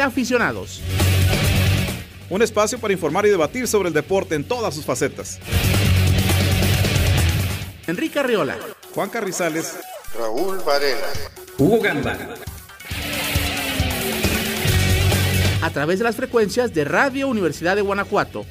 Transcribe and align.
aficionados. 0.00 0.80
Un 2.28 2.42
espacio 2.42 2.78
para 2.78 2.92
informar 2.92 3.26
y 3.26 3.30
debatir 3.30 3.66
sobre 3.66 3.88
el 3.88 3.94
deporte 3.94 4.34
en 4.34 4.44
todas 4.44 4.74
sus 4.74 4.84
facetas. 4.84 5.40
Enrique 7.86 8.20
Arriola, 8.20 8.56
Juan 8.94 9.10
Carrizales, 9.10 9.76
Raúl 10.16 10.58
Varela, 10.64 11.08
Hugo 11.58 11.80
Gamba. 11.80 12.16
A 15.62 15.70
través 15.70 15.98
de 15.98 16.04
las 16.04 16.16
frecuencias 16.16 16.72
de 16.72 16.84
Radio 16.84 17.28
Universidad 17.28 17.76
de 17.76 17.82
Guanajuato. 17.82 18.46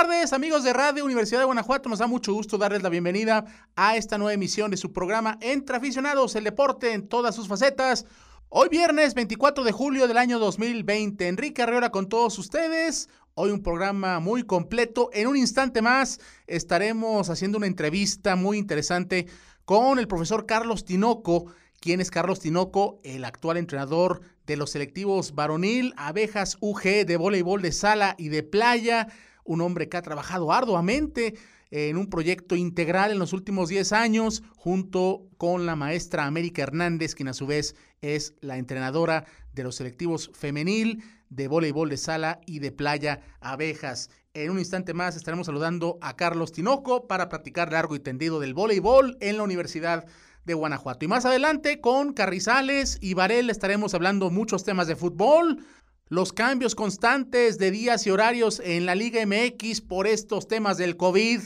Tardes, 0.00 0.32
amigos 0.32 0.64
de 0.64 0.72
Radio 0.72 1.04
Universidad 1.04 1.40
de 1.40 1.44
Guanajuato. 1.44 1.90
Nos 1.90 1.98
da 1.98 2.06
mucho 2.06 2.32
gusto 2.32 2.56
darles 2.56 2.82
la 2.82 2.88
bienvenida 2.88 3.44
a 3.76 3.96
esta 3.96 4.16
nueva 4.16 4.32
emisión 4.32 4.70
de 4.70 4.78
su 4.78 4.94
programa 4.94 5.36
Entre 5.42 5.76
Aficionados, 5.76 6.34
el 6.36 6.44
deporte 6.44 6.94
en 6.94 7.06
todas 7.06 7.34
sus 7.34 7.48
facetas. 7.48 8.06
Hoy 8.48 8.70
viernes 8.70 9.12
24 9.12 9.62
de 9.62 9.72
julio 9.72 10.08
del 10.08 10.16
año 10.16 10.38
2020. 10.38 11.28
Enrique 11.28 11.60
Arreola 11.60 11.90
con 11.90 12.08
todos 12.08 12.38
ustedes. 12.38 13.10
Hoy 13.34 13.50
un 13.50 13.62
programa 13.62 14.20
muy 14.20 14.42
completo. 14.44 15.10
En 15.12 15.26
un 15.26 15.36
instante 15.36 15.82
más 15.82 16.18
estaremos 16.46 17.28
haciendo 17.28 17.58
una 17.58 17.66
entrevista 17.66 18.36
muy 18.36 18.56
interesante 18.56 19.26
con 19.66 19.98
el 19.98 20.08
profesor 20.08 20.46
Carlos 20.46 20.86
Tinoco. 20.86 21.52
¿Quién 21.78 22.00
es 22.00 22.10
Carlos 22.10 22.40
Tinoco? 22.40 23.00
El 23.04 23.26
actual 23.26 23.58
entrenador 23.58 24.22
de 24.46 24.56
los 24.56 24.70
selectivos 24.70 25.34
varonil, 25.34 25.92
abejas 25.98 26.56
UG 26.60 27.04
de 27.04 27.18
voleibol 27.18 27.60
de 27.60 27.72
sala 27.72 28.14
y 28.16 28.30
de 28.30 28.42
playa 28.42 29.08
un 29.44 29.60
hombre 29.60 29.88
que 29.88 29.96
ha 29.96 30.02
trabajado 30.02 30.52
arduamente 30.52 31.34
en 31.70 31.96
un 31.96 32.08
proyecto 32.08 32.56
integral 32.56 33.12
en 33.12 33.18
los 33.18 33.32
últimos 33.32 33.68
10 33.68 33.92
años, 33.92 34.42
junto 34.56 35.28
con 35.36 35.66
la 35.66 35.76
maestra 35.76 36.26
América 36.26 36.62
Hernández, 36.62 37.14
quien 37.14 37.28
a 37.28 37.32
su 37.32 37.46
vez 37.46 37.76
es 38.00 38.34
la 38.40 38.58
entrenadora 38.58 39.24
de 39.52 39.62
los 39.62 39.76
selectivos 39.76 40.30
femenil 40.34 41.02
de 41.28 41.46
voleibol 41.46 41.88
de 41.88 41.96
sala 41.96 42.40
y 42.44 42.58
de 42.58 42.72
playa 42.72 43.20
abejas. 43.40 44.10
En 44.34 44.50
un 44.50 44.58
instante 44.58 44.94
más 44.94 45.16
estaremos 45.16 45.46
saludando 45.46 45.98
a 46.00 46.16
Carlos 46.16 46.52
Tinoco 46.52 47.06
para 47.06 47.28
practicar 47.28 47.72
largo 47.72 47.94
y 47.94 48.00
tendido 48.00 48.40
del 48.40 48.54
voleibol 48.54 49.16
en 49.20 49.36
la 49.36 49.44
Universidad 49.44 50.06
de 50.44 50.54
Guanajuato. 50.54 51.04
Y 51.04 51.08
más 51.08 51.24
adelante 51.24 51.80
con 51.80 52.12
Carrizales 52.12 52.98
y 53.00 53.14
Varel 53.14 53.50
estaremos 53.50 53.94
hablando 53.94 54.30
muchos 54.30 54.64
temas 54.64 54.86
de 54.86 54.96
fútbol, 54.96 55.64
los 56.10 56.32
cambios 56.32 56.74
constantes 56.74 57.56
de 57.56 57.70
días 57.70 58.04
y 58.04 58.10
horarios 58.10 58.60
en 58.64 58.84
la 58.84 58.96
Liga 58.96 59.24
MX 59.24 59.80
por 59.80 60.08
estos 60.08 60.48
temas 60.48 60.76
del 60.76 60.96
COVID. 60.96 61.40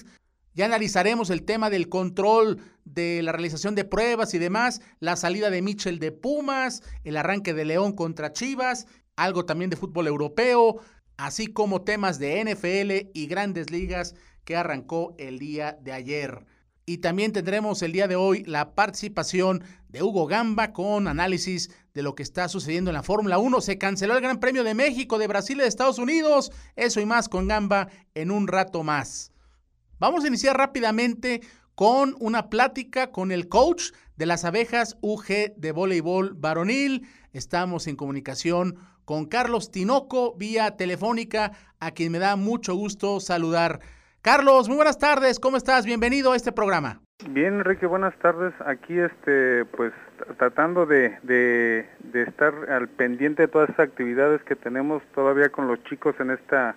Ya 0.55 0.65
analizaremos 0.65 1.29
el 1.29 1.45
tema 1.45 1.69
del 1.69 1.91
control 1.91 2.61
de 2.87 3.21
la 3.23 3.33
realización 3.33 3.75
de 3.75 3.85
pruebas 3.85 4.33
y 4.33 4.39
demás, 4.39 4.81
la 5.01 5.17
salida 5.17 5.51
de 5.51 5.61
Mitchell 5.61 5.99
de 5.99 6.13
Pumas, 6.13 6.83
el 7.05 7.19
arranque 7.19 7.53
de 7.53 7.67
León 7.67 7.93
contra 7.93 8.33
Chivas, 8.33 8.87
algo 9.17 9.45
también 9.45 9.69
de 9.69 9.77
fútbol 9.77 10.07
europeo, 10.07 10.81
así 11.19 11.47
como 11.47 11.83
temas 11.83 12.19
de 12.19 12.43
NFL 12.43 13.11
y 13.13 13.27
grandes 13.27 13.71
ligas 13.71 14.15
que 14.45 14.57
arrancó 14.57 15.15
el 15.19 15.39
día 15.39 15.77
de 15.83 15.93
ayer. 15.93 16.47
Y 16.87 16.99
también 16.99 17.33
tendremos 17.33 17.81
el 17.83 17.93
día 17.93 18.09
de 18.09 18.17
hoy 18.17 18.45
la 18.45 18.75
participación 18.75 19.65
de 19.89 20.03
Hugo 20.03 20.27
Gamba 20.27 20.73
con 20.73 21.09
análisis 21.09 21.71
de 21.95 22.03
lo 22.03 22.15
que 22.15 22.23
está 22.23 22.47
sucediendo 22.49 22.91
en 22.91 22.95
la 22.95 23.03
Fórmula 23.03 23.39
1. 23.39 23.63
Se 23.63 23.79
canceló 23.79 24.15
el 24.15 24.23
Gran 24.23 24.39
Premio 24.39 24.65
de 24.65 24.75
México, 24.75 25.17
de 25.17 25.27
Brasil 25.27 25.57
y 25.57 25.63
de 25.63 25.69
Estados 25.69 25.99
Unidos. 25.99 26.53
Eso 26.77 27.01
y 27.01 27.07
más 27.07 27.31
con 27.31 27.49
Gamba 27.49 27.89
en 28.15 28.31
un 28.31 28.49
rato 28.49 28.83
más. 28.83 29.33
Vamos 29.99 30.25
a 30.25 30.29
iniciar 30.29 30.59
rápidamente 30.59 31.41
con 31.75 32.17
una 32.21 32.51
plática 32.51 33.11
con 33.11 33.33
el 33.33 33.49
coach 33.49 33.93
de 34.17 34.27
las 34.27 34.45
abejas 34.45 34.99
UG 35.01 35.55
de 35.57 35.73
voleibol 35.73 36.35
varonil. 36.35 37.09
Estamos 37.33 37.87
en 37.87 37.97
comunicación 37.97 38.77
con 39.07 39.25
Carlos 39.25 39.71
Tinoco 39.71 40.35
vía 40.37 40.77
telefónica, 40.77 41.53
a 41.81 41.93
quien 41.93 42.13
me 42.13 42.19
da 42.19 42.37
mucho 42.37 42.75
gusto 42.75 43.21
saludar. 43.21 43.81
Carlos, 44.25 44.69
muy 44.69 44.77
buenas 44.77 44.99
tardes, 44.99 45.39
¿cómo 45.39 45.59
estás? 45.59 45.85
Bienvenido 45.85 46.33
a 46.33 46.37
este 46.37 46.51
programa. 46.51 46.99
Bien, 47.29 47.59
Enrique, 47.59 47.85
buenas 47.85 48.19
tardes. 48.21 48.55
Aquí, 48.65 48.99
este, 48.99 49.67
pues, 49.67 49.93
tratando 50.39 50.87
de, 50.87 51.15
de, 51.25 51.87
de 52.05 52.23
estar 52.23 52.55
al 52.71 52.89
pendiente 52.89 53.43
de 53.43 53.49
todas 53.49 53.69
esas 53.69 53.87
actividades 53.87 54.43
que 54.45 54.57
tenemos 54.57 55.03
todavía 55.15 55.51
con 55.51 55.69
los 55.69 55.85
chicos 55.85 56.15
en 56.21 56.31
esta 56.31 56.75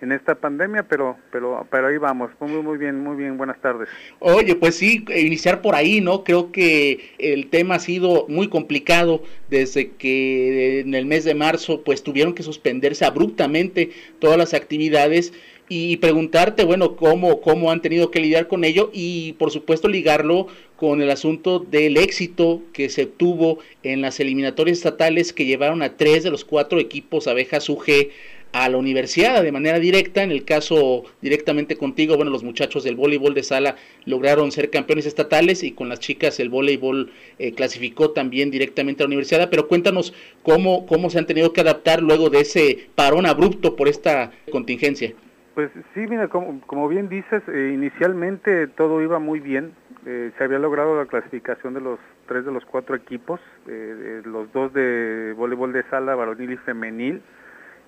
en 0.00 0.12
esta 0.12 0.36
pandemia, 0.36 0.84
pero, 0.84 1.16
pero, 1.32 1.66
pero 1.70 1.88
ahí 1.88 1.98
vamos. 1.98 2.30
Muy, 2.40 2.62
muy 2.62 2.78
bien, 2.78 3.00
muy 3.00 3.16
bien. 3.16 3.36
Buenas 3.36 3.60
tardes. 3.60 3.88
Oye, 4.20 4.54
pues 4.54 4.76
sí, 4.76 5.04
iniciar 5.14 5.60
por 5.60 5.74
ahí, 5.74 6.00
¿no? 6.00 6.22
Creo 6.22 6.52
que 6.52 7.14
el 7.18 7.50
tema 7.50 7.74
ha 7.74 7.80
sido 7.80 8.26
muy 8.28 8.48
complicado 8.48 9.24
desde 9.50 9.90
que 9.90 10.80
en 10.80 10.94
el 10.94 11.04
mes 11.04 11.24
de 11.24 11.34
marzo, 11.34 11.82
pues 11.84 12.02
tuvieron 12.02 12.32
que 12.34 12.44
suspenderse 12.44 13.04
abruptamente 13.04 13.90
todas 14.20 14.38
las 14.38 14.54
actividades 14.54 15.32
y 15.68 15.96
preguntarte, 15.98 16.64
bueno, 16.64 16.96
cómo, 16.96 17.40
cómo 17.40 17.70
han 17.70 17.82
tenido 17.82 18.10
que 18.10 18.20
lidiar 18.20 18.48
con 18.48 18.64
ello 18.64 18.90
y 18.92 19.34
por 19.34 19.50
supuesto 19.50 19.88
ligarlo 19.88 20.46
con 20.76 21.02
el 21.02 21.10
asunto 21.10 21.58
del 21.58 21.96
éxito 21.96 22.62
que 22.72 22.88
se 22.88 23.06
tuvo 23.06 23.58
en 23.82 24.00
las 24.00 24.20
eliminatorias 24.20 24.78
estatales 24.78 25.32
que 25.32 25.44
llevaron 25.44 25.82
a 25.82 25.96
tres 25.96 26.22
de 26.22 26.30
los 26.30 26.44
cuatro 26.44 26.78
equipos 26.78 27.26
abejas 27.26 27.68
UG 27.68 28.08
a 28.52 28.68
la 28.68 28.78
universidad 28.78 29.42
de 29.42 29.52
manera 29.52 29.78
directa. 29.78 30.22
En 30.22 30.30
el 30.30 30.44
caso 30.44 31.04
directamente 31.20 31.76
contigo, 31.76 32.16
bueno, 32.16 32.30
los 32.30 32.44
muchachos 32.44 32.84
del 32.84 32.96
voleibol 32.96 33.34
de 33.34 33.42
sala 33.42 33.76
lograron 34.04 34.52
ser 34.52 34.70
campeones 34.70 35.04
estatales 35.04 35.62
y 35.62 35.72
con 35.72 35.88
las 35.88 36.00
chicas 36.00 36.40
el 36.40 36.48
voleibol 36.48 37.10
eh, 37.38 37.52
clasificó 37.52 38.10
también 38.10 38.50
directamente 38.50 39.02
a 39.02 39.04
la 39.04 39.08
universidad. 39.08 39.50
Pero 39.50 39.68
cuéntanos 39.68 40.14
cómo, 40.42 40.86
cómo 40.86 41.10
se 41.10 41.18
han 41.18 41.26
tenido 41.26 41.52
que 41.52 41.60
adaptar 41.60 42.02
luego 42.02 42.30
de 42.30 42.40
ese 42.40 42.86
parón 42.94 43.26
abrupto 43.26 43.76
por 43.76 43.88
esta 43.88 44.32
contingencia. 44.50 45.12
Pues 45.58 45.72
sí, 45.92 46.06
mira, 46.08 46.28
como, 46.28 46.60
como 46.68 46.86
bien 46.86 47.08
dices, 47.08 47.42
eh, 47.48 47.72
inicialmente 47.74 48.68
todo 48.68 49.02
iba 49.02 49.18
muy 49.18 49.40
bien. 49.40 49.72
Eh, 50.06 50.30
se 50.38 50.44
había 50.44 50.60
logrado 50.60 50.96
la 50.96 51.06
clasificación 51.06 51.74
de 51.74 51.80
los 51.80 51.98
tres 52.28 52.44
de 52.44 52.52
los 52.52 52.64
cuatro 52.64 52.94
equipos, 52.94 53.40
eh, 53.66 54.22
los 54.24 54.52
dos 54.52 54.72
de 54.72 55.34
voleibol 55.36 55.72
de 55.72 55.82
sala 55.90 56.14
varonil 56.14 56.52
y 56.52 56.56
femenil 56.58 57.22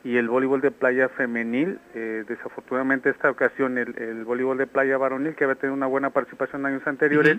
y 0.02 0.16
el 0.16 0.28
voleibol 0.28 0.60
de 0.60 0.72
playa 0.72 1.10
femenil. 1.10 1.78
desafortunadamente 1.94 3.08
esta 3.08 3.30
ocasión 3.30 3.78
el, 3.78 3.96
el, 4.02 4.24
voleibol 4.24 4.58
de 4.58 4.66
playa 4.66 4.98
varonil, 4.98 5.36
que 5.36 5.44
había 5.44 5.54
tenido 5.54 5.76
una 5.76 5.86
buena 5.86 6.10
participación 6.10 6.62
en 6.62 6.72
años 6.72 6.86
anteriores, 6.88 7.38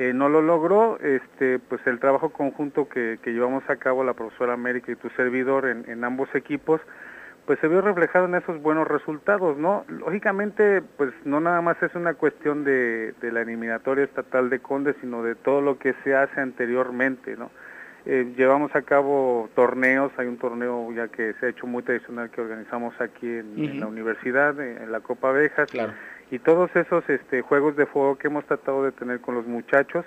no 0.00 0.28
lo 0.28 0.42
logró. 0.42 0.98
Este, 0.98 1.60
pues 1.60 1.80
el 1.86 2.00
trabajo 2.00 2.30
conjunto 2.30 2.88
que, 2.88 3.20
que, 3.22 3.32
llevamos 3.32 3.62
a 3.70 3.76
cabo 3.76 4.02
la 4.02 4.14
profesora 4.14 4.52
América 4.52 4.90
y 4.90 4.96
tu 4.96 5.10
servidor 5.10 5.68
en, 5.68 5.88
en 5.88 6.02
ambos 6.02 6.28
equipos, 6.34 6.80
pues 7.50 7.58
se 7.58 7.66
vio 7.66 7.80
reflejado 7.80 8.26
en 8.26 8.36
esos 8.36 8.62
buenos 8.62 8.86
resultados, 8.86 9.58
¿no? 9.58 9.84
Lógicamente, 9.88 10.82
pues 10.96 11.10
no 11.24 11.40
nada 11.40 11.60
más 11.60 11.82
es 11.82 11.92
una 11.96 12.14
cuestión 12.14 12.62
de, 12.62 13.12
de 13.20 13.32
la 13.32 13.40
eliminatoria 13.40 14.04
estatal 14.04 14.50
de 14.50 14.60
Conde, 14.60 14.94
sino 15.00 15.24
de 15.24 15.34
todo 15.34 15.60
lo 15.60 15.76
que 15.76 15.96
se 16.04 16.14
hace 16.14 16.40
anteriormente, 16.40 17.36
¿no? 17.36 17.50
Eh, 18.06 18.34
llevamos 18.36 18.72
a 18.76 18.82
cabo 18.82 19.50
torneos, 19.56 20.12
hay 20.16 20.28
un 20.28 20.38
torneo 20.38 20.92
ya 20.92 21.08
que 21.08 21.32
se 21.40 21.46
ha 21.46 21.48
hecho 21.48 21.66
muy 21.66 21.82
tradicional 21.82 22.30
que 22.30 22.40
organizamos 22.40 22.94
aquí 23.00 23.26
en, 23.26 23.46
uh 23.46 23.56
-huh. 23.56 23.70
en 23.72 23.80
la 23.80 23.86
universidad, 23.88 24.60
en, 24.60 24.92
la 24.92 25.00
Copa 25.00 25.30
Abejas, 25.30 25.68
claro. 25.72 25.92
y 26.30 26.38
todos 26.38 26.70
esos 26.76 27.02
este, 27.10 27.42
juegos 27.42 27.74
de 27.74 27.86
fuego 27.86 28.16
que 28.16 28.28
hemos 28.28 28.44
tratado 28.44 28.84
de 28.84 28.92
tener 28.92 29.20
con 29.20 29.34
los 29.34 29.48
muchachos, 29.48 30.04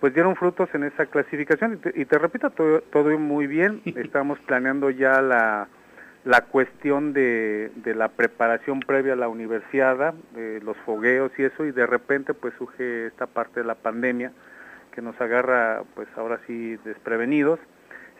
pues 0.00 0.14
dieron 0.14 0.36
frutos 0.36 0.70
en 0.72 0.84
esa 0.84 1.04
clasificación, 1.04 1.74
y 1.74 1.76
te, 1.76 2.00
y 2.00 2.06
te 2.06 2.16
repito, 2.18 2.48
todo, 2.48 2.80
todo 2.80 3.18
muy 3.18 3.46
bien, 3.46 3.82
estamos 3.94 4.38
planeando 4.46 4.88
ya 4.88 5.20
la 5.20 5.68
la 6.24 6.42
cuestión 6.42 7.12
de, 7.12 7.70
de, 7.76 7.94
la 7.94 8.08
preparación 8.08 8.80
previa 8.80 9.14
a 9.14 9.16
la 9.16 9.28
universidad, 9.28 10.14
de 10.34 10.60
los 10.60 10.76
fogueos 10.78 11.32
y 11.38 11.44
eso, 11.44 11.64
y 11.64 11.72
de 11.72 11.86
repente 11.86 12.34
pues 12.34 12.54
surge 12.58 13.06
esta 13.06 13.26
parte 13.26 13.60
de 13.60 13.66
la 13.66 13.76
pandemia 13.76 14.32
que 14.92 15.02
nos 15.02 15.20
agarra 15.20 15.82
pues 15.94 16.08
ahora 16.16 16.40
sí 16.46 16.76
desprevenidos. 16.84 17.60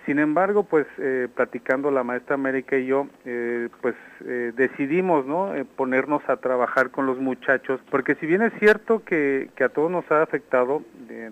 Sin 0.07 0.21
embargo, 0.21 0.63
pues 0.63 0.87
eh, 0.97 1.29
platicando 1.35 1.91
la 1.91 2.03
maestra 2.03 2.35
América 2.35 2.79
y 2.79 2.87
yo, 2.87 3.09
eh, 3.27 3.69
pues 3.83 3.95
eh, 4.25 4.53
decidimos 4.57 5.27
¿no? 5.27 5.53
ponernos 5.77 6.23
a 6.29 6.37
trabajar 6.37 6.91
con 6.91 7.05
los 7.05 7.19
muchachos, 7.19 7.79
porque 7.91 8.15
si 8.15 8.27
bien 8.27 8.41
es 8.41 8.53
cierto 8.59 9.05
que, 9.05 9.51
que 9.55 9.65
a 9.65 9.69
todos 9.69 9.91
nos 9.91 10.11
ha 10.11 10.23
afectado 10.23 10.83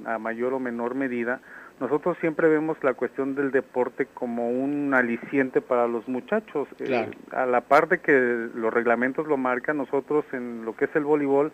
a 0.05 0.19
mayor 0.19 0.53
o 0.53 0.59
menor 0.59 0.95
medida, 0.95 1.41
nosotros 1.81 2.17
siempre 2.21 2.49
vemos 2.49 2.77
la 2.83 2.95
cuestión 2.95 3.35
del 3.35 3.51
deporte 3.51 4.07
como 4.07 4.51
un 4.51 4.95
aliciente 4.95 5.61
para 5.61 5.87
los 5.87 6.09
muchachos. 6.09 6.69
Claro. 6.79 7.11
Eh, 7.11 7.17
a 7.33 7.47
la 7.47 7.61
par 7.63 7.89
de 7.89 7.99
que 7.99 8.13
los 8.55 8.73
reglamentos 8.73 9.27
lo 9.27 9.37
marcan, 9.37 9.77
nosotros 9.77 10.25
en 10.33 10.65
lo 10.65 10.75
que 10.75 10.87
es 10.87 10.97
el 10.97 11.05
voleibol 11.05 11.53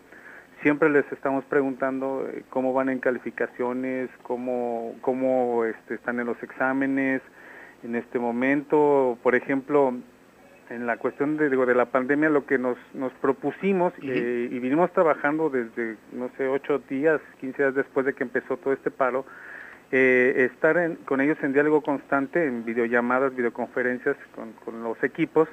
siempre 0.63 0.89
les 0.89 1.09
estamos 1.11 1.43
preguntando 1.45 2.27
eh, 2.27 2.43
cómo 2.49 2.73
van 2.73 2.89
en 2.89 2.99
calificaciones, 2.99 4.09
cómo, 4.23 4.95
cómo 5.01 5.65
este, 5.65 5.95
están 5.95 6.19
en 6.19 6.25
los 6.25 6.41
exámenes 6.41 7.21
en 7.83 7.95
este 7.95 8.17
momento. 8.17 9.17
Por 9.21 9.35
ejemplo, 9.35 9.93
en 10.69 10.87
la 10.87 10.97
cuestión 10.97 11.37
de, 11.37 11.49
digo, 11.49 11.65
de 11.65 11.75
la 11.75 11.85
pandemia 11.85 12.29
lo 12.29 12.45
que 12.45 12.57
nos, 12.57 12.77
nos 12.93 13.11
propusimos 13.13 13.93
eh, 14.01 14.47
y 14.49 14.59
vinimos 14.59 14.91
trabajando 14.93 15.49
desde, 15.49 15.97
no 16.13 16.29
sé, 16.37 16.47
ocho 16.47 16.79
días, 16.79 17.21
15 17.41 17.61
días 17.61 17.75
después 17.75 18.05
de 18.05 18.13
que 18.13 18.23
empezó 18.23 18.57
todo 18.57 18.73
este 18.73 18.89
paro, 18.89 19.25
eh, 19.95 20.49
estar 20.51 20.97
con 21.05 21.21
ellos 21.21 21.37
en 21.43 21.53
diálogo 21.53 21.81
constante, 21.81 22.47
en 22.47 22.65
videollamadas, 22.65 23.35
videoconferencias 23.35 24.17
con, 24.33 24.53
con 24.53 24.81
los 24.81 25.01
equipos, 25.03 25.47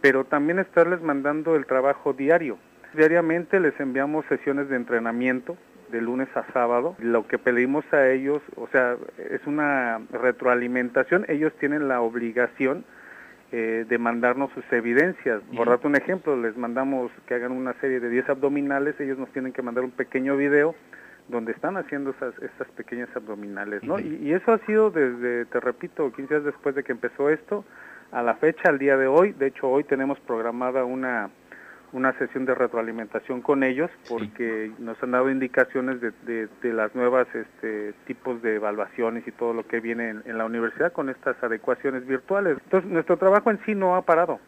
pero 0.00 0.24
también 0.24 0.58
estarles 0.58 1.02
mandando 1.02 1.56
el 1.56 1.66
trabajo 1.66 2.14
diario. 2.14 2.56
Diariamente 2.94 3.60
les 3.60 3.78
enviamos 3.78 4.24
sesiones 4.30 4.70
de 4.70 4.76
entrenamiento 4.76 5.58
de 5.90 6.00
lunes 6.00 6.28
a 6.34 6.50
sábado. 6.54 6.96
Lo 7.00 7.28
que 7.28 7.36
pedimos 7.36 7.84
a 7.92 8.08
ellos, 8.08 8.40
o 8.56 8.66
sea, 8.68 8.96
es 9.30 9.46
una 9.46 10.00
retroalimentación. 10.10 11.26
Ellos 11.28 11.52
tienen 11.60 11.86
la 11.86 12.00
obligación 12.00 12.86
eh, 13.50 13.84
de 13.86 13.98
mandarnos 13.98 14.50
sus 14.52 14.64
evidencias. 14.72 15.42
Por 15.54 15.68
darte 15.68 15.86
un 15.86 15.96
ejemplo, 15.96 16.34
les 16.40 16.56
mandamos 16.56 17.12
que 17.26 17.34
hagan 17.34 17.52
una 17.52 17.74
serie 17.74 18.00
de 18.00 18.08
10 18.08 18.30
abdominales, 18.30 18.98
ellos 19.00 19.18
nos 19.18 19.30
tienen 19.32 19.52
que 19.52 19.60
mandar 19.60 19.84
un 19.84 19.90
pequeño 19.90 20.38
video 20.38 20.74
donde 21.32 21.50
están 21.50 21.76
haciendo 21.76 22.10
esas, 22.10 22.34
estas 22.42 22.68
pequeñas 22.68 23.08
abdominales, 23.16 23.82
¿no? 23.82 23.98
y, 23.98 24.20
y, 24.22 24.32
eso 24.32 24.52
ha 24.52 24.58
sido 24.66 24.90
desde, 24.90 25.46
te 25.46 25.58
repito, 25.58 26.12
15 26.12 26.34
días 26.34 26.44
después 26.44 26.76
de 26.76 26.84
que 26.84 26.92
empezó 26.92 27.28
esto, 27.28 27.64
a 28.12 28.22
la 28.22 28.34
fecha, 28.34 28.68
al 28.68 28.78
día 28.78 28.96
de 28.96 29.08
hoy, 29.08 29.32
de 29.32 29.48
hecho 29.48 29.68
hoy 29.68 29.82
tenemos 29.84 30.20
programada 30.20 30.84
una 30.84 31.30
una 31.92 32.16
sesión 32.18 32.46
de 32.46 32.54
retroalimentación 32.54 33.42
con 33.42 33.62
ellos 33.62 33.90
porque 34.08 34.72
nos 34.78 35.00
han 35.02 35.12
dado 35.12 35.30
indicaciones 35.30 36.00
de, 36.00 36.48
de, 36.62 36.72
las 36.72 36.94
nuevas 36.94 37.26
este, 37.34 37.92
tipos 38.06 38.40
de 38.42 38.56
evaluaciones 38.56 39.26
y 39.28 39.32
todo 39.32 39.52
lo 39.52 39.66
que 39.66 39.80
viene 39.80 40.10
en, 40.24 40.38
la 40.38 40.46
universidad 40.46 40.92
con 40.92 41.10
estas 41.10 41.40
adecuaciones 41.42 42.06
virtuales. 42.06 42.58
Entonces, 42.64 42.90
nuestro 42.90 43.18
trabajo 43.18 43.50
en 43.50 43.60
sí 43.66 43.74
no 43.74 43.94
ha 43.94 44.02
parado. 44.02 44.40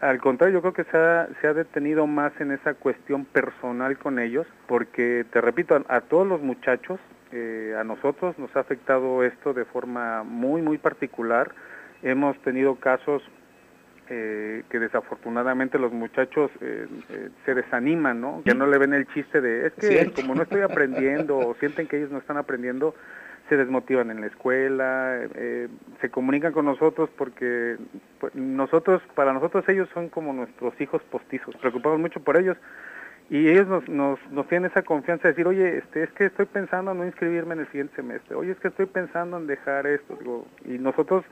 Al 0.00 0.20
contrario, 0.20 0.54
yo 0.54 0.60
creo 0.60 0.74
que 0.74 0.90
se 0.90 0.96
ha, 0.96 1.28
se 1.40 1.46
ha 1.46 1.54
detenido 1.54 2.06
más 2.06 2.32
en 2.40 2.52
esa 2.52 2.74
cuestión 2.74 3.24
personal 3.24 3.98
con 3.98 4.18
ellos 4.18 4.46
porque, 4.66 5.24
te 5.32 5.40
repito, 5.40 5.82
a, 5.88 6.00
todos 6.02 6.26
los 6.26 6.42
muchachos, 6.42 7.00
eh, 7.32 7.74
a 7.78 7.84
nosotros 7.84 8.38
nos 8.38 8.54
ha 8.56 8.60
afectado 8.60 9.24
esto 9.24 9.54
de 9.54 9.64
forma 9.64 10.22
muy, 10.22 10.60
muy 10.60 10.78
particular. 10.78 11.52
Hemos 12.02 12.38
tenido 12.42 12.76
casos 12.76 13.22
eh, 14.12 14.64
que 14.68 14.80
desafortunadamente 14.80 15.78
los 15.78 15.92
muchachos 15.92 16.50
eh, 16.60 16.88
eh, 17.10 17.28
se 17.46 17.54
desaniman, 17.54 18.20
¿no? 18.20 18.42
Que 18.44 18.56
no 18.56 18.66
le 18.66 18.76
ven 18.76 18.92
el 18.92 19.06
chiste 19.14 19.40
de, 19.40 19.68
es 19.68 19.72
que 19.74 20.10
como 20.20 20.34
no 20.34 20.42
estoy 20.42 20.62
aprendiendo 20.62 21.38
o 21.38 21.54
sienten 21.60 21.86
que 21.86 21.98
ellos 21.98 22.10
no 22.10 22.18
están 22.18 22.36
aprendiendo, 22.36 22.96
se 23.50 23.56
desmotivan 23.58 24.10
en 24.10 24.22
la 24.22 24.28
escuela, 24.28 25.18
se 26.00 26.10
comunican 26.10 26.52
con 26.52 26.64
nosotros 26.64 27.10
porque 27.18 27.76
pues, 28.18 28.34
nosotros, 28.34 29.02
para 29.14 29.34
nosotros 29.34 29.68
ellos 29.68 29.88
son 29.92 30.08
como 30.08 30.32
nuestros 30.32 30.80
hijos 30.80 31.02
postizos, 31.10 31.54
preocupamos 31.56 31.98
mucho 31.98 32.20
por 32.20 32.38
ellos 32.38 32.56
y 33.28 33.48
ellos 33.48 33.66
nos, 33.68 33.88
nos, 33.88 34.18
nos 34.30 34.48
tienen 34.48 34.70
esa 34.70 34.82
confianza 34.82 35.24
de 35.24 35.32
decir, 35.32 35.46
oye, 35.46 35.78
este, 35.78 36.04
es 36.04 36.10
que 36.12 36.26
estoy 36.26 36.46
pensando 36.46 36.92
en 36.92 36.98
no 36.98 37.04
inscribirme 37.04 37.54
en 37.54 37.60
el 37.60 37.66
siguiente 37.66 37.96
semestre, 37.96 38.34
oye, 38.34 38.52
es 38.52 38.58
que 38.58 38.68
estoy 38.68 38.86
pensando 38.86 39.36
en 39.36 39.46
dejar 39.46 39.86
esto, 39.86 40.16
digo, 40.18 40.46
y 40.64 40.78
nosotros 40.78 41.24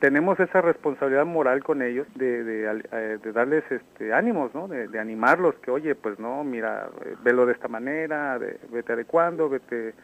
tenemos 0.00 0.38
esa 0.38 0.60
responsabilidad 0.60 1.24
moral 1.24 1.64
con 1.64 1.80
ellos 1.80 2.06
de, 2.14 2.44
de, 2.44 2.82
eh, 2.92 3.18
de 3.22 3.32
darles 3.32 3.64
este, 3.70 4.12
ánimos, 4.12 4.54
¿no? 4.54 4.68
De, 4.68 4.98
animarlos, 4.98 5.54
que 5.56 5.70
oye, 5.70 5.94
pues 5.94 6.18
no, 6.18 6.44
mira, 6.44 6.90
eh, 7.04 7.14
velo 7.22 7.46
de 7.46 7.52
esta 7.52 7.68
manera, 7.68 8.38
de, 8.38 8.58
vete 8.70 8.92
adecuando, 8.92 9.48
vete, 9.48 9.94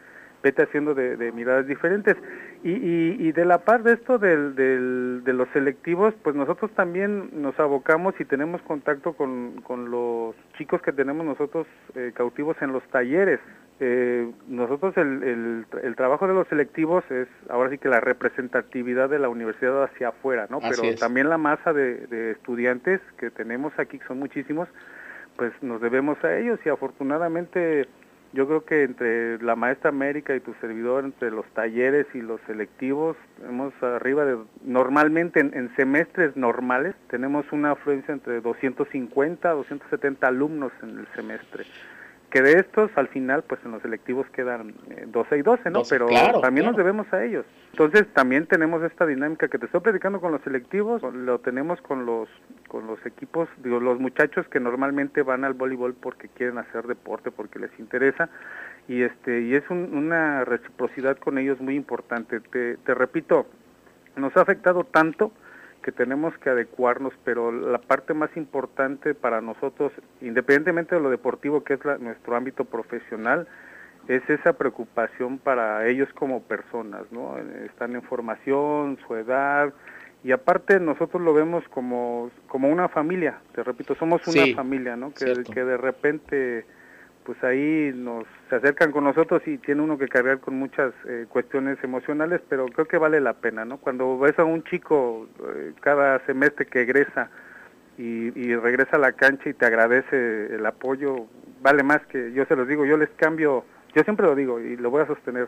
vete 0.43 0.63
haciendo 0.63 0.93
de, 0.93 1.31
miradas 1.31 1.67
diferentes. 1.67 2.15
Y, 2.63 2.71
y, 2.71 3.15
y, 3.19 3.31
de 3.31 3.45
la 3.45 3.59
par 3.59 3.83
de 3.83 3.93
esto 3.93 4.19
del, 4.19 4.55
del, 4.55 5.21
de 5.23 5.33
los 5.33 5.49
selectivos, 5.49 6.13
pues 6.23 6.35
nosotros 6.35 6.71
también 6.75 7.41
nos 7.41 7.59
abocamos 7.59 8.13
y 8.19 8.25
tenemos 8.25 8.61
contacto 8.61 9.13
con, 9.13 9.61
con 9.61 9.89
los 9.89 10.35
chicos 10.57 10.81
que 10.81 10.91
tenemos 10.91 11.25
nosotros 11.25 11.65
eh, 11.95 12.11
cautivos 12.13 12.55
en 12.61 12.71
los 12.71 12.83
talleres. 12.89 13.39
Eh, 13.83 14.29
nosotros 14.47 14.95
el, 14.95 15.65
el, 15.81 15.95
trabajo 15.95 16.27
de 16.27 16.35
los 16.35 16.47
selectivos 16.49 17.03
es 17.09 17.27
ahora 17.49 17.71
sí 17.71 17.79
que 17.79 17.89
la 17.89 17.99
representatividad 17.99 19.09
de 19.09 19.17
la 19.17 19.27
universidad 19.27 19.83
hacia 19.83 20.09
afuera, 20.09 20.45
¿no? 20.51 20.59
Pero 20.59 20.83
también 20.99 21.29
la 21.29 21.39
masa 21.39 21.73
de, 21.73 22.31
estudiantes 22.31 23.01
que 23.17 23.31
tenemos 23.31 23.73
aquí, 23.79 23.97
que 23.97 24.05
son 24.05 24.19
muchísimos, 24.19 24.69
pues 25.35 25.51
nos 25.63 25.81
debemos 25.81 26.23
a 26.23 26.37
ellos 26.37 26.59
y 26.63 26.69
afortunadamente 26.69 27.87
yo 28.33 28.47
creo 28.47 28.65
que 28.65 28.83
entre 28.83 29.41
la 29.41 29.55
maestra 29.55 29.89
América 29.89 30.35
y 30.35 30.39
tu 30.39 30.53
servidor, 30.55 31.03
entre 31.03 31.31
los 31.31 31.45
talleres 31.53 32.07
y 32.13 32.21
los 32.21 32.39
selectivos, 32.47 33.17
tenemos 33.37 33.73
arriba 33.83 34.25
de, 34.25 34.37
normalmente 34.63 35.39
en, 35.39 35.53
en 35.53 35.75
semestres 35.75 36.35
normales, 36.35 36.95
tenemos 37.09 37.45
una 37.51 37.71
afluencia 37.71 38.13
entre 38.13 38.41
250 38.41 39.49
a 39.49 39.53
270 39.53 40.27
alumnos 40.27 40.71
en 40.81 40.99
el 40.99 41.07
semestre 41.15 41.65
que 42.31 42.41
de 42.41 42.59
estos 42.59 42.89
al 42.95 43.09
final 43.09 43.43
pues 43.43 43.59
en 43.65 43.71
los 43.71 43.81
selectivos 43.81 44.25
quedan 44.31 44.73
12 45.07 45.35
eh, 45.35 45.39
y 45.39 45.41
12, 45.41 45.69
¿no? 45.69 45.83
Pero 45.87 46.07
también 46.41 46.65
nos 46.65 46.77
debemos 46.77 47.11
a 47.13 47.23
ellos. 47.23 47.45
Entonces 47.71 48.07
también 48.13 48.47
tenemos 48.47 48.81
esta 48.83 49.05
dinámica 49.05 49.49
que 49.49 49.59
te 49.59 49.65
estoy 49.65 49.81
predicando 49.81 50.19
con 50.21 50.31
los 50.31 50.41
selectivos, 50.41 51.03
lo 51.03 51.39
tenemos 51.39 51.81
con 51.81 52.05
los 52.05 52.29
con 52.67 52.87
los 52.87 53.05
equipos, 53.05 53.49
digo, 53.57 53.81
los 53.81 53.99
muchachos 53.99 54.47
que 54.47 54.61
normalmente 54.61 55.23
van 55.23 55.43
al 55.43 55.53
voleibol 55.53 55.93
porque 55.93 56.29
quieren 56.29 56.57
hacer 56.57 56.87
deporte, 56.87 57.29
porque 57.29 57.59
les 57.59 57.77
interesa 57.77 58.29
y 58.87 59.03
este 59.03 59.41
y 59.41 59.55
es 59.55 59.69
una 59.69 60.45
reciprocidad 60.45 61.17
con 61.17 61.37
ellos 61.37 61.59
muy 61.59 61.75
importante. 61.75 62.39
Te, 62.39 62.77
te 62.77 62.93
repito, 62.95 63.45
nos 64.15 64.35
ha 64.37 64.41
afectado 64.41 64.85
tanto 64.85 65.33
que 65.81 65.91
tenemos 65.91 66.37
que 66.39 66.49
adecuarnos, 66.49 67.13
pero 67.23 67.51
la 67.51 67.79
parte 67.79 68.13
más 68.13 68.35
importante 68.37 69.13
para 69.13 69.41
nosotros, 69.41 69.91
independientemente 70.21 70.95
de 70.95 71.01
lo 71.01 71.09
deportivo 71.09 71.63
que 71.63 71.73
es 71.75 71.79
nuestro 71.99 72.35
ámbito 72.35 72.65
profesional, 72.65 73.47
es 74.07 74.27
esa 74.29 74.53
preocupación 74.53 75.37
para 75.37 75.87
ellos 75.87 76.09
como 76.13 76.41
personas, 76.43 77.03
¿no? 77.11 77.37
Están 77.65 77.95
en 77.95 78.01
formación, 78.01 78.97
su 79.07 79.15
edad, 79.15 79.73
y 80.23 80.31
aparte 80.31 80.79
nosotros 80.79 81.21
lo 81.21 81.33
vemos 81.33 81.63
como, 81.69 82.29
como 82.47 82.69
una 82.69 82.87
familia, 82.89 83.39
te 83.53 83.63
repito, 83.63 83.95
somos 83.95 84.25
una 84.27 84.55
familia, 84.55 84.95
¿no? 84.95 85.13
Que, 85.13 85.43
que 85.43 85.63
de 85.63 85.77
repente 85.77 86.65
pues 87.23 87.43
ahí 87.43 87.91
nos 87.95 88.25
se 88.49 88.55
acercan 88.55 88.91
con 88.91 89.03
nosotros 89.03 89.41
y 89.45 89.57
tiene 89.57 89.81
uno 89.81 89.97
que 89.97 90.07
cargar 90.07 90.39
con 90.39 90.55
muchas 90.55 90.93
eh, 91.07 91.25
cuestiones 91.29 91.77
emocionales, 91.83 92.41
pero 92.49 92.65
creo 92.65 92.87
que 92.87 92.97
vale 92.97 93.21
la 93.21 93.33
pena, 93.33 93.65
¿no? 93.65 93.77
Cuando 93.77 94.17
ves 94.19 94.37
a 94.39 94.43
un 94.43 94.63
chico 94.63 95.27
eh, 95.55 95.73
cada 95.81 96.19
semestre 96.25 96.65
que 96.65 96.81
egresa 96.81 97.29
y, 97.97 98.37
y, 98.39 98.55
regresa 98.55 98.95
a 98.95 98.99
la 98.99 99.11
cancha 99.13 99.49
y 99.49 99.53
te 99.53 99.65
agradece 99.65 100.55
el 100.55 100.65
apoyo, 100.65 101.27
vale 101.61 101.83
más 101.83 102.05
que, 102.07 102.31
yo 102.33 102.45
se 102.45 102.55
los 102.55 102.67
digo, 102.67 102.85
yo 102.85 102.97
les 102.97 103.09
cambio, 103.11 103.65
yo 103.93 104.03
siempre 104.03 104.25
lo 104.25 104.35
digo 104.35 104.59
y 104.59 104.77
lo 104.77 104.89
voy 104.89 105.03
a 105.03 105.07
sostener, 105.07 105.47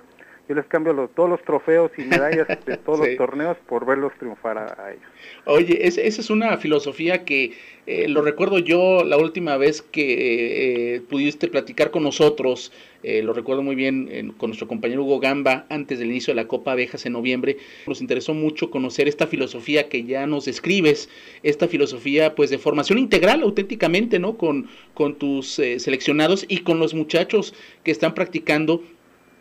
yo 0.49 0.55
les 0.55 0.65
cambio 0.65 0.91
los, 0.91 1.13
todos 1.15 1.29
los 1.29 1.41
trofeos 1.43 1.91
y 1.97 2.01
medallas 2.01 2.47
de 2.65 2.77
todos 2.85 2.99
los 2.99 3.15
torneos 3.15 3.57
por 3.67 3.85
verlos 3.85 4.11
triunfar 4.19 4.57
a, 4.57 4.91
ellos. 4.91 5.03
Oye, 5.45 5.87
esa 5.87 6.01
es 6.01 6.29
una 6.29 6.57
filosofía 6.57 7.23
que 7.23 7.53
eh, 7.85 8.09
lo 8.09 8.21
recuerdo 8.21 8.59
yo 8.59 9.03
la 9.05 9.17
última 9.17 9.55
vez 9.55 9.81
que 9.81 10.95
eh, 10.95 11.01
pudiste 11.01 11.47
platicar 11.47 11.91
con 11.91 12.03
nosotros, 12.03 12.73
eh, 13.03 13.23
lo 13.23 13.33
recuerdo 13.33 13.61
muy 13.61 13.75
bien 13.75 14.33
con 14.37 14.49
nuestro 14.49 14.67
compañero 14.67 15.03
Hugo 15.03 15.19
Gamba 15.19 15.65
antes 15.69 15.99
del 15.99 16.09
inicio 16.09 16.33
de 16.33 16.41
la 16.41 16.47
Copa 16.47 16.73
Abejas 16.73 17.05
en 17.05 17.13
noviembre. 17.13 17.57
Nos 17.87 18.01
interesó 18.01 18.33
mucho 18.33 18.69
conocer 18.69 19.07
esta 19.07 19.27
filosofía 19.27 19.87
que 19.87 20.03
ya 20.03 20.27
nos 20.27 20.43
describes, 20.45 21.09
esta 21.41 21.69
filosofía 21.69 22.35
pues 22.35 22.49
de 22.49 22.57
formación 22.57 22.99
integral 22.99 23.43
auténticamente, 23.43 24.19
¿no? 24.19 24.37
Con, 24.37 24.67
con 24.93 25.15
tus 25.15 25.53
seleccionados 25.53 26.45
y 26.49 26.59
con 26.59 26.79
los 26.79 26.93
muchachos 26.93 27.53
que 27.83 27.91
están 27.91 28.13
practicando 28.13 28.81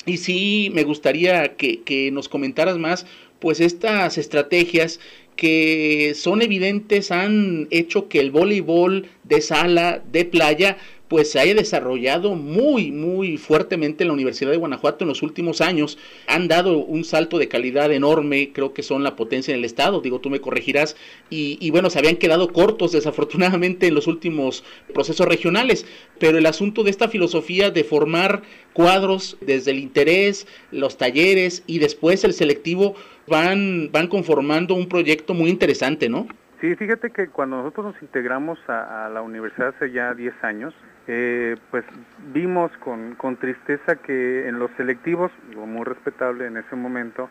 y 0.06 0.16
sí 0.16 0.70
me 0.72 0.84
gustaría 0.84 1.56
que, 1.56 2.10
nos 2.12 2.28
comentaras 2.28 2.78
más, 2.78 3.06
pues 3.38 3.60
estas 3.60 4.18
estrategias 4.18 5.00
que 5.36 6.12
son 6.14 6.42
evidentes 6.42 7.10
han 7.10 7.66
hecho 7.70 8.08
que 8.08 8.20
el 8.20 8.30
voleibol 8.30 9.08
de 9.24 9.40
sala, 9.40 10.02
de 10.12 10.24
playa, 10.24 10.76
pues 11.12 11.30
se 11.30 11.38
haya 11.38 11.54
desarrollado 11.54 12.36
muy, 12.36 12.90
muy 12.90 13.36
fuertemente 13.36 14.02
en 14.02 14.08
la 14.08 14.14
Universidad 14.14 14.50
de 14.50 14.56
Guanajuato 14.56 15.04
en 15.04 15.08
los 15.08 15.22
últimos 15.22 15.60
años. 15.60 15.98
Han 16.26 16.48
dado 16.48 16.78
un 16.78 17.04
salto 17.04 17.36
de 17.36 17.48
calidad 17.48 17.92
enorme, 17.92 18.50
creo 18.54 18.72
que 18.72 18.82
son 18.82 19.04
la 19.04 19.14
potencia 19.14 19.52
en 19.52 19.58
el 19.58 19.66
Estado, 19.66 20.00
digo, 20.00 20.20
tú 20.20 20.30
me 20.30 20.40
corregirás, 20.40 20.96
y, 21.28 21.70
bueno, 21.70 21.90
se 21.90 21.98
habían 21.98 22.16
quedado 22.16 22.50
cortos 22.50 22.92
desafortunadamente 22.92 23.88
en 23.88 23.94
los 23.94 24.06
últimos 24.06 24.64
procesos 24.94 25.28
regionales, 25.28 25.84
pero 26.18 26.38
el 26.38 26.46
asunto 26.46 26.82
de 26.82 26.88
esta 26.88 27.08
filosofía 27.08 27.70
de 27.70 27.84
formar 27.84 28.40
cuadros 28.72 29.36
desde 29.42 29.72
el 29.72 29.80
interés, 29.80 30.46
los 30.70 30.96
talleres 30.96 31.62
y 31.66 31.78
después 31.78 32.24
el 32.24 32.32
selectivo 32.32 32.94
van, 33.26 33.90
van 33.92 34.08
conformando 34.08 34.74
un 34.74 34.88
proyecto 34.88 35.34
muy 35.34 35.50
interesante, 35.50 36.08
¿no? 36.08 36.26
Sí, 36.62 36.76
fíjate 36.76 37.10
que 37.10 37.26
cuando 37.26 37.56
nosotros 37.56 37.86
nos 37.86 38.02
integramos 38.02 38.56
a, 38.68 39.10
la 39.12 39.20
universidad 39.20 39.74
hace 39.74 39.90
ya 39.90 40.14
10 40.14 40.32
años, 40.44 40.72
eh, 41.08 41.56
pues 41.70 41.84
vimos 42.32 42.70
con, 42.78 43.14
con, 43.16 43.36
tristeza 43.36 43.96
que 43.96 44.48
en 44.48 44.58
los 44.58 44.70
selectivos, 44.76 45.32
muy 45.56 45.84
respetable 45.84 46.46
en 46.46 46.56
ese 46.56 46.76
momento, 46.76 47.28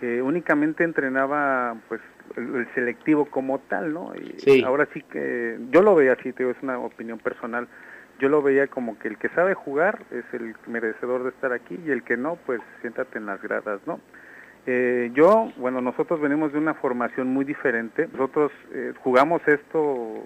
eh, 0.00 0.20
únicamente 0.20 0.82
entrenaba 0.82 1.76
pues 1.88 2.00
el, 2.36 2.66
selectivo 2.74 3.26
como 3.26 3.60
tal, 3.60 3.92
¿no? 3.92 4.12
Y 4.16 4.62
Ahora 4.64 4.88
sí 4.92 5.02
que 5.02 5.58
yo 5.70 5.82
lo 5.82 5.94
veía 5.94 6.14
así, 6.14 6.32
te 6.32 6.48
es 6.48 6.56
una 6.62 6.78
opinión 6.78 7.18
personal. 7.18 7.68
Yo 8.18 8.28
lo 8.28 8.42
veía 8.42 8.66
como 8.66 8.98
que 8.98 9.08
el 9.08 9.18
que 9.18 9.28
sabe 9.30 9.54
jugar 9.54 10.04
es 10.10 10.24
el 10.32 10.54
merecedor 10.66 11.22
de 11.22 11.30
estar 11.30 11.52
aquí 11.52 11.78
y 11.86 11.90
el 11.90 12.02
que 12.02 12.16
no, 12.16 12.36
pues 12.46 12.60
siéntate 12.80 13.18
en 13.18 13.26
las 13.26 13.40
gradas, 13.42 13.80
¿no? 13.86 14.00
Eh, 14.66 15.10
yo, 15.14 15.50
bueno, 15.56 15.80
nosotros 15.80 16.20
venimos 16.20 16.52
de 16.52 16.58
una 16.58 16.74
formación 16.74 17.28
muy 17.28 17.44
diferente. 17.44 18.08
Nosotros 18.12 18.52
eh, 18.72 18.92
jugamos 19.02 19.42
esto, 19.46 20.22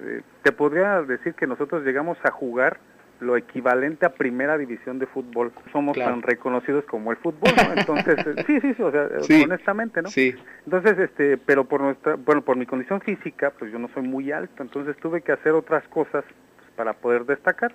eh, 0.00 0.22
te 0.42 0.52
podría 0.52 1.02
decir 1.02 1.34
que 1.34 1.46
nosotros 1.46 1.84
llegamos 1.84 2.18
a 2.24 2.30
jugar 2.30 2.78
lo 3.20 3.36
equivalente 3.36 4.06
a 4.06 4.10
primera 4.10 4.56
división 4.56 4.98
de 4.98 5.06
fútbol. 5.06 5.52
Somos 5.72 5.96
tan 5.96 6.22
reconocidos 6.22 6.84
como 6.84 7.10
el 7.10 7.16
fútbol, 7.16 7.50
¿no? 7.56 7.72
Entonces, 7.76 8.16
sí, 8.46 8.60
sí, 8.60 8.74
sí, 8.74 8.82
o 8.82 8.92
sea, 8.92 9.08
honestamente, 9.44 10.02
¿no? 10.02 10.08
Sí. 10.08 10.34
Entonces, 10.64 10.98
este, 10.98 11.36
pero 11.36 11.64
por 11.64 11.80
nuestra, 11.80 12.14
bueno, 12.14 12.42
por 12.42 12.56
mi 12.56 12.66
condición 12.66 13.00
física, 13.00 13.52
pues 13.58 13.72
yo 13.72 13.78
no 13.78 13.88
soy 13.88 14.02
muy 14.04 14.30
alto, 14.30 14.62
entonces 14.62 14.96
tuve 14.98 15.22
que 15.22 15.32
hacer 15.32 15.52
otras 15.52 15.86
cosas 15.88 16.24
para 16.76 16.92
poder 16.92 17.24
destacar. 17.24 17.72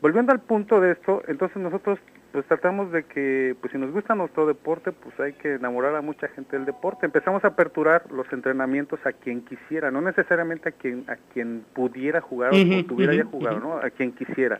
Volviendo 0.00 0.32
al 0.32 0.40
punto 0.40 0.80
de 0.80 0.92
esto, 0.92 1.22
entonces 1.28 1.58
nosotros 1.58 1.98
pues 2.32 2.46
tratamos 2.46 2.90
de 2.90 3.04
que, 3.04 3.54
pues 3.60 3.72
si 3.72 3.78
nos 3.78 3.92
gusta 3.92 4.14
nuestro 4.14 4.46
deporte, 4.46 4.90
pues 4.90 5.18
hay 5.20 5.34
que 5.34 5.54
enamorar 5.54 5.94
a 5.94 6.00
mucha 6.00 6.28
gente 6.28 6.56
del 6.56 6.64
deporte. 6.64 7.04
Empezamos 7.04 7.44
a 7.44 7.48
aperturar 7.48 8.10
los 8.10 8.30
entrenamientos 8.32 8.98
a 9.04 9.12
quien 9.12 9.42
quisiera, 9.42 9.90
no 9.90 10.00
necesariamente 10.00 10.70
a 10.70 10.72
quien 10.72 11.04
a 11.08 11.16
quien 11.32 11.64
pudiera 11.74 12.22
jugar 12.22 12.52
o 12.52 12.84
tuviera 12.86 13.14
ya 13.14 13.24
jugado, 13.24 13.60
¿no? 13.60 13.76
A 13.76 13.90
quien 13.90 14.12
quisiera. 14.12 14.58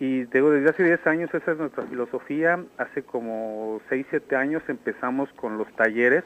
Y 0.00 0.24
digo, 0.24 0.50
desde 0.50 0.70
hace 0.70 0.82
10 0.84 1.06
años 1.06 1.30
esa 1.32 1.52
es 1.52 1.58
nuestra 1.58 1.84
filosofía. 1.84 2.62
Hace 2.76 3.02
como 3.02 3.80
6, 3.88 4.06
7 4.10 4.36
años 4.36 4.62
empezamos 4.68 5.32
con 5.34 5.56
los 5.56 5.72
talleres, 5.76 6.24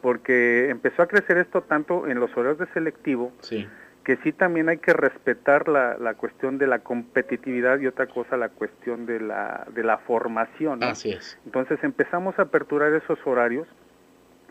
porque 0.00 0.70
empezó 0.70 1.02
a 1.02 1.08
crecer 1.08 1.36
esto 1.36 1.62
tanto 1.62 2.06
en 2.06 2.20
los 2.20 2.34
horarios 2.36 2.58
de 2.58 2.66
selectivo, 2.72 3.32
sí 3.40 3.68
que 4.04 4.16
sí 4.18 4.32
también 4.32 4.68
hay 4.68 4.78
que 4.78 4.92
respetar 4.92 5.68
la, 5.68 5.96
la 5.98 6.14
cuestión 6.14 6.58
de 6.58 6.66
la 6.66 6.80
competitividad 6.80 7.78
y 7.80 7.86
otra 7.86 8.06
cosa 8.06 8.36
la 8.36 8.48
cuestión 8.48 9.06
de 9.06 9.20
la, 9.20 9.66
de 9.74 9.84
la 9.84 9.98
formación. 9.98 10.82
Así 10.82 11.10
es. 11.10 11.38
Entonces 11.44 11.78
empezamos 11.82 12.38
a 12.38 12.42
aperturar 12.42 12.92
esos 12.94 13.18
horarios 13.26 13.68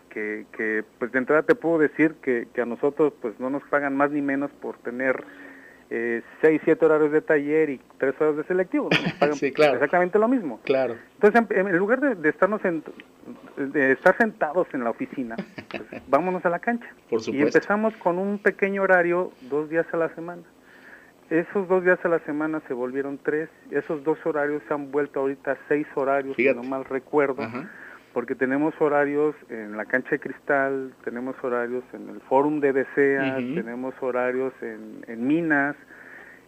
que, 0.08 0.46
que 0.52 0.84
pues 0.98 1.12
de 1.12 1.18
entrada 1.18 1.42
te 1.42 1.54
puedo 1.54 1.78
decir 1.78 2.14
que, 2.22 2.48
que 2.54 2.62
a 2.62 2.66
nosotros 2.66 3.12
pues 3.20 3.38
no 3.40 3.50
nos 3.50 3.62
pagan 3.64 3.96
más 3.96 4.10
ni 4.10 4.22
menos 4.22 4.50
por 4.60 4.78
tener 4.78 5.24
eh, 5.92 6.22
seis, 6.40 6.60
siete 6.64 6.84
horarios 6.84 7.10
de 7.10 7.20
taller 7.20 7.68
y 7.70 7.80
tres 7.98 8.14
horas 8.20 8.36
de 8.36 8.44
selectivo. 8.44 8.88
sí, 9.34 9.52
claro. 9.52 9.74
Exactamente 9.74 10.18
lo 10.18 10.28
mismo. 10.28 10.60
Claro. 10.64 10.96
Entonces, 11.20 11.56
en, 11.56 11.76
lugar 11.76 12.00
de, 12.00 12.28
estarnos 12.28 12.60
de 12.62 13.92
estar 13.92 14.16
sentados 14.16 14.68
en 14.72 14.84
la 14.84 14.90
oficina, 14.90 15.36
pues, 15.68 16.02
vámonos 16.08 16.44
a 16.46 16.50
la 16.50 16.60
cancha. 16.60 16.86
Por 17.08 17.20
supuesto. 17.20 17.32
Y 17.32 17.42
empezamos 17.42 17.94
con 17.96 18.18
un 18.18 18.38
pequeño 18.38 18.82
horario 18.82 19.32
dos 19.42 19.68
días 19.68 19.86
a 19.92 19.96
la 19.96 20.14
semana. 20.14 20.42
Esos 21.28 21.68
dos 21.68 21.84
días 21.84 21.98
a 22.04 22.08
la 22.08 22.20
semana 22.20 22.60
se 22.68 22.74
volvieron 22.74 23.18
tres. 23.18 23.48
Esos 23.70 24.02
dos 24.04 24.18
horarios 24.24 24.62
se 24.68 24.74
han 24.74 24.92
vuelto 24.92 25.20
ahorita 25.20 25.58
seis 25.68 25.86
horarios, 25.94 26.36
si 26.36 26.44
no 26.52 26.62
mal 26.62 26.84
recuerdo. 26.84 27.42
Porque 28.12 28.34
tenemos 28.34 28.74
horarios 28.80 29.34
en 29.48 29.76
la 29.76 29.84
cancha 29.84 30.10
de 30.10 30.18
cristal, 30.18 30.92
tenemos 31.04 31.36
horarios 31.42 31.84
en 31.92 32.08
el 32.08 32.20
fórum 32.22 32.60
de 32.60 32.72
Deseas, 32.72 33.36
tenemos 33.36 33.94
horarios 34.00 34.52
en, 34.62 35.04
en, 35.06 35.26
minas, 35.26 35.76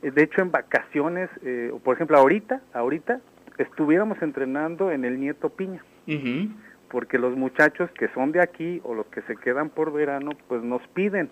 eh, 0.02 0.10
de 0.10 0.24
hecho 0.24 0.42
en 0.42 0.50
vacaciones, 0.50 1.30
eh, 1.42 1.72
por 1.84 1.94
ejemplo 1.94 2.18
ahorita, 2.18 2.60
ahorita 2.72 3.20
estuviéramos 3.58 4.20
entrenando 4.22 4.90
en 4.90 5.04
el 5.04 5.20
Nieto 5.20 5.50
Piña, 5.50 5.84
porque 6.88 7.18
los 7.18 7.36
muchachos 7.36 7.90
que 7.92 8.08
son 8.08 8.32
de 8.32 8.40
aquí 8.40 8.80
o 8.84 8.94
los 8.94 9.06
que 9.06 9.22
se 9.22 9.36
quedan 9.36 9.70
por 9.70 9.92
verano, 9.92 10.30
pues 10.48 10.62
nos 10.62 10.86
piden 10.88 11.30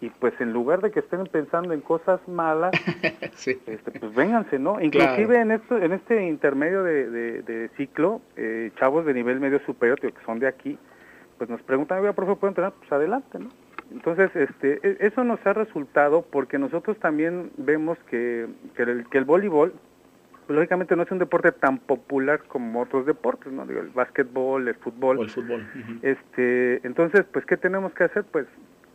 y 0.00 0.08
pues 0.08 0.32
en 0.40 0.52
lugar 0.52 0.80
de 0.80 0.90
que 0.90 1.00
estén 1.00 1.24
pensando 1.24 1.74
en 1.74 1.80
cosas 1.80 2.20
malas, 2.26 2.72
este, 3.46 3.90
pues 3.98 4.14
vénganse, 4.14 4.58
¿no? 4.58 4.80
Inclusive 4.80 5.38
en 5.38 5.50
esto, 5.50 5.76
en 5.76 5.92
este 5.92 6.26
intermedio 6.26 6.82
de, 6.82 7.70
ciclo, 7.76 8.22
eh, 8.36 8.70
chavos 8.78 9.04
de 9.04 9.14
nivel 9.14 9.40
medio 9.40 9.60
superior, 9.60 10.00
que 10.00 10.12
son 10.24 10.38
de 10.38 10.48
aquí, 10.48 10.78
pues 11.36 11.50
nos 11.50 11.62
preguntan, 11.62 12.00
oiga, 12.00 12.12
profe, 12.14 12.34
¿puedo 12.36 12.50
entrenar? 12.50 12.72
Pues 12.78 12.90
adelante, 12.92 13.38
¿no? 13.38 13.50
Entonces, 13.92 14.34
este, 14.34 14.78
e, 14.82 14.96
eso 15.00 15.24
nos 15.24 15.44
ha 15.46 15.52
resultado 15.52 16.22
porque 16.22 16.58
nosotros 16.58 16.98
también 16.98 17.50
vemos 17.56 17.98
que, 18.08 18.46
que, 18.74 18.82
el, 18.84 19.06
que 19.08 19.18
el 19.18 19.24
voleibol, 19.24 19.74
pues, 20.46 20.56
lógicamente 20.56 20.96
no 20.96 21.02
es 21.02 21.10
un 21.10 21.18
deporte 21.18 21.52
tan 21.52 21.78
popular 21.78 22.42
como 22.48 22.80
otros 22.80 23.04
deportes, 23.04 23.52
¿no? 23.52 23.66
Digo, 23.66 23.80
el 23.80 23.90
básquetbol, 23.90 24.66
el 24.66 24.74
fútbol. 24.76 25.18
O 25.18 25.22
el 25.22 25.30
fútbol. 25.30 25.66
Este, 26.02 26.86
entonces, 26.86 27.24
pues, 27.32 27.44
¿qué 27.44 27.56
tenemos 27.56 27.92
que 27.92 28.04
hacer? 28.04 28.24
Pues 28.24 28.46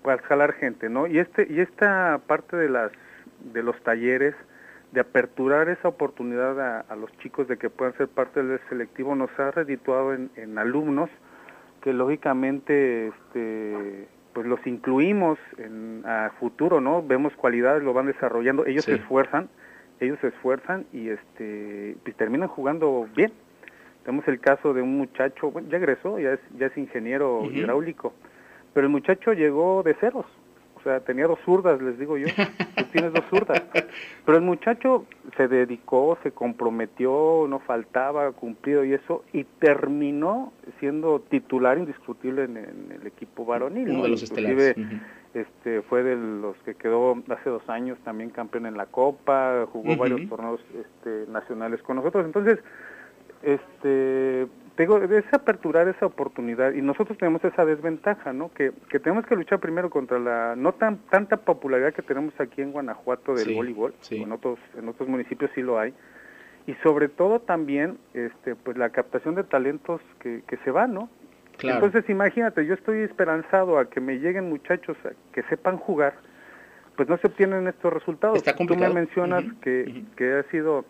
para 0.06 0.22
jalar 0.22 0.54
gente, 0.54 0.88
¿no? 0.88 1.08
Y 1.08 1.18
este 1.18 1.48
y 1.50 1.60
esta 1.60 2.22
parte 2.28 2.56
de 2.56 2.70
las 2.70 2.92
de 3.54 3.64
los 3.64 3.76
talleres 3.82 4.36
de 4.92 5.02
aperturar 5.02 5.68
esa 5.68 5.90
oportunidad 5.90 6.86
a, 6.88 6.96
los 6.96 7.12
chicos 7.18 7.48
de 7.48 7.58
que 7.58 7.70
puedan 7.70 7.98
ser 7.98 8.08
parte 8.08 8.42
del 8.42 8.60
selectivo 8.70 9.14
nos 9.16 9.32
ha 9.40 9.52
redituado 9.52 10.14
en, 10.14 10.30
en 10.36 10.58
alumnos 10.58 11.10
que 11.82 11.92
lógicamente 11.92 13.08
este 13.08 14.08
pues 14.34 14.46
los 14.46 14.66
incluimos 14.68 15.40
en 15.58 16.04
a 16.06 16.32
futuro, 16.40 16.82
¿no? 16.82 17.02
Vemos 17.02 17.34
cualidades, 17.36 17.82
lo 17.82 17.94
van 17.94 18.06
desarrollando, 18.06 18.66
ellos 18.66 18.86
se 18.86 18.96
esfuerzan, 18.96 19.50
ellos 20.00 20.20
se 20.22 20.28
esfuerzan 20.28 20.86
y 20.94 21.10
este 21.10 21.98
pues 22.04 22.16
terminan 22.16 22.48
jugando 22.48 23.08
bien. 23.16 23.34
Tenemos 24.04 24.28
el 24.28 24.40
caso 24.40 24.76
de 24.76 24.84
un 24.84 24.98
muchacho, 25.00 25.50
bueno, 25.50 25.68
ya 25.70 25.78
egresó, 25.78 26.20
ya 26.20 26.34
es 26.34 26.40
ya 26.60 26.68
es 26.68 26.78
ingeniero 26.78 27.50
hidráulico 27.52 28.14
pero 28.76 28.88
el 28.88 28.92
muchacho 28.92 29.32
llegó 29.32 29.84
de 29.84 29.94
ceros. 29.96 30.26
O 30.76 30.82
sea, 30.84 31.00
tenía 31.00 31.28
dos 31.28 31.40
zurdas, 31.46 31.82
les 31.82 31.98
digo 31.98 32.18
yo. 32.18 32.28
Tú 32.76 32.84
tienes 32.92 33.14
dos 33.14 33.24
zurdas. 33.30 33.64
Pero 34.26 34.38
el 34.38 34.44
muchacho 34.44 35.06
se 35.38 35.48
dedicó, 35.48 36.18
se 36.24 36.32
comprometió, 36.32 37.48
no 37.48 37.60
faltaba, 37.60 38.30
cumplido 38.34 38.84
y 38.84 38.94
eso, 38.94 39.24
y 39.32 39.46
terminó 39.46 40.52
siendo 40.82 41.22
titular 41.22 41.78
indiscutible 41.78 42.44
en, 42.44 42.58
el 42.58 43.08
equipo 43.08 43.46
varonil. 43.46 43.92
Uno 43.92 44.04
de 44.04 44.10
los 44.10 44.22
estelares. 44.22 44.76
este, 45.34 45.82
fue 45.84 46.04
de 46.04 46.18
los 46.18 46.58
que 46.66 46.76
quedó 46.76 47.16
hace 47.30 47.50
dos 47.50 47.68
años 47.70 47.98
también 48.04 48.30
campeón 48.30 48.66
en 48.66 48.76
la 48.76 48.88
Copa, 48.88 49.66
jugó 49.72 49.96
varios 49.96 50.28
torneos 50.28 50.60
este, 50.78 51.32
nacionales 51.32 51.82
con 51.82 51.96
nosotros. 51.96 52.26
Entonces, 52.26 52.60
este 53.42 54.48
tengo, 54.76 55.02
es 55.02 55.26
aperturar 55.34 55.88
esa 55.88 56.06
oportunidad 56.06 56.74
y 56.74 56.82
nosotros 56.82 57.18
tenemos 57.18 57.44
esa 57.44 57.66
desventaja, 57.66 58.34
¿no? 58.34 58.52
Que, 58.54 58.72
que 58.90 59.00
tenemos 59.00 59.26
que 59.26 59.36
luchar 59.36 59.60
primero 59.60 59.90
contra 59.90 60.20
la 60.20 60.56
no 60.56 60.74
tan 60.74 60.98
tanta 61.10 61.38
popularidad 61.38 61.94
que 61.94 62.02
tenemos 62.02 62.34
aquí 62.40 62.62
en 62.62 62.72
Guanajuato 62.72 63.34
del 63.34 63.56
voleibol, 63.56 63.94
en 64.12 64.32
otros 64.32 64.60
en 64.78 64.88
otros 64.88 65.08
municipios 65.08 65.52
sí 65.56 65.62
lo 65.62 65.80
hay 65.80 65.94
y 66.68 66.74
sobre 66.84 67.10
todo 67.10 67.40
también 67.40 67.98
este 68.14 68.56
pues 68.56 68.78
la 68.78 68.90
captación 68.90 69.36
de 69.36 69.44
talentos 69.44 70.02
que, 70.20 70.44
que 70.48 70.58
se 70.58 70.72
van, 70.72 70.94
¿no? 70.94 71.10
Entonces 71.62 72.10
imagínate, 72.10 72.66
yo 72.66 72.74
estoy 72.74 73.00
esperanzado 73.00 73.80
a 73.80 73.90
que 73.90 74.02
me 74.02 74.20
lleguen 74.20 74.50
muchachos 74.50 74.98
que 75.32 75.42
sepan 75.44 75.78
jugar, 75.78 76.16
pues 76.98 77.08
no 77.08 77.18
se 77.18 77.28
obtienen 77.28 77.68
estos 77.68 77.94
resultados. 77.94 78.44
Tú 78.44 78.76
me 78.76 78.90
mencionas 78.90 79.46
que, 79.62 80.04
que 80.18 80.34
ha 80.34 80.44
sido 80.52 80.84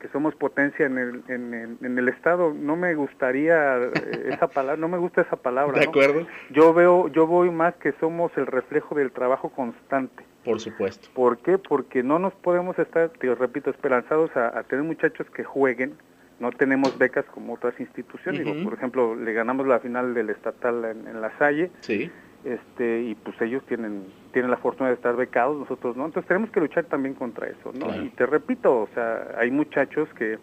que 0.00 0.08
somos 0.08 0.34
potencia 0.34 0.86
en 0.86 0.98
el, 0.98 1.22
en, 1.28 1.78
en, 1.80 1.98
el 1.98 2.08
Estado. 2.08 2.52
No 2.52 2.74
me 2.74 2.94
gustaría 2.94 3.76
eh, 3.76 4.30
esa 4.32 4.48
palabra, 4.48 4.80
no 4.80 4.88
me 4.88 4.98
gusta 4.98 5.20
esa 5.20 5.36
palabra. 5.36 5.78
De 5.78 5.86
acuerdo. 5.86 6.26
Yo 6.50 6.74
veo, 6.74 7.08
yo 7.08 7.26
voy 7.26 7.50
más 7.50 7.74
que 7.76 7.92
somos 8.00 8.32
el 8.36 8.46
reflejo 8.46 8.94
del 8.94 9.12
trabajo 9.12 9.50
constante. 9.50 10.24
Por 10.44 10.58
supuesto. 10.58 11.08
¿Por 11.14 11.38
qué? 11.38 11.58
Porque 11.58 12.02
no 12.02 12.18
nos 12.18 12.32
podemos 12.34 12.78
estar, 12.78 13.10
te 13.10 13.32
repito, 13.34 13.70
esperanzados 13.70 14.34
a, 14.36 14.62
tener 14.64 14.84
muchachos 14.84 15.28
que 15.30 15.44
jueguen. 15.44 15.94
No 16.40 16.50
tenemos 16.50 16.96
becas 16.96 17.26
como 17.26 17.52
otras 17.54 17.78
instituciones. 17.78 18.64
por 18.64 18.72
ejemplo, 18.72 19.14
le 19.14 19.34
ganamos 19.34 19.66
la 19.66 19.78
final 19.80 20.14
del 20.14 20.30
estatal 20.30 20.84
en, 20.86 21.06
en 21.06 21.20
La 21.20 21.36
Salle. 21.38 21.70
Sí 21.80 22.10
este 22.44 23.02
y 23.02 23.14
pues 23.14 23.40
ellos 23.42 23.62
tienen 23.66 24.04
tienen 24.32 24.50
la 24.50 24.56
fortuna 24.56 24.88
de 24.88 24.94
estar 24.94 25.16
becados 25.16 25.58
nosotros 25.58 25.96
no. 25.96 26.06
Entonces 26.06 26.28
tenemos 26.28 26.50
que 26.50 26.60
luchar 26.60 26.84
también 26.84 27.14
contra 27.14 27.48
eso 27.48 27.72
no 27.74 28.02
y 28.02 28.08
te 28.10 28.26
repito 28.26 28.80
o 28.80 28.88
sea 28.94 29.34
hay 29.38 29.50
muchachos 29.50 30.08
que 30.14 30.38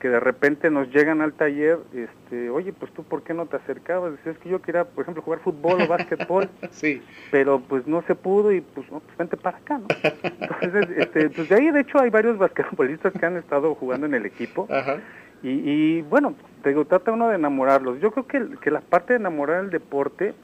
que 0.00 0.08
de 0.08 0.18
repente 0.18 0.70
nos 0.70 0.88
llegan 0.88 1.20
al 1.20 1.34
taller 1.34 1.78
este 1.92 2.48
oye 2.48 2.72
pues 2.72 2.90
tú 2.92 3.04
por 3.04 3.22
qué 3.22 3.34
no 3.34 3.46
te 3.46 3.56
acercabas 3.56 4.14
es 4.24 4.38
que 4.38 4.48
yo 4.48 4.62
quería 4.62 4.84
por 4.84 5.02
ejemplo 5.02 5.22
jugar 5.22 5.40
fútbol 5.40 5.82
o 5.82 5.86
básquetbol 5.86 6.48
sí. 6.70 7.02
Pero 7.30 7.60
pues 7.60 7.86
no 7.86 8.02
se 8.02 8.14
pudo 8.14 8.50
y 8.50 8.62
pues 8.62 8.90
no 8.90 9.00
pues 9.00 9.16
vente 9.18 9.36
para 9.36 9.58
acá 9.58 9.78
no 9.78 9.86
entonces 10.22 10.88
este 10.96 11.28
pues 11.28 11.48
de 11.50 11.54
ahí 11.54 11.70
de 11.70 11.80
hecho 11.80 12.00
hay 12.00 12.08
varios 12.08 12.38
basquetbolistas 12.38 13.12
que 13.12 13.26
han 13.26 13.36
estado 13.36 13.74
jugando 13.74 14.06
en 14.06 14.14
el 14.14 14.24
equipo. 14.24 14.66
Ajá. 14.70 15.00
Y, 15.42 15.48
y 15.50 16.02
bueno 16.02 16.34
te 16.62 16.70
digo 16.70 16.84
trata 16.86 17.12
uno 17.12 17.28
de 17.28 17.36
enamorarlos. 17.36 18.00
Yo 18.00 18.10
creo 18.10 18.26
que, 18.26 18.58
que 18.60 18.70
la 18.70 18.80
parte 18.80 19.12
de 19.12 19.20
enamorar 19.20 19.64
el 19.64 19.70
deporte 19.70 20.34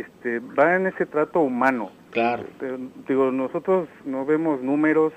este, 0.00 0.40
va 0.40 0.76
en 0.76 0.86
ese 0.86 1.06
trato 1.06 1.40
humano. 1.40 1.90
Claro. 2.10 2.44
Digo, 3.06 3.30
nosotros 3.30 3.88
no 4.04 4.24
vemos 4.24 4.62
números, 4.62 5.12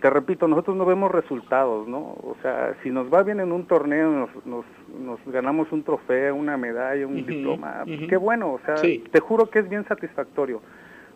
te 0.00 0.10
repito, 0.10 0.46
nosotros 0.48 0.76
no 0.76 0.84
vemos 0.84 1.10
resultados, 1.10 1.88
¿no? 1.88 1.98
O 1.98 2.36
sea, 2.42 2.74
si 2.82 2.90
nos 2.90 3.12
va 3.12 3.22
bien 3.22 3.40
en 3.40 3.52
un 3.52 3.66
torneo, 3.66 4.10
nos, 4.10 4.46
nos, 4.46 4.64
nos 5.00 5.18
ganamos 5.32 5.72
un 5.72 5.82
trofeo, 5.82 6.34
una 6.34 6.58
medalla, 6.58 7.06
un 7.06 7.24
diploma, 7.24 7.84
pues 7.86 8.00
qué 8.08 8.16
bueno, 8.18 8.52
o 8.52 8.60
sea, 8.66 8.74
te 8.74 9.20
juro 9.20 9.48
que 9.48 9.60
es 9.60 9.68
bien 9.68 9.86
satisfactorio. 9.86 10.60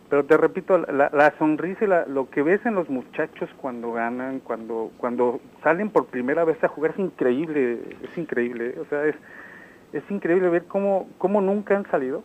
Pero 0.09 0.25
te 0.25 0.37
repito, 0.37 0.79
la, 0.79 1.11
la 1.13 1.37
sonrisa 1.37 1.85
y 1.85 1.87
la, 1.87 2.07
lo 2.07 2.31
que 2.31 2.41
ves 2.41 2.65
en 2.65 2.73
los 2.73 2.89
muchachos 2.89 3.47
cuando 3.61 3.91
ganan, 3.91 4.39
cuando 4.39 4.89
cuando 4.97 5.39
salen 5.61 5.91
por 5.91 6.07
primera 6.07 6.43
vez 6.43 6.57
a 6.63 6.67
jugar 6.67 6.93
es 6.93 6.99
increíble, 6.99 7.79
es 8.01 8.17
increíble, 8.17 8.73
o 8.81 8.85
sea, 8.85 9.05
es, 9.05 9.15
es 9.93 10.01
increíble 10.09 10.49
ver 10.49 10.63
cómo, 10.65 11.07
cómo 11.19 11.41
nunca 11.41 11.77
han 11.77 11.85
salido 11.91 12.23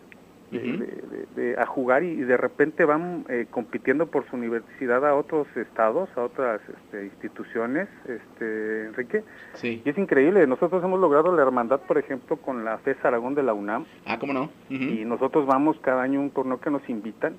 de, 0.59 1.57
a 1.59 1.67
jugar 1.67 2.03
y, 2.03 2.17
de 2.17 2.37
repente 2.37 2.85
van 2.85 3.25
eh, 3.29 3.47
compitiendo 3.51 4.07
por 4.07 4.29
su 4.29 4.37
universidad 4.37 5.07
a 5.07 5.15
otros 5.15 5.47
estados, 5.57 6.09
a 6.17 6.23
otras 6.23 6.61
este, 6.69 7.07
instituciones, 7.07 7.89
este, 8.07 8.87
Enrique. 8.87 9.25
Sí. 9.55 9.83
Y 9.85 9.89
es 9.89 9.99
increíble, 9.99 10.47
nosotros 10.47 10.83
hemos 10.85 11.01
logrado 11.01 11.35
la 11.35 11.43
hermandad, 11.43 11.81
por 11.81 11.99
ejemplo, 11.99 12.37
con 12.37 12.65
la 12.65 12.79
FES 12.79 13.05
Aragón 13.05 13.35
de 13.35 13.43
la 13.43 13.55
UNAM. 13.55 13.85
Ah, 14.07 14.19
¿cómo 14.19 14.33
no? 14.33 14.51
Y 14.69 15.05
nosotros 15.05 15.47
vamos 15.47 15.79
cada 15.81 16.03
año 16.03 16.21
a 16.21 16.23
un 16.23 16.31
torneo 16.31 16.61
que 16.61 16.71
nos 16.71 16.89
invitan. 16.89 17.35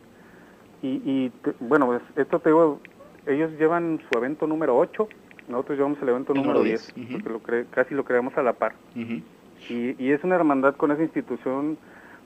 Y, 0.82 1.02
y 1.06 1.32
bueno, 1.60 2.00
esto 2.16 2.40
te 2.40 2.50
digo, 2.50 2.80
ellos 3.26 3.52
llevan 3.58 4.00
su 4.12 4.18
evento 4.18 4.48
número 4.48 4.78
8, 4.78 5.08
nosotros 5.48 5.78
llevamos 5.78 6.02
el 6.02 6.10
evento 6.10 6.34
número 6.34 6.62
10, 6.64 6.94
porque 7.24 7.30
lo 7.30 7.70
casi 7.70 7.94
lo 7.96 8.04
creamos 8.04 8.38
a 8.38 8.44
la 8.44 8.54
par. 8.54 8.74
y, 8.96 9.96
y 9.98 10.12
es 10.12 10.24
una 10.24 10.36
hermandad 10.36 10.76
con 10.76 10.92
esa 10.92 11.04
institución 11.04 11.78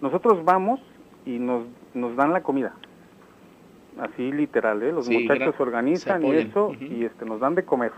nosotros 0.02 0.44
vamos 0.44 0.80
y 1.26 1.40
nos, 1.40 1.66
nos 1.94 2.16
dan 2.16 2.34
la 2.34 2.42
comida. 2.42 2.74
Así 4.00 4.32
literal, 4.32 4.82
¿eh? 4.82 4.92
Los 4.92 5.10
muchachos 5.10 5.56
se 5.56 5.64
organizan 5.64 6.24
y 6.24 6.32
eso 6.32 6.74
y 6.80 7.04
este 7.04 7.26
nos 7.26 7.40
dan 7.40 7.56
de 7.56 7.64
comer. 7.64 7.92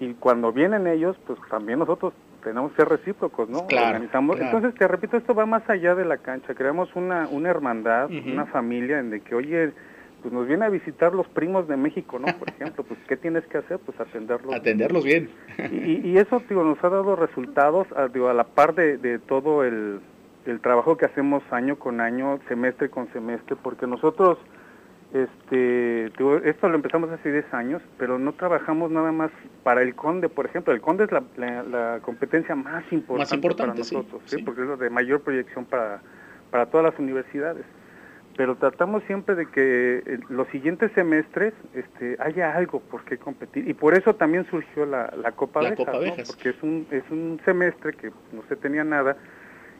Y 0.00 0.14
cuando 0.14 0.52
vienen 0.52 0.86
ellos, 0.86 1.16
pues 1.26 1.38
también 1.48 1.78
nosotros 1.78 2.12
tenemos 2.42 2.72
que 2.72 2.78
ser 2.78 2.88
recíprocos, 2.88 3.48
¿no? 3.48 3.60
Organizamos. 3.60 4.38
Entonces, 4.40 4.74
te 4.74 4.86
repito, 4.88 5.16
esto 5.16 5.34
va 5.34 5.46
más 5.46 5.68
allá 5.70 5.94
de 5.94 6.04
la 6.04 6.18
cancha. 6.18 6.54
Creamos 6.54 6.94
una, 6.94 7.28
una 7.30 7.48
hermandad, 7.48 8.10
una 8.10 8.46
familia 8.46 8.98
en 8.98 9.10
de 9.10 9.20
que, 9.20 9.34
oye, 9.34 9.72
pues 10.20 10.34
nos 10.34 10.46
viene 10.46 10.64
a 10.64 10.68
visitar 10.68 11.14
los 11.14 11.26
primos 11.28 11.68
de 11.68 11.76
México, 11.76 12.18
¿no? 12.18 12.26
Por 12.38 12.48
ejemplo, 12.50 12.84
pues 12.84 12.98
¿qué 13.08 13.16
tienes 13.16 13.44
que 13.46 13.58
hacer? 13.58 13.78
Pues 13.78 13.98
atenderlos. 13.98 14.54
Atenderlos 14.54 15.04
bien. 15.04 15.30
y, 15.70 16.08
y, 16.08 16.18
eso, 16.18 16.42
digo, 16.48 16.64
nos 16.64 16.82
ha 16.84 16.88
dado 16.88 17.16
resultados, 17.16 17.86
a, 17.96 18.08
digo, 18.08 18.28
a 18.28 18.34
la 18.34 18.44
par 18.44 18.74
de, 18.74 18.98
de 18.98 19.18
todo 19.18 19.64
el, 19.64 20.00
el 20.46 20.60
trabajo 20.60 20.96
que 20.96 21.06
hacemos 21.06 21.42
año 21.50 21.78
con 21.78 22.00
año, 22.00 22.38
semestre 22.48 22.90
con 22.90 23.12
semestre, 23.12 23.56
porque 23.56 23.86
nosotros, 23.86 24.38
este, 25.12 26.06
esto 26.06 26.68
lo 26.68 26.74
empezamos 26.74 27.10
hace 27.10 27.30
10 27.30 27.54
años, 27.54 27.82
pero 27.98 28.18
no 28.18 28.32
trabajamos 28.32 28.90
nada 28.90 29.12
más 29.12 29.30
para 29.62 29.82
el 29.82 29.94
CONDE, 29.94 30.28
por 30.28 30.46
ejemplo, 30.46 30.72
el 30.72 30.80
CONDE 30.80 31.04
es 31.04 31.10
la, 31.12 32.00
competencia 32.02 32.54
más 32.54 32.84
importante, 32.92 33.54
para 33.54 33.74
nosotros, 33.74 34.22
¿sí? 34.26 34.42
porque 34.42 34.62
es 34.62 34.66
lo 34.66 34.76
de 34.76 34.90
mayor 34.90 35.20
proyección 35.20 35.64
para, 35.64 36.00
para 36.50 36.66
todas 36.66 36.92
las 36.92 36.98
universidades. 36.98 37.64
Pero 38.34 38.56
tratamos 38.56 39.02
siempre 39.04 39.34
de 39.34 39.46
que 39.46 40.02
eh, 40.06 40.18
los 40.30 40.48
siguientes 40.48 40.90
semestres 40.92 41.52
este, 41.74 42.16
haya 42.18 42.56
algo 42.56 42.80
por 42.80 43.04
qué 43.04 43.18
competir. 43.18 43.68
Y 43.68 43.74
por 43.74 43.92
eso 43.92 44.14
también 44.14 44.46
surgió 44.46 44.86
la, 44.86 45.12
la 45.22 45.32
Copa 45.32 45.60
la 45.60 45.74
porque 45.74 46.48
es 46.48 46.62
un, 46.62 46.86
es 46.90 47.04
un 47.10 47.40
semestre 47.44 47.92
que 47.92 48.10
no 48.32 48.42
se 48.48 48.56
tenía 48.56 48.84
nada, 48.84 49.18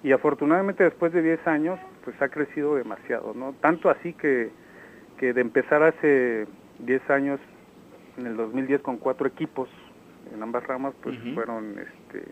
y 0.02 0.12
afortunadamente 0.12 0.84
después 0.84 1.12
de 1.12 1.22
10 1.22 1.46
años 1.46 1.78
pues 2.04 2.20
ha 2.20 2.28
crecido 2.28 2.74
demasiado, 2.74 3.34
¿no? 3.34 3.54
Tanto 3.60 3.88
así 3.88 4.12
que, 4.14 4.50
que 5.18 5.32
de 5.32 5.40
empezar 5.40 5.82
hace 5.82 6.46
10 6.80 7.10
años, 7.10 7.40
en 8.18 8.26
el 8.26 8.36
2010 8.36 8.82
con 8.82 8.98
cuatro 8.98 9.26
equipos 9.26 9.68
en 10.34 10.42
ambas 10.42 10.66
ramas, 10.66 10.94
pues 11.02 11.16
fueron 11.34 11.78
este 11.78 12.24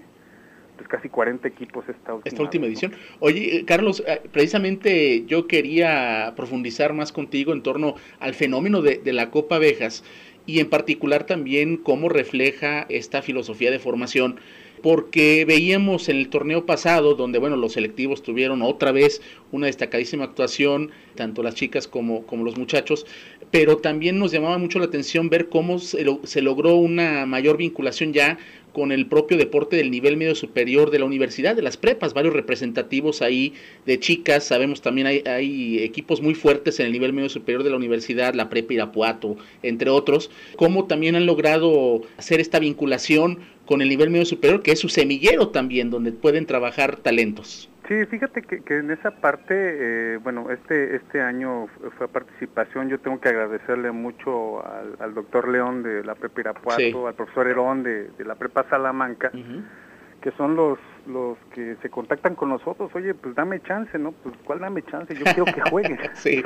pues 0.76 0.88
casi 0.88 1.10
40 1.10 1.46
equipos 1.46 1.86
esta 1.90 2.14
última, 2.14 2.30
esta 2.30 2.42
última 2.42 2.66
edición. 2.66 2.92
Oye, 3.18 3.58
eh, 3.58 3.64
Carlos, 3.66 4.02
eh, 4.06 4.22
precisamente 4.32 5.26
yo 5.26 5.46
quería 5.46 6.32
profundizar 6.36 6.94
más 6.94 7.12
contigo 7.12 7.52
en 7.52 7.62
torno 7.62 7.96
al 8.18 8.32
fenómeno 8.32 8.80
de, 8.80 8.96
de 8.96 9.12
la 9.12 9.30
Copa 9.30 9.56
Abejas 9.56 10.02
y 10.46 10.58
en 10.58 10.70
particular 10.70 11.24
también 11.24 11.76
cómo 11.76 12.08
refleja 12.08 12.86
esta 12.88 13.20
filosofía 13.20 13.70
de 13.70 13.78
formación 13.78 14.40
porque 14.82 15.44
veíamos 15.46 16.08
en 16.08 16.16
el 16.16 16.28
torneo 16.28 16.66
pasado, 16.66 17.14
donde 17.14 17.38
bueno, 17.38 17.56
los 17.56 17.72
selectivos 17.72 18.22
tuvieron 18.22 18.62
otra 18.62 18.92
vez 18.92 19.20
una 19.52 19.66
destacadísima 19.66 20.24
actuación, 20.24 20.90
tanto 21.14 21.42
las 21.42 21.54
chicas 21.54 21.86
como, 21.88 22.26
como 22.26 22.44
los 22.44 22.56
muchachos, 22.56 23.06
pero 23.50 23.78
también 23.78 24.18
nos 24.18 24.32
llamaba 24.32 24.58
mucho 24.58 24.78
la 24.78 24.84
atención 24.86 25.28
ver 25.28 25.48
cómo 25.48 25.78
se, 25.78 26.42
logró 26.42 26.76
una 26.76 27.26
mayor 27.26 27.56
vinculación 27.56 28.12
ya 28.12 28.38
con 28.72 28.92
el 28.92 29.06
propio 29.06 29.36
deporte 29.36 29.74
del 29.74 29.90
nivel 29.90 30.16
medio 30.16 30.36
superior 30.36 30.92
de 30.92 31.00
la 31.00 31.04
universidad, 31.04 31.56
de 31.56 31.62
las 31.62 31.76
prepas, 31.76 32.14
varios 32.14 32.34
representativos 32.34 33.20
ahí 33.20 33.52
de 33.84 33.98
chicas, 33.98 34.44
sabemos 34.44 34.80
también 34.80 35.08
hay, 35.08 35.24
hay 35.26 35.80
equipos 35.80 36.22
muy 36.22 36.36
fuertes 36.36 36.78
en 36.78 36.86
el 36.86 36.92
nivel 36.92 37.12
medio 37.12 37.28
superior 37.28 37.64
de 37.64 37.70
la 37.70 37.76
universidad, 37.76 38.34
la 38.34 38.48
prepa 38.48 38.74
Irapuato, 38.74 39.36
entre 39.64 39.90
otros, 39.90 40.30
cómo 40.54 40.86
también 40.86 41.16
han 41.16 41.26
logrado 41.26 42.02
hacer 42.16 42.38
esta 42.38 42.60
vinculación 42.60 43.40
con 43.70 43.82
el 43.82 43.88
nivel 43.88 44.10
medio 44.10 44.24
superior, 44.24 44.62
que 44.62 44.72
es 44.72 44.80
su 44.80 44.88
semillero 44.88 45.50
también, 45.50 45.90
donde 45.90 46.10
pueden 46.10 46.44
trabajar 46.44 46.96
talentos. 46.96 47.70
Sí, 47.86 48.04
fíjate 48.06 48.42
que, 48.42 48.62
que 48.62 48.78
en 48.78 48.90
esa 48.90 49.12
parte, 49.12 49.54
eh, 49.54 50.16
bueno, 50.16 50.50
este 50.50 50.96
este 50.96 51.22
año 51.22 51.68
fue 51.96 52.08
participación, 52.08 52.88
yo 52.88 52.98
tengo 52.98 53.20
que 53.20 53.28
agradecerle 53.28 53.92
mucho 53.92 54.60
al, 54.98 55.14
doctor 55.14 55.46
León 55.46 55.84
de 55.84 56.02
la 56.02 56.16
Prepa 56.16 56.40
Irapuato, 56.40 57.06
al 57.06 57.14
profesor 57.14 57.46
Herón 57.46 57.84
de, 57.84 58.10
la 58.18 58.34
Prepa 58.34 58.66
Salamanca, 58.68 59.30
que 59.30 60.32
son 60.32 60.56
los 60.56 60.80
los 61.06 61.38
que 61.54 61.76
se 61.82 61.90
contactan 61.90 62.34
con 62.34 62.48
nosotros, 62.48 62.90
oye, 62.94 63.14
pues 63.14 63.34
dame 63.34 63.60
chance, 63.60 63.98
¿no? 63.98 64.12
Pues 64.12 64.34
¿cuál 64.44 64.60
dame 64.60 64.82
chance? 64.82 65.14
Yo 65.14 65.24
quiero 65.24 65.44
que 65.46 65.60
juegues. 65.70 65.98
sí. 66.14 66.42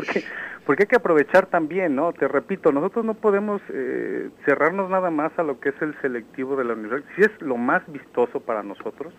porque, 0.67 0.85
hay 0.85 0.87
que 0.88 0.97
aprovechar 0.97 1.47
también, 1.47 1.95
¿no? 1.97 2.12
Te 2.12 2.29
repito, 2.29 2.73
nosotros 2.73 3.05
no 3.05 3.14
podemos 3.14 3.61
eh, 3.69 4.31
cerrarnos 4.45 4.90
nada 4.90 5.11
más 5.11 5.37
a 5.38 5.43
lo 5.43 5.61
que 5.61 5.71
es 5.71 5.83
el 5.83 5.95
selectivo 6.01 6.57
de 6.57 6.64
la 6.64 6.75
universidad, 6.75 7.11
si 7.17 7.23
es 7.23 7.43
lo 7.43 7.57
más 7.57 7.83
vistoso 7.90 8.40
para 8.40 8.62
nosotros, 8.62 9.12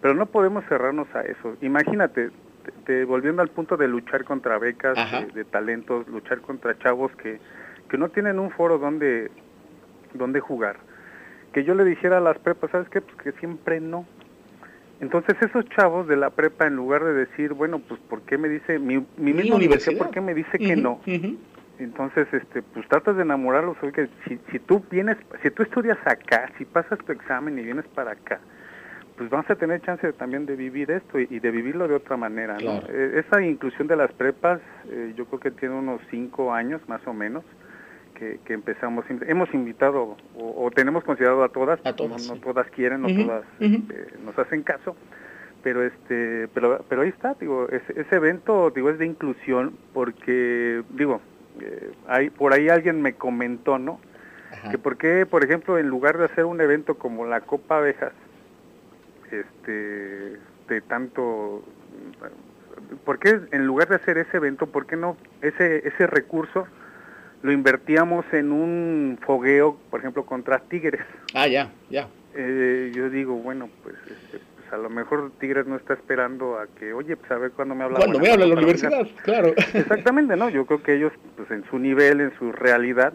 pero 0.00 0.14
no 0.14 0.26
podemos 0.26 0.64
cerrarnos 0.66 1.08
a 1.14 1.22
eso. 1.22 1.56
Imagínate, 1.60 2.30
te, 2.84 3.04
volviendo 3.04 3.42
al 3.42 3.48
punto 3.48 3.76
de 3.76 3.88
luchar 3.88 4.24
contra 4.24 4.58
becas 4.58 4.96
de, 5.34 5.44
talentos, 5.44 6.06
luchar 6.08 6.40
contra 6.40 6.78
chavos 6.78 7.12
que, 7.16 7.40
que 7.88 7.98
no 7.98 8.08
tienen 8.10 8.38
un 8.38 8.50
foro 8.50 8.78
donde, 8.78 9.30
donde 10.14 10.40
jugar. 10.40 10.76
Que 11.52 11.64
yo 11.64 11.74
le 11.74 11.84
dijera 11.84 12.18
a 12.18 12.20
las 12.20 12.38
prepas, 12.38 12.70
¿sabes 12.70 12.88
qué? 12.88 13.00
Pues 13.00 13.16
que 13.16 13.32
siempre 13.40 13.80
no. 13.80 14.06
Entonces 15.04 15.36
esos 15.42 15.68
chavos 15.68 16.08
de 16.08 16.16
la 16.16 16.30
prepa, 16.30 16.66
en 16.66 16.76
lugar 16.76 17.04
de 17.04 17.12
decir, 17.12 17.52
bueno, 17.52 17.78
pues 17.78 18.00
¿por 18.08 18.22
qué 18.22 18.38
me 18.38 18.48
dice, 18.48 18.78
mi, 18.78 19.04
mi, 19.18 19.34
misma 19.34 19.56
universidad, 19.56 19.98
¿por 19.98 20.10
qué 20.10 20.22
me 20.22 20.32
dice 20.32 20.58
que 20.58 20.76
no? 20.76 20.98
Entonces, 21.78 22.26
este, 22.32 22.62
pues 22.62 22.88
tratas 22.88 23.14
de 23.16 23.22
enamorarlos, 23.22 23.76
oye, 23.82 24.08
si, 24.26 24.38
si 24.50 24.58
tú 24.60 24.82
vienes, 24.90 25.18
si 25.42 25.50
tú 25.50 25.62
estudias 25.62 25.98
acá, 26.06 26.50
si 26.56 26.64
pasas 26.64 26.98
tu 27.00 27.12
examen 27.12 27.58
y 27.58 27.62
vienes 27.62 27.84
para 27.88 28.12
acá, 28.12 28.40
pues 29.18 29.28
vas 29.28 29.48
a 29.50 29.56
tener 29.56 29.82
chance 29.82 30.10
también 30.14 30.46
de 30.46 30.56
vivir 30.56 30.90
esto 30.90 31.18
y, 31.18 31.26
de 31.26 31.50
vivirlo 31.50 31.86
de 31.86 31.96
otra 31.96 32.16
manera. 32.16 32.56
¿no? 32.58 32.80
Eh, 32.88 33.22
esa 33.26 33.42
inclusión 33.42 33.86
de 33.88 33.96
las 33.96 34.10
prepas, 34.12 34.60
eh, 34.88 35.12
yo 35.16 35.26
creo 35.26 35.40
que 35.40 35.50
tiene 35.50 35.74
unos 35.74 36.00
cinco 36.10 36.54
años 36.54 36.80
más 36.88 37.06
o 37.06 37.12
menos 37.12 37.44
que, 38.14 38.40
empezamos. 38.48 39.04
Hemos 39.26 39.52
invitado 39.52 40.16
o, 40.36 40.70
tenemos 40.70 41.04
considerado 41.04 41.44
a 41.44 41.48
todas, 41.48 41.84
a 41.84 41.94
todas 41.94 42.28
no, 42.28 42.36
todas 42.36 42.68
quieren, 42.70 43.02
no 43.02 43.08
todas 43.08 43.44
este, 43.60 44.06
nos 44.24 44.38
hacen 44.38 44.62
caso, 44.62 44.96
pero 45.62 45.82
este, 45.82 46.48
pero, 46.54 46.84
pero 46.88 47.02
ahí 47.02 47.08
está, 47.08 47.34
digo, 47.34 47.68
ese, 47.68 48.00
ese 48.00 48.16
evento, 48.16 48.70
digo, 48.70 48.90
es 48.90 48.98
de 48.98 49.06
inclusión 49.06 49.76
porque, 49.92 50.82
digo, 50.90 51.20
eh, 51.60 51.92
hay, 52.06 52.30
por 52.30 52.52
ahí 52.52 52.68
alguien 52.68 53.02
me 53.02 53.14
comentó, 53.14 53.78
¿no? 53.78 54.00
Que 54.70 54.78
por 54.78 54.96
qué, 54.96 55.26
por 55.26 55.44
ejemplo, 55.44 55.78
en 55.78 55.88
lugar 55.88 56.16
de 56.16 56.26
hacer 56.26 56.44
un 56.44 56.60
evento 56.60 56.96
como 56.96 57.26
la 57.26 57.40
Copa 57.40 57.78
Abejas, 57.78 58.12
este, 59.30 60.38
de 60.68 60.80
tanto, 60.86 61.64
¿por 63.04 63.18
qué 63.18 63.40
en 63.50 63.66
lugar 63.66 63.88
de 63.88 63.96
hacer 63.96 64.16
ese 64.16 64.36
evento, 64.36 64.66
por 64.66 64.86
qué 64.86 64.96
no 64.96 65.16
ese, 65.42 65.86
ese 65.86 66.06
recurso 66.06 66.66
lo 67.44 67.52
invertíamos 67.52 68.24
en 68.32 68.52
un 68.52 69.18
fogueo, 69.20 69.76
por 69.90 70.00
ejemplo, 70.00 70.24
contra 70.24 70.60
Tigres? 70.60 71.04
Ah, 71.34 71.46
ya, 71.46 71.70
ya. 71.90 72.08
Eh, 72.34 72.90
yo 72.94 73.10
digo, 73.10 73.34
bueno, 73.34 73.68
pues, 73.82 73.96
este, 73.96 74.40
pues, 74.56 74.72
a 74.72 74.78
lo 74.78 74.88
mejor 74.88 75.30
Tigres 75.38 75.66
no 75.66 75.76
está 75.76 75.92
esperando 75.92 76.58
a 76.58 76.68
que, 76.68 76.94
oye, 76.94 77.18
pues 77.18 77.30
a 77.30 77.36
ver 77.36 77.50
cuándo 77.50 77.74
me 77.74 77.84
habla. 77.84 77.98
Cuando 77.98 78.18
me 78.18 78.30
habla 78.30 78.46
la 78.46 78.54
universidad, 78.54 79.06
claro. 79.24 79.52
Exactamente, 79.74 80.36
¿no? 80.36 80.48
Yo 80.48 80.64
creo 80.64 80.82
que 80.82 80.94
ellos, 80.94 81.12
pues 81.36 81.50
en 81.50 81.64
su 81.68 81.78
nivel, 81.78 82.22
en 82.22 82.32
su 82.38 82.50
realidad, 82.50 83.12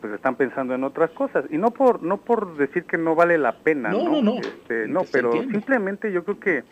pues 0.00 0.12
están 0.12 0.36
pensando 0.36 0.76
en 0.76 0.84
otras 0.84 1.10
cosas 1.10 1.44
y 1.50 1.58
no 1.58 1.72
por 1.72 2.00
no 2.02 2.18
por 2.18 2.56
decir 2.56 2.84
que 2.84 2.98
no 2.98 3.14
vale 3.14 3.38
la 3.38 3.52
pena 3.52 3.88
no 3.88 4.04
no 4.04 4.20
no, 4.20 4.36
este, 4.36 4.86
no 4.86 5.00
pero 5.10 5.32
simplemente 5.32 6.12
yo 6.12 6.24
creo 6.24 6.38
que 6.38 6.62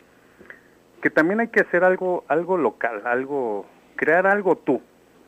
que 1.01 1.09
también 1.09 1.41
hay 1.41 1.49
que 1.49 1.61
hacer 1.61 1.83
algo 1.83 2.27
algo 2.29 2.59
local 2.59 3.01
algo 3.07 3.65
crear 3.97 4.27
algo 4.27 4.57
tú 4.57 4.83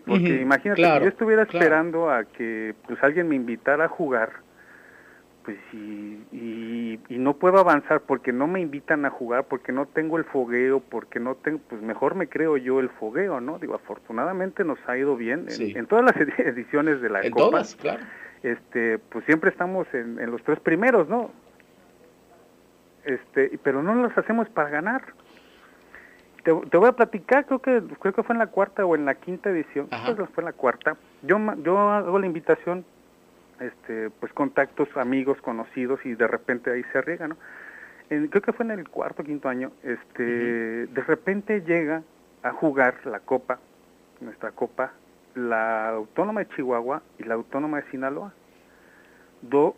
Porque 0.06 0.40
imagínate, 0.40 0.82
si 0.82 0.88
yo 0.88 1.08
estuviera 1.08 1.42
esperando 1.42 2.10
a 2.10 2.24
que 2.24 2.74
pues 2.86 3.02
alguien 3.02 3.28
me 3.28 3.36
invitara 3.36 3.86
a 3.86 3.88
jugar, 3.88 4.32
pues 5.44 5.58
y, 5.72 6.98
y, 7.08 7.18
no 7.18 7.34
puedo 7.36 7.58
avanzar 7.58 8.00
porque 8.00 8.32
no 8.32 8.46
me 8.46 8.60
invitan 8.60 9.04
a 9.04 9.10
jugar, 9.10 9.44
porque 9.44 9.72
no 9.72 9.86
tengo 9.86 10.18
el 10.18 10.24
fogueo, 10.24 10.80
porque 10.80 11.20
no 11.20 11.36
tengo, 11.36 11.60
pues 11.68 11.82
mejor 11.82 12.14
me 12.14 12.28
creo 12.28 12.56
yo 12.56 12.80
el 12.80 12.88
fogueo, 12.88 13.40
¿no? 13.40 13.58
Digo, 13.58 13.74
afortunadamente 13.74 14.64
nos 14.64 14.78
ha 14.86 14.96
ido 14.96 15.16
bien 15.16 15.46
en, 15.48 15.86
todas 15.86 16.04
las 16.04 16.16
ediciones 16.38 17.00
de 17.00 17.10
la 17.10 17.22
en 17.22 17.30
Copa. 17.30 17.50
Todas, 17.50 17.76
claro. 17.76 18.02
Este, 18.42 18.98
pues 18.98 19.24
siempre 19.24 19.50
estamos 19.50 19.86
en, 19.94 20.18
en 20.18 20.30
los 20.30 20.42
tres 20.42 20.60
primeros, 20.60 21.08
¿no? 21.08 21.30
Este, 23.04 23.58
pero 23.62 23.82
no 23.82 23.94
los 23.94 24.16
hacemos 24.16 24.48
para 24.50 24.70
ganar. 24.70 25.02
Te, 26.44 26.52
voy 26.52 26.88
a 26.88 26.92
platicar, 26.92 27.46
creo 27.46 27.58
que 27.60 27.82
creo 28.00 28.12
que 28.12 28.22
fue 28.22 28.34
en 28.34 28.38
la 28.38 28.48
cuarta 28.48 28.84
o 28.84 28.94
en 28.94 29.06
la 29.06 29.14
quinta 29.14 29.50
edición, 29.50 29.88
creo 29.88 30.16
que 30.16 30.26
fue 30.26 30.42
en 30.42 30.46
la 30.46 30.52
cuarta. 30.52 30.96
Yo 31.22 31.38
yo 31.62 31.78
hago 31.78 32.18
la 32.18 32.26
invitación 32.26 32.84
este 33.60 34.10
pues 34.10 34.32
contactos, 34.32 34.88
amigos, 34.96 35.40
conocidos 35.40 36.00
y 36.04 36.14
de 36.14 36.26
repente 36.26 36.70
ahí 36.70 36.84
se 36.92 37.00
riega, 37.00 37.28
¿no? 37.28 37.36
creo 38.08 38.42
que 38.42 38.52
fue 38.52 38.66
en 38.66 38.72
el 38.72 38.88
cuarto 38.88 39.24
quinto 39.24 39.48
año, 39.48 39.72
este 39.82 40.86
de 40.86 41.02
repente 41.06 41.62
llega 41.62 42.02
a 42.42 42.52
jugar 42.52 42.94
la 43.06 43.20
copa, 43.20 43.58
nuestra 44.20 44.52
copa, 44.52 44.92
la 45.34 45.88
Autónoma 45.90 46.40
de 46.40 46.48
Chihuahua 46.54 47.02
y 47.18 47.24
la 47.24 47.34
Autónoma 47.34 47.80
de 47.80 47.90
Sinaloa. 47.90 48.32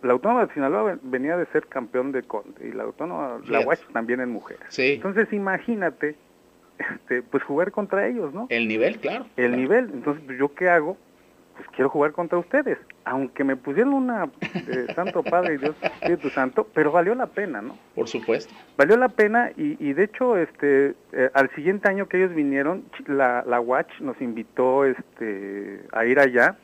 la 0.03 0.13
Autónoma 0.13 0.47
de 0.47 0.55
Sinaloa 0.55 0.99
venía 1.03 1.37
de 1.37 1.47
ser 1.47 1.67
campeón 1.69 2.13
de 2.13 2.25
Conde 2.25 2.69
y 2.69 2.73
la 2.73 2.83
Autónoma, 2.83 3.41
la 3.47 3.61
UACH 3.61 3.93
también 3.93 4.21
en 4.21 4.31
mujeres. 4.31 4.67
Entonces 4.79 5.33
imagínate, 5.33 6.17
este, 6.79 7.23
pues 7.23 7.43
jugar 7.43 7.73
contra 7.73 8.07
ellos, 8.07 8.33
¿no? 8.33 8.47
El 8.51 8.69
nivel, 8.69 8.99
claro. 8.99 9.27
El 9.37 9.57
nivel. 9.57 9.91
Entonces, 9.93 10.23
pues, 10.27 10.39
¿yo 10.39 10.55
qué 10.55 10.69
hago? 10.69 10.97
pues 11.57 11.69
quiero 11.71 11.89
jugar 11.89 12.13
contra 12.13 12.39
ustedes, 12.39 12.79
aunque 13.05 13.43
me 13.43 13.57
pusieron 13.57 13.95
una 13.95 14.29
eh, 14.55 14.87
Santo 14.95 15.23
Padre 15.23 15.55
y 15.55 15.57
Dios 15.59 15.75
Espíritu 15.81 16.29
Santo, 16.31 16.69
pero 16.75 16.93
valió 16.93 17.15
la 17.15 17.27
pena, 17.27 17.63
¿no? 17.63 17.79
Por 17.95 18.09
supuesto. 18.09 18.55
Valió 18.77 18.97
la 18.97 19.09
pena 19.09 19.51
y, 19.57 19.77
y 19.81 19.93
de 19.95 20.05
hecho, 20.05 20.37
este, 20.37 20.95
eh, 21.13 21.31
al 21.33 21.51
siguiente 21.55 21.89
año 21.89 22.09
que 22.09 22.19
ellos 22.19 22.35
vinieron, 22.35 22.85
la, 23.07 23.43
la 23.47 23.61
Watch 23.61 24.01
nos 24.01 24.21
invitó, 24.21 24.85
este, 24.85 25.83
a 25.93 26.05
ir 26.05 26.21
allá, 26.21 26.57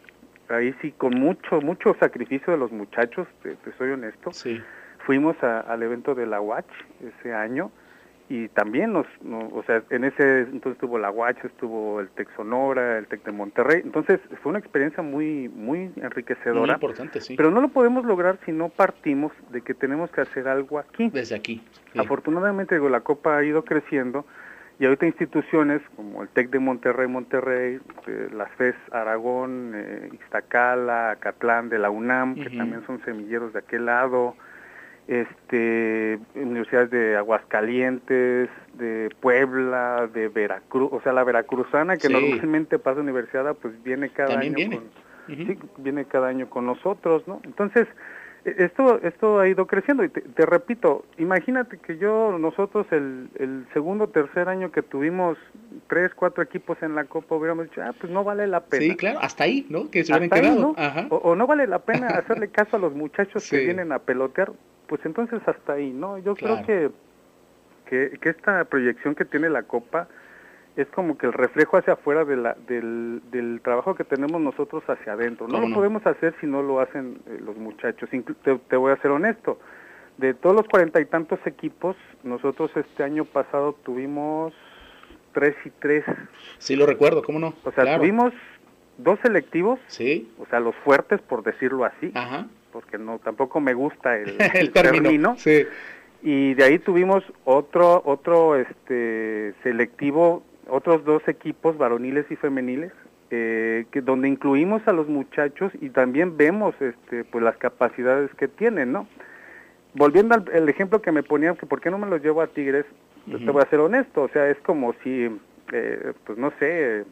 ahí 0.48 0.74
sí 0.82 0.92
con 0.92 1.18
mucho, 1.18 1.60
mucho 1.62 1.96
sacrificio 1.98 2.52
de 2.52 2.58
los 2.58 2.70
muchachos, 2.70 3.26
te, 3.42 3.56
soy 3.78 3.90
honesto. 3.90 4.32
Sí. 4.32 4.60
Fuimos 5.06 5.36
al 5.42 5.82
evento 5.82 6.14
de 6.14 6.26
la 6.26 6.40
Watch 6.40 6.70
ese 7.00 7.32
año 7.34 7.72
y 8.32 8.48
también 8.48 8.94
nos, 8.94 9.06
o 9.52 9.62
sea, 9.64 9.82
en 9.90 10.04
ese 10.04 10.40
entonces 10.40 10.72
estuvo 10.72 10.98
la 10.98 11.10
Guacha, 11.10 11.46
estuvo 11.46 12.00
el 12.00 12.08
Tec 12.08 12.34
Sonora, 12.34 12.96
el 12.96 13.06
Tec 13.06 13.22
de 13.24 13.32
Monterrey, 13.32 13.82
entonces 13.84 14.20
fue 14.42 14.48
una 14.48 14.58
experiencia 14.58 15.02
muy 15.02 15.50
muy 15.50 15.92
enriquecedora. 15.96 16.64
Muy 16.64 16.72
importante, 16.72 17.20
sí. 17.20 17.36
Pero 17.36 17.50
no 17.50 17.60
lo 17.60 17.68
podemos 17.68 18.06
lograr 18.06 18.38
si 18.46 18.52
no 18.52 18.70
partimos 18.70 19.32
de 19.50 19.60
que 19.60 19.74
tenemos 19.74 20.10
que 20.10 20.22
hacer 20.22 20.48
algo 20.48 20.78
aquí. 20.78 21.10
Desde 21.10 21.36
aquí. 21.36 21.62
Afortunadamente, 21.94 22.74
digo, 22.74 22.88
la 22.88 23.00
Copa 23.00 23.36
ha 23.36 23.44
ido 23.44 23.66
creciendo 23.66 24.24
y 24.78 24.86
ahorita 24.86 25.04
instituciones 25.04 25.82
como 25.94 26.22
el 26.22 26.30
TEC 26.30 26.48
de 26.52 26.58
Monterrey, 26.58 27.08
Monterrey, 27.08 27.80
eh, 28.06 28.28
las 28.32 28.50
FES 28.52 28.76
Aragón, 28.92 29.72
eh, 29.74 30.08
Iztacala, 30.14 31.10
Acatlán 31.10 31.68
de 31.68 31.78
la 31.78 31.90
UNAM, 31.90 32.36
que 32.36 32.48
también 32.48 32.82
son 32.86 33.04
semilleros 33.04 33.52
de 33.52 33.58
aquel 33.58 33.84
lado, 33.84 34.36
este 35.08 36.18
universidades 36.34 36.90
de 36.90 37.16
Aguascalientes, 37.16 38.48
de 38.74 39.10
Puebla, 39.20 40.08
de 40.12 40.28
Veracruz, 40.28 40.90
o 40.92 41.00
sea, 41.02 41.12
la 41.12 41.24
veracruzana 41.24 41.96
que 41.96 42.08
normalmente 42.08 42.78
pasa 42.78 43.00
universidad, 43.00 43.54
pues 43.56 43.82
viene 43.82 44.10
cada 44.10 44.38
año 44.38 44.54
con 44.54 44.90
sí, 45.26 45.58
viene 45.78 46.04
cada 46.04 46.28
año 46.28 46.48
con 46.48 46.66
nosotros, 46.66 47.26
¿no? 47.26 47.40
Entonces, 47.44 47.88
e, 48.44 48.54
esto 48.58 49.00
esto 49.02 49.40
ha 49.40 49.48
ido 49.48 49.66
creciendo 49.66 50.04
y 50.04 50.08
te, 50.08 50.46
repito, 50.46 51.04
imagínate 51.18 51.78
que 51.78 51.98
yo 51.98 52.36
nosotros 52.38 52.86
el, 52.92 53.28
el 53.38 53.66
segundo 53.72 54.08
tercer 54.08 54.48
año 54.48 54.70
que 54.70 54.82
tuvimos 54.82 55.36
tres, 55.88 56.12
cuatro 56.14 56.42
equipos 56.42 56.80
en 56.82 56.94
la 56.94 57.04
Copa 57.04 57.34
hubiéramos 57.34 57.68
dicho, 57.68 57.82
ah, 57.82 57.92
pues 57.98 58.12
no 58.12 58.22
vale 58.24 58.46
la 58.46 58.60
pena. 58.60 58.82
Sí, 58.84 58.96
claro, 58.96 59.18
hasta 59.20 59.44
ahí, 59.44 59.66
¿no? 59.68 59.90
Que 59.90 60.04
se 60.04 60.12
hubieran 60.12 60.30
quedado. 60.30 60.74
O, 61.10 61.34
no 61.34 61.46
vale 61.46 61.66
la 61.66 61.80
pena 61.80 62.06
hacerle 62.08 62.48
caso 62.48 62.76
a 62.76 62.80
los 62.80 62.94
muchachos 62.94 63.48
que 63.50 63.64
vienen 63.64 63.92
a 63.92 63.98
pelotear 63.98 64.52
pues 64.92 65.06
entonces 65.06 65.40
hasta 65.46 65.72
ahí, 65.72 65.90
¿no? 65.90 66.18
Yo 66.18 66.34
creo 66.34 66.62
que, 66.66 66.90
que, 67.86 68.28
esta 68.28 68.62
proyección 68.66 69.14
que 69.14 69.24
tiene 69.24 69.48
la 69.48 69.62
Copa 69.62 70.06
es 70.76 70.86
como 70.88 71.16
que 71.16 71.24
el 71.24 71.32
reflejo 71.32 71.78
hacia 71.78 71.94
afuera 71.94 72.26
de 72.26 72.36
la, 72.36 72.54
del, 72.68 73.22
del 73.30 73.62
trabajo 73.64 73.94
que 73.94 74.04
tenemos 74.04 74.38
nosotros 74.38 74.84
hacia 74.86 75.14
adentro. 75.14 75.48
No 75.48 75.66
lo 75.66 75.74
podemos 75.74 76.06
hacer 76.06 76.34
si 76.42 76.46
no 76.46 76.62
lo 76.62 76.78
hacen 76.78 77.22
eh, 77.26 77.38
los 77.42 77.56
muchachos. 77.56 78.10
te, 78.68 78.76
voy 78.76 78.92
a 78.92 78.96
ser 78.96 79.12
honesto. 79.12 79.58
De 80.18 80.34
todos 80.34 80.54
los 80.54 80.68
cuarenta 80.68 81.00
y 81.00 81.06
tantos 81.06 81.38
equipos, 81.46 81.96
nosotros 82.22 82.70
este 82.76 83.02
año 83.02 83.24
pasado 83.24 83.74
tuvimos 83.82 84.52
tres 85.32 85.56
y 85.64 85.70
tres. 85.70 86.04
Sí, 86.58 86.76
lo 86.76 86.84
recuerdo, 86.84 87.22
¿cómo 87.22 87.38
no? 87.38 87.54
O 87.64 87.72
sea, 87.72 87.96
tuvimos 87.96 88.34
dos 88.98 89.18
selectivos, 89.22 89.80
sí. 89.86 90.30
o 90.38 90.44
sea, 90.50 90.60
los 90.60 90.76
fuertes, 90.84 91.22
por 91.22 91.42
decirlo 91.42 91.86
así. 91.86 92.12
Ajá 92.14 92.46
porque 92.72 92.98
no 92.98 93.18
tampoco 93.18 93.60
me 93.60 93.74
gusta 93.74 94.16
el, 94.16 94.36
el, 94.54 94.72
término. 94.72 95.36
Sí. 95.36 95.66
Y 96.22 96.54
de 96.54 96.64
ahí 96.64 96.78
tuvimos 96.78 97.24
otro 97.44 98.02
otro 98.04 98.56
este 98.56 99.54
selectivo, 99.62 100.42
otros 100.68 101.04
dos 101.04 101.26
equipos 101.28 101.76
varoniles 101.76 102.30
y 102.30 102.36
femeniles 102.36 102.92
eh, 103.34 103.86
que 103.90 104.02
donde 104.02 104.28
incluimos 104.28 104.86
a 104.86 104.92
los 104.92 105.08
muchachos 105.08 105.72
y 105.80 105.88
también 105.88 106.36
vemos 106.36 106.74
este 106.80 107.24
pues 107.24 107.42
las 107.42 107.56
capacidades 107.56 108.30
que 108.34 108.46
tienen, 108.46 108.92
¿no? 108.92 109.08
Volviendo 109.94 110.34
al 110.34 110.68
ejemplo 110.68 111.00
que 111.00 111.12
me 111.12 111.22
ponían 111.22 111.56
que 111.56 111.64
por 111.64 111.80
qué 111.80 111.90
no 111.90 111.96
me 111.96 112.06
los 112.06 112.22
llevo 112.22 112.42
a 112.42 112.48
Tigres, 112.48 112.84
te 113.26 113.50
voy 113.50 113.62
a 113.62 113.70
ser 113.70 113.80
honesto, 113.80 114.22
o 114.22 114.28
sea, 114.28 114.50
es 114.50 114.58
como 114.58 114.94
si 115.02 115.30
eh, 115.72 116.12
pues 116.24 116.38
no 116.38 116.52
sé, 116.58 117.04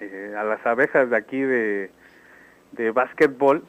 eh, 0.00 0.34
a 0.36 0.42
las 0.42 0.66
abejas 0.66 1.10
de 1.10 1.16
aquí 1.16 1.40
de 1.40 1.90
de 2.72 2.90
básquetbol 2.90 3.62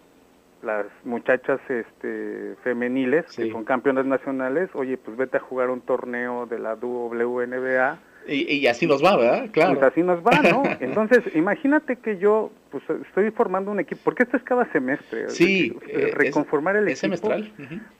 las 0.64 0.86
muchachas 1.04 1.60
este, 1.70 2.56
femeniles 2.64 3.26
que 3.36 3.52
son 3.52 3.64
campeonas 3.64 4.06
nacionales, 4.06 4.70
oye, 4.74 4.98
pues 4.98 5.18
vete 5.18 5.38
a 5.38 5.40
jugar 5.40 5.70
un 5.70 5.82
torneo 5.82 6.46
de 6.46 6.60
la 6.60 6.76
WNBA. 6.76 8.00
Y, 8.28 8.54
y 8.54 8.68
así 8.68 8.86
nos 8.86 9.04
va, 9.04 9.18
¿verdad? 9.18 9.50
Claro. 9.52 9.80
Pues 9.80 9.92
así 9.92 10.04
nos 10.04 10.20
va, 10.20 10.42
¿no? 10.42 10.64
Entonces, 10.80 11.24
imagínate 11.36 11.96
que 11.96 12.18
yo 12.18 12.52
pues 12.70 12.84
estoy 13.08 13.32
formando 13.32 13.72
un 13.72 13.80
equipo, 13.80 14.02
porque 14.04 14.24
esto 14.24 14.38
es 14.38 14.44
cada 14.44 14.72
semestre. 14.72 15.30
Sí. 15.30 15.76
Eh, 15.88 16.12
reconformar 16.14 16.76
el 16.76 16.84
equipo. 16.84 17.00
semestral. 17.00 17.52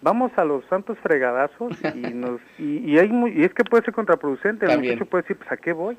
Vamos 0.02 0.32
a 0.38 0.46
los 0.46 0.64
santos 0.66 0.98
fregadazos 1.00 1.78
y 1.96 2.14
nos 2.14 2.40
y, 2.58 2.98
hay 2.98 3.10
muy, 3.10 3.32
y 3.32 3.44
es 3.44 3.54
que 3.54 3.64
puede 3.64 3.84
ser 3.84 3.94
contraproducente. 3.94 4.66
El 4.66 4.80
muchacho 4.80 5.06
puede 5.06 5.24
decir, 5.24 5.38
pues 5.38 5.52
¿a 5.52 5.58
qué 5.58 5.74
voy? 5.74 5.98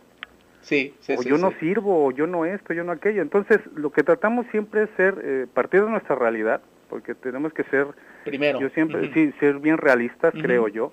Sí, 0.62 0.94
o 1.16 1.22
yo 1.22 1.38
no 1.38 1.52
sirvo, 1.58 2.06
o 2.06 2.12
yo 2.12 2.26
no 2.26 2.44
esto, 2.44 2.72
yo 2.72 2.84
no 2.84 2.92
aquello. 2.92 3.20
Entonces, 3.22 3.60
lo 3.74 3.90
que 3.90 4.02
tratamos 4.02 4.46
siempre 4.50 4.84
es 4.84 4.90
ser, 4.96 5.20
eh, 5.22 5.46
partir 5.52 5.84
de 5.84 5.90
nuestra 5.90 6.14
realidad, 6.14 6.60
porque 6.88 7.14
tenemos 7.14 7.52
que 7.52 7.64
ser, 7.64 7.86
primero, 8.24 8.60
yo 8.60 8.68
siempre, 8.70 9.12
sí, 9.12 9.32
ser 9.40 9.58
bien 9.58 9.76
realistas, 9.76 10.32
creo 10.32 10.68
yo, 10.68 10.92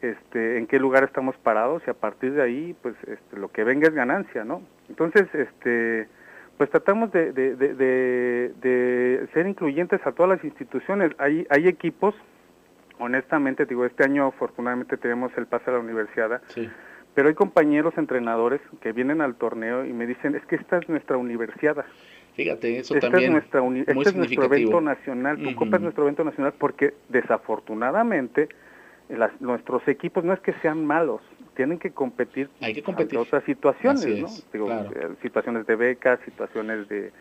este, 0.00 0.58
en 0.58 0.66
qué 0.66 0.78
lugar 0.78 1.04
estamos 1.04 1.36
parados 1.36 1.82
y 1.86 1.90
a 1.90 1.94
partir 1.94 2.32
de 2.32 2.42
ahí, 2.42 2.74
pues, 2.80 2.94
este, 3.06 3.36
lo 3.36 3.48
que 3.48 3.64
venga 3.64 3.88
es 3.88 3.94
ganancia, 3.94 4.44
¿no? 4.44 4.62
Entonces, 4.88 5.26
este, 5.34 6.08
pues 6.56 6.70
tratamos 6.70 7.12
de, 7.12 7.32
de, 7.32 7.54
de, 7.56 8.52
de, 8.60 9.28
ser 9.34 9.46
incluyentes 9.46 10.00
a 10.06 10.12
todas 10.12 10.36
las 10.36 10.44
instituciones. 10.44 11.12
Hay, 11.18 11.46
hay 11.50 11.68
equipos, 11.68 12.14
honestamente, 12.98 13.66
digo, 13.66 13.84
este 13.84 14.04
año 14.04 14.26
afortunadamente 14.26 14.96
tenemos 14.96 15.32
el 15.36 15.46
pase 15.46 15.70
a 15.70 15.74
la 15.74 15.80
universidad. 15.80 16.40
Sí 16.46 16.70
pero 17.14 17.28
hay 17.28 17.34
compañeros 17.34 17.94
entrenadores 17.96 18.60
que 18.80 18.92
vienen 18.92 19.20
al 19.20 19.34
torneo 19.34 19.84
y 19.84 19.92
me 19.92 20.06
dicen, 20.06 20.34
es 20.34 20.44
que 20.46 20.56
esta 20.56 20.78
es 20.78 20.88
nuestra 20.88 21.16
universidad. 21.16 21.84
Fíjate, 22.34 22.78
eso 22.78 22.94
también 22.94 23.24
es 23.24 23.30
nuestra 23.30 23.60
este 23.86 24.08
es 24.08 24.16
nuestro 24.16 24.44
evento 24.44 24.80
nacional, 24.80 25.42
tu 25.42 25.54
Copa 25.54 25.76
es 25.76 25.82
nuestro 25.82 26.04
evento 26.04 26.24
nacional 26.24 26.54
porque 26.58 26.94
desafortunadamente 27.10 28.48
las, 29.10 29.38
nuestros 29.40 29.86
equipos 29.86 30.24
no 30.24 30.32
es 30.32 30.40
que 30.40 30.54
sean 30.62 30.86
malos, 30.86 31.20
tienen 31.54 31.78
que 31.78 31.90
competir, 31.90 32.48
hay 32.60 32.72
que 32.72 32.82
competir. 32.82 33.18
otras 33.18 33.44
situaciones, 33.44 34.06
¿no? 34.06 34.28
Digo, 34.50 34.70
eh, 34.70 35.08
situaciones 35.20 35.66
de 35.66 35.76
becas, 35.76 36.18
situaciones 36.24 36.88
de, 36.88 37.12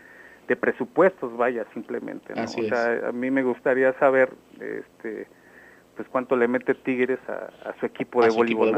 de 0.48 0.56
presupuestos, 0.56 1.36
vaya, 1.36 1.66
simplemente. 1.74 2.34
¿no? 2.34 2.44
o 2.44 2.48
sea, 2.48 3.10
a 3.10 3.12
mí 3.12 3.30
me 3.30 3.44
gustaría 3.44 3.92
saber 4.00 4.30
este 4.60 5.28
pues 6.02 6.10
cuánto 6.10 6.36
le 6.36 6.48
mete 6.48 6.74
Tigres 6.74 7.20
a, 7.28 7.80
su 7.80 7.86
equipo 7.86 8.24
de 8.24 8.32
voleibol. 8.32 8.74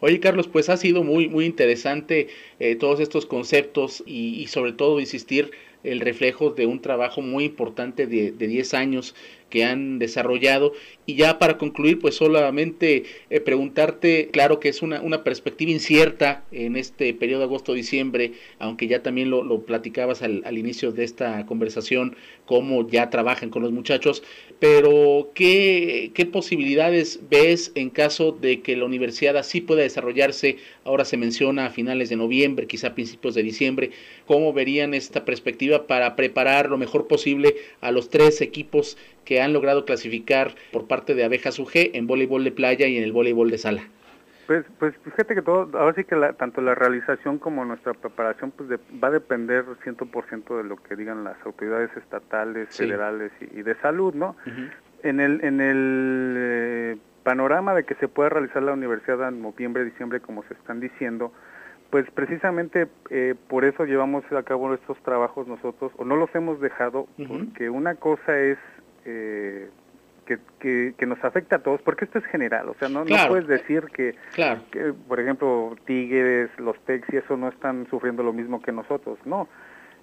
Oye 0.00 0.18
Carlos, 0.18 0.48
pues 0.48 0.68
ha 0.68 0.76
sido 0.76 1.04
muy 1.04 1.28
muy 1.28 1.44
interesante 1.44 2.26
eh, 2.58 2.74
todos 2.74 2.98
estos 2.98 3.24
conceptos 3.24 4.02
y, 4.04 4.44
sobre 4.48 4.72
todo 4.72 4.98
insistir 4.98 5.52
el 5.84 6.00
reflejo 6.00 6.50
de 6.50 6.66
un 6.66 6.80
trabajo 6.80 7.22
muy 7.22 7.44
importante 7.44 8.08
de, 8.08 8.32
de 8.32 8.46
10 8.48 8.74
años 8.74 9.14
que 9.50 9.64
han 9.64 9.98
desarrollado. 9.98 10.72
Y 11.06 11.14
ya 11.14 11.38
para 11.38 11.56
concluir, 11.56 12.00
pues 12.00 12.16
solamente 12.16 13.04
eh, 13.30 13.40
preguntarte, 13.40 14.28
claro 14.32 14.58
que 14.58 14.68
es 14.68 14.82
una, 14.82 15.00
una 15.00 15.22
perspectiva 15.22 15.70
incierta 15.70 16.44
en 16.50 16.76
este 16.76 17.14
periodo 17.14 17.44
agosto-diciembre, 17.44 18.32
aunque 18.58 18.88
ya 18.88 19.02
también 19.02 19.30
lo, 19.30 19.44
lo 19.44 19.60
platicabas 19.62 20.22
al, 20.22 20.42
al, 20.44 20.58
inicio 20.58 20.90
de 20.90 21.04
esta 21.04 21.46
conversación, 21.46 22.16
cómo 22.44 22.88
ya 22.88 23.08
trabajan 23.10 23.50
con 23.50 23.62
los 23.62 23.70
muchachos, 23.70 24.24
pero 24.58 25.30
¿qué, 25.34 26.10
¿qué 26.12 26.26
posibilidades 26.26 27.20
ves 27.30 27.70
en 27.76 27.90
caso 27.90 28.32
de 28.32 28.60
que 28.62 28.76
la 28.76 28.84
universidad 28.84 29.36
así 29.36 29.60
pueda 29.60 29.82
desarrollarse? 29.82 30.56
Ahora 30.84 31.04
se 31.04 31.16
menciona 31.16 31.66
a 31.66 31.70
finales 31.70 32.08
de 32.08 32.16
noviembre, 32.16 32.66
quizá 32.66 32.94
principios 32.94 33.34
de 33.34 33.44
diciembre, 33.44 33.90
¿cómo 34.26 34.52
verían 34.52 34.92
esta 34.92 35.24
perspectiva 35.24 35.86
para 35.86 36.16
preparar 36.16 36.68
lo 36.68 36.78
mejor 36.78 37.06
posible 37.06 37.54
a 37.80 37.92
los 37.92 38.08
tres 38.08 38.40
equipos 38.40 38.96
que 39.26 39.35
han 39.42 39.52
logrado 39.52 39.84
clasificar 39.84 40.54
por 40.72 40.86
parte 40.86 41.14
de 41.14 41.24
Abejas 41.24 41.58
UG 41.58 41.94
en 41.94 42.06
voleibol 42.06 42.44
de 42.44 42.52
playa 42.52 42.86
y 42.86 42.96
en 42.96 43.04
el 43.04 43.12
voleibol 43.12 43.50
de 43.50 43.58
sala? 43.58 43.82
Pues, 44.46 44.64
pues 44.78 44.94
fíjate 45.02 45.34
que 45.34 45.42
todo, 45.42 45.76
ahora 45.76 45.94
sí 45.94 46.04
que 46.04 46.14
la, 46.14 46.32
tanto 46.34 46.60
la 46.60 46.74
realización 46.74 47.38
como 47.38 47.64
nuestra 47.64 47.94
preparación 47.94 48.52
pues 48.52 48.68
de, 48.68 48.78
va 49.02 49.08
a 49.08 49.10
depender 49.10 49.64
100% 49.84 50.56
de 50.56 50.64
lo 50.64 50.76
que 50.76 50.94
digan 50.94 51.24
las 51.24 51.36
autoridades 51.44 51.90
estatales, 51.96 52.68
sí. 52.70 52.84
federales 52.84 53.32
y, 53.40 53.58
y, 53.58 53.62
de 53.62 53.74
salud, 53.76 54.14
¿no? 54.14 54.36
Uh 54.46 54.50
-huh. 54.50 54.70
En 55.02 55.20
el, 55.20 55.44
en 55.44 55.60
el 55.60 56.34
eh, 56.36 56.96
panorama 57.24 57.74
de 57.74 57.84
que 57.84 57.96
se 57.96 58.06
pueda 58.06 58.28
realizar 58.28 58.62
la 58.62 58.72
universidad 58.72 59.28
en 59.28 59.42
noviembre, 59.42 59.84
diciembre, 59.84 60.20
como 60.20 60.44
se 60.44 60.54
están 60.54 60.78
diciendo, 60.78 61.32
pues 61.90 62.08
precisamente 62.12 62.86
eh, 63.10 63.34
por 63.48 63.64
eso 63.64 63.84
llevamos 63.84 64.24
a 64.32 64.42
cabo 64.44 64.72
estos 64.74 64.96
trabajos 65.02 65.48
nosotros, 65.48 65.92
o 65.96 66.04
no 66.04 66.14
los 66.16 66.32
hemos 66.34 66.60
dejado, 66.60 67.00
uh 67.00 67.08
-huh. 67.18 67.28
porque 67.28 67.68
una 67.68 67.96
cosa 67.96 68.38
es... 68.38 68.58
Eh, 69.06 69.70
que, 70.26 70.38
que, 70.58 70.94
que, 70.98 71.06
nos 71.06 71.22
afecta 71.22 71.56
a 71.56 71.58
todos, 71.60 71.80
porque 71.82 72.04
esto 72.04 72.18
es 72.18 72.24
general, 72.26 72.68
o 72.68 72.74
sea, 72.74 72.88
no, 72.88 73.04
claro. 73.04 73.22
no 73.22 73.28
puedes 73.28 73.46
decir 73.46 73.84
que, 73.94 74.16
claro. 74.34 74.60
que, 74.72 74.92
por 74.92 75.20
ejemplo, 75.20 75.76
Tigres, 75.86 76.50
los 76.58 76.76
Tex 76.80 77.06
y 77.12 77.18
eso 77.18 77.36
no 77.36 77.48
están 77.48 77.86
sufriendo 77.88 78.24
lo 78.24 78.32
mismo 78.32 78.60
que 78.60 78.72
nosotros, 78.72 79.18
no. 79.24 79.48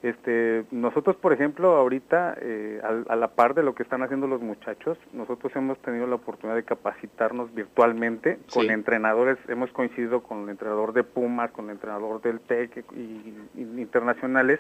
Este, 0.01 0.65
nosotros, 0.71 1.15
por 1.15 1.31
ejemplo, 1.31 1.77
ahorita, 1.77 2.35
eh, 2.41 2.81
a, 2.83 3.13
a, 3.13 3.15
la 3.15 3.35
par 3.35 3.53
de 3.53 3.63
lo 3.63 3.73
que 3.73 3.83
están 3.83 4.03
haciendo 4.03 4.27
los 4.27 4.41
muchachos, 4.41 4.97
nosotros 5.13 5.53
hemos 5.55 5.77
tenido 5.81 6.07
la 6.07 6.15
oportunidad 6.15 6.55
de 6.55 6.63
capacitarnos 6.63 7.53
virtualmente 7.53 8.39
con 8.53 8.63
sí. 8.63 8.69
entrenadores, 8.69 9.37
hemos 9.47 9.71
coincidido 9.71 10.21
con 10.21 10.43
el 10.43 10.49
entrenador 10.49 10.91
de 10.93 11.03
Pumas, 11.03 11.51
con 11.51 11.65
el 11.65 11.71
entrenador 11.71 12.21
del 12.21 12.41
TEC 12.41 12.85
y, 12.93 13.33
y 13.55 13.61
internacionales, 13.61 14.59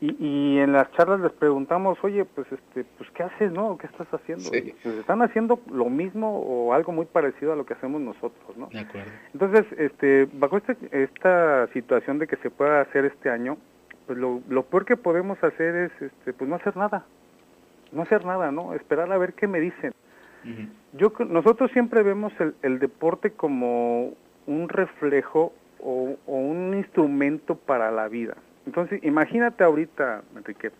y, 0.00 0.16
y, 0.18 0.58
en 0.58 0.72
las 0.72 0.90
charlas 0.92 1.20
les 1.20 1.32
preguntamos, 1.32 1.98
oye, 2.02 2.24
pues 2.26 2.46
este, 2.52 2.84
pues 2.98 3.10
qué 3.12 3.22
haces, 3.22 3.50
¿no? 3.50 3.78
¿Qué 3.78 3.86
estás 3.86 4.06
haciendo? 4.12 4.44
Sí. 4.44 4.74
Pues 4.82 4.96
están 4.96 5.22
haciendo 5.22 5.58
lo 5.72 5.86
mismo 5.86 6.38
o 6.40 6.74
algo 6.74 6.92
muy 6.92 7.06
parecido 7.06 7.52
a 7.52 7.56
lo 7.56 7.64
que 7.64 7.74
hacemos 7.74 8.00
nosotros, 8.02 8.56
¿no? 8.56 8.66
De 8.66 8.80
acuerdo. 8.80 9.10
Entonces, 9.32 9.64
este, 9.78 10.28
bajo 10.34 10.58
este, 10.58 10.76
esta 10.90 11.66
situación 11.68 12.18
de 12.18 12.26
que 12.26 12.36
se 12.36 12.50
pueda 12.50 12.82
hacer 12.82 13.06
este 13.06 13.30
año, 13.30 13.56
pues 14.06 14.18
lo, 14.18 14.42
lo 14.48 14.64
peor 14.64 14.84
que 14.84 14.96
podemos 14.98 15.42
hacer 15.42 15.74
es, 15.74 16.02
este, 16.02 16.32
pues 16.34 16.48
no 16.48 16.56
hacer 16.56 16.76
nada, 16.76 17.06
no 17.90 18.02
hacer 18.02 18.24
nada, 18.26 18.52
¿no? 18.52 18.74
Esperar 18.74 19.10
a 19.10 19.18
ver 19.18 19.32
qué 19.32 19.46
me 19.46 19.60
dicen. 19.60 19.94
Uh 20.44 20.48
-huh. 20.48 20.68
Yo, 20.92 21.12
nosotros 21.24 21.70
siempre 21.72 22.02
vemos 22.02 22.32
el, 22.38 22.54
el 22.62 22.78
deporte 22.78 23.30
como 23.30 24.12
un 24.46 24.68
reflejo 24.68 25.52
o, 25.80 26.16
o 26.26 26.36
un 26.36 26.74
instrumento 26.74 27.54
para 27.56 27.90
la 27.90 28.08
vida. 28.08 28.36
Entonces, 28.66 29.02
imagínate 29.04 29.64
ahorita, 29.64 30.22
Enrique, 30.36 30.70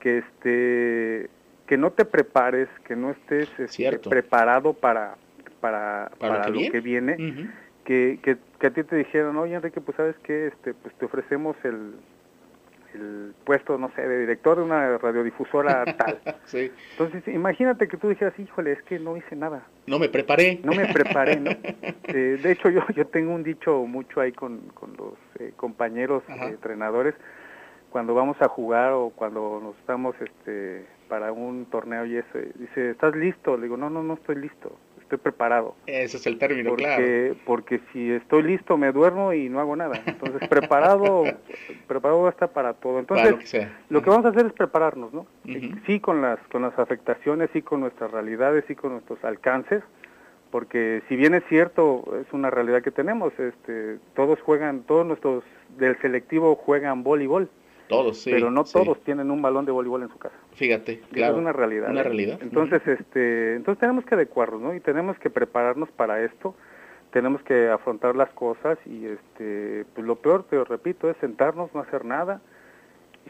que 0.00 0.18
este 0.18 1.30
que 1.66 1.76
no 1.76 1.90
te 1.90 2.04
prepares, 2.06 2.68
que 2.84 2.96
no 2.96 3.10
estés 3.10 3.48
este, 3.58 3.98
preparado 3.98 4.72
para 4.72 5.16
para, 5.60 6.10
para, 6.18 6.38
para 6.38 6.48
lo, 6.48 6.58
que, 6.58 6.70
que 6.70 6.80
viene, 6.80 7.14
uh 7.14 7.18
-huh. 7.18 7.50
que, 7.84 8.18
que, 8.22 8.36
que, 8.60 8.66
a 8.68 8.70
ti 8.70 8.84
te 8.84 8.96
dijeron, 8.96 9.36
oye 9.36 9.54
Enrique, 9.54 9.80
pues 9.80 9.96
sabes 9.96 10.16
que 10.18 10.46
este, 10.46 10.72
pues 10.72 10.94
te 10.94 11.04
ofrecemos 11.04 11.56
el, 11.64 11.94
el 12.98 13.34
puesto, 13.44 13.78
no 13.78 13.90
sé, 13.94 14.06
de 14.06 14.20
director 14.20 14.58
de 14.58 14.64
una 14.64 14.98
radiodifusora 14.98 15.84
tal. 15.96 16.20
sí. 16.44 16.70
Entonces, 16.92 17.26
imagínate 17.28 17.88
que 17.88 17.96
tú 17.96 18.08
dijeras, 18.08 18.38
híjole, 18.38 18.72
es 18.72 18.82
que 18.82 18.98
no 18.98 19.16
hice 19.16 19.36
nada. 19.36 19.62
No 19.86 19.98
me 19.98 20.08
preparé. 20.08 20.60
No 20.64 20.72
me 20.72 20.92
preparé, 20.92 21.40
¿no? 21.40 21.50
eh, 22.04 22.38
de 22.42 22.52
hecho, 22.52 22.70
yo, 22.70 22.82
yo 22.94 23.06
tengo 23.06 23.34
un 23.34 23.42
dicho 23.42 23.84
mucho 23.84 24.20
ahí 24.20 24.32
con, 24.32 24.58
con 24.74 24.96
los 24.96 25.14
eh, 25.38 25.52
compañeros 25.56 26.22
eh, 26.28 26.34
entrenadores, 26.48 27.14
cuando 27.90 28.14
vamos 28.14 28.36
a 28.40 28.48
jugar 28.48 28.92
o 28.92 29.10
cuando 29.10 29.60
nos 29.62 29.76
estamos 29.78 30.14
este, 30.20 30.84
para 31.08 31.32
un 31.32 31.66
torneo 31.66 32.04
y 32.04 32.16
eso, 32.16 32.38
dice, 32.56 32.90
¿estás 32.90 33.16
listo? 33.16 33.56
Le 33.56 33.64
digo, 33.64 33.76
no, 33.76 33.88
no, 33.88 34.02
no 34.02 34.14
estoy 34.14 34.36
listo 34.36 34.76
estoy 35.08 35.18
preparado. 35.18 35.74
Ese 35.86 36.18
es 36.18 36.26
el 36.26 36.38
término, 36.38 36.70
porque, 36.70 36.84
claro. 36.84 37.40
Porque 37.46 37.80
si 37.92 38.12
estoy 38.12 38.42
listo 38.42 38.76
me 38.76 38.92
duermo 38.92 39.32
y 39.32 39.48
no 39.48 39.58
hago 39.58 39.74
nada. 39.74 40.02
Entonces 40.04 40.46
preparado, 40.48 41.24
preparado 41.88 42.28
está 42.28 42.48
para 42.48 42.74
todo. 42.74 42.98
Entonces 42.98 43.24
para 43.24 43.36
lo, 43.36 43.38
que 43.40 43.46
sea. 43.46 43.78
lo 43.88 44.02
que 44.02 44.10
vamos 44.10 44.26
a 44.26 44.28
hacer 44.28 44.46
es 44.46 44.52
prepararnos, 44.52 45.14
¿no? 45.14 45.20
Uh 45.20 45.48
-huh. 45.48 45.86
Sí 45.86 45.98
con 45.98 46.20
las 46.20 46.38
con 46.52 46.60
las 46.60 46.78
afectaciones, 46.78 47.48
sí 47.54 47.62
con 47.62 47.80
nuestras 47.80 48.10
realidades, 48.10 48.64
sí 48.68 48.74
con 48.74 48.92
nuestros 48.92 49.24
alcances, 49.24 49.82
porque 50.50 51.02
si 51.08 51.16
bien 51.16 51.32
es 51.32 51.42
cierto 51.48 52.04
es 52.20 52.30
una 52.34 52.50
realidad 52.50 52.82
que 52.82 52.90
tenemos, 52.90 53.32
este, 53.38 53.96
todos 54.14 54.38
juegan, 54.42 54.82
todos 54.82 55.06
nuestros 55.06 55.42
del 55.78 55.98
selectivo 56.02 56.54
juegan 56.54 57.02
voleibol. 57.02 57.48
Todos, 57.88 58.18
sí. 58.18 58.30
Pero 58.30 58.50
no 58.50 58.64
sí. 58.64 58.72
todos 58.72 59.02
tienen 59.02 59.30
un 59.30 59.42
balón 59.42 59.64
de 59.64 59.72
voleibol 59.72 60.02
en 60.02 60.08
su 60.10 60.18
casa. 60.18 60.36
Fíjate, 60.54 61.00
claro. 61.12 61.34
Es 61.34 61.40
una 61.40 61.52
realidad. 61.52 61.90
Una 61.90 62.00
¿eh? 62.00 62.04
realidad. 62.04 62.38
Entonces, 62.42 62.82
uh 62.86 62.90
-huh. 62.90 63.00
este, 63.00 63.54
entonces 63.56 63.80
tenemos 63.80 64.04
que 64.04 64.14
adecuarnos, 64.14 64.60
¿no? 64.60 64.74
Y 64.74 64.80
tenemos 64.80 65.18
que 65.18 65.30
prepararnos 65.30 65.90
para 65.90 66.22
esto. 66.22 66.54
Tenemos 67.10 67.42
que 67.42 67.68
afrontar 67.68 68.14
las 68.16 68.30
cosas 68.30 68.78
y, 68.84 69.06
este, 69.06 69.86
pues 69.94 70.06
lo 70.06 70.16
peor, 70.16 70.44
te 70.44 70.56
lo 70.56 70.64
repito, 70.64 71.08
es 71.08 71.16
sentarnos, 71.18 71.74
no 71.74 71.80
hacer 71.80 72.04
nada. 72.04 72.40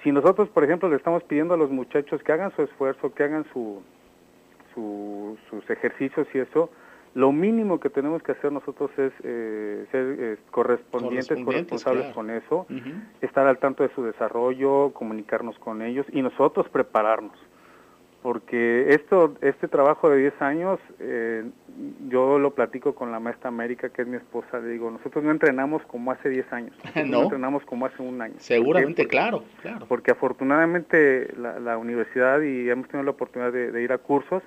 Si 0.02 0.10
nosotros, 0.12 0.48
por 0.48 0.64
ejemplo, 0.64 0.88
le 0.88 0.96
estamos 0.96 1.22
pidiendo 1.24 1.54
a 1.54 1.56
los 1.56 1.70
muchachos 1.70 2.22
que 2.22 2.32
hagan 2.32 2.54
su 2.56 2.62
esfuerzo, 2.62 3.14
que 3.14 3.22
hagan 3.22 3.44
su, 3.52 3.82
su 4.74 5.38
sus 5.48 5.68
ejercicios 5.70 6.26
y 6.34 6.38
eso, 6.38 6.70
lo 7.14 7.32
mínimo 7.32 7.80
que 7.80 7.90
tenemos 7.90 8.22
que 8.22 8.32
hacer 8.32 8.52
nosotros 8.52 8.90
es 8.98 9.12
eh, 9.22 9.86
ser 9.90 10.16
eh, 10.18 10.36
correspondientes, 10.50 11.28
correspondientes, 11.28 11.44
corresponsables 11.44 12.02
claro. 12.02 12.14
con 12.14 12.30
eso, 12.30 12.66
uh 12.68 12.72
-huh. 12.72 13.02
estar 13.20 13.46
al 13.46 13.58
tanto 13.58 13.82
de 13.82 13.90
su 13.94 14.02
desarrollo, 14.04 14.92
comunicarnos 14.92 15.58
con 15.58 15.82
ellos 15.82 16.06
y 16.12 16.22
nosotros 16.22 16.68
prepararnos. 16.68 17.38
Porque 18.22 18.94
esto, 18.94 19.36
este 19.42 19.68
trabajo 19.68 20.10
de 20.10 20.18
10 20.18 20.42
años, 20.42 20.80
eh, 20.98 21.44
yo 22.08 22.40
lo 22.40 22.52
platico 22.52 22.92
con 22.92 23.12
la 23.12 23.20
maestra 23.20 23.48
América, 23.48 23.90
que 23.90 24.02
es 24.02 24.08
mi 24.08 24.16
esposa, 24.16 24.58
le 24.58 24.70
digo, 24.70 24.90
nosotros 24.90 25.22
no 25.22 25.30
entrenamos 25.30 25.82
como 25.84 26.10
hace 26.10 26.28
10 26.28 26.52
años, 26.52 26.76
no. 26.96 27.04
no 27.06 27.22
entrenamos 27.22 27.64
como 27.64 27.86
hace 27.86 28.02
un 28.02 28.20
año. 28.20 28.34
Seguramente, 28.38 29.06
claro, 29.06 29.44
claro. 29.62 29.86
Porque 29.88 30.10
afortunadamente 30.10 31.32
la, 31.38 31.60
la, 31.60 31.78
universidad 31.78 32.40
y 32.40 32.68
hemos 32.68 32.88
tenido 32.88 33.04
la 33.04 33.12
oportunidad 33.12 33.52
de, 33.52 33.70
de 33.70 33.82
ir 33.82 33.92
a 33.92 33.98
cursos, 33.98 34.42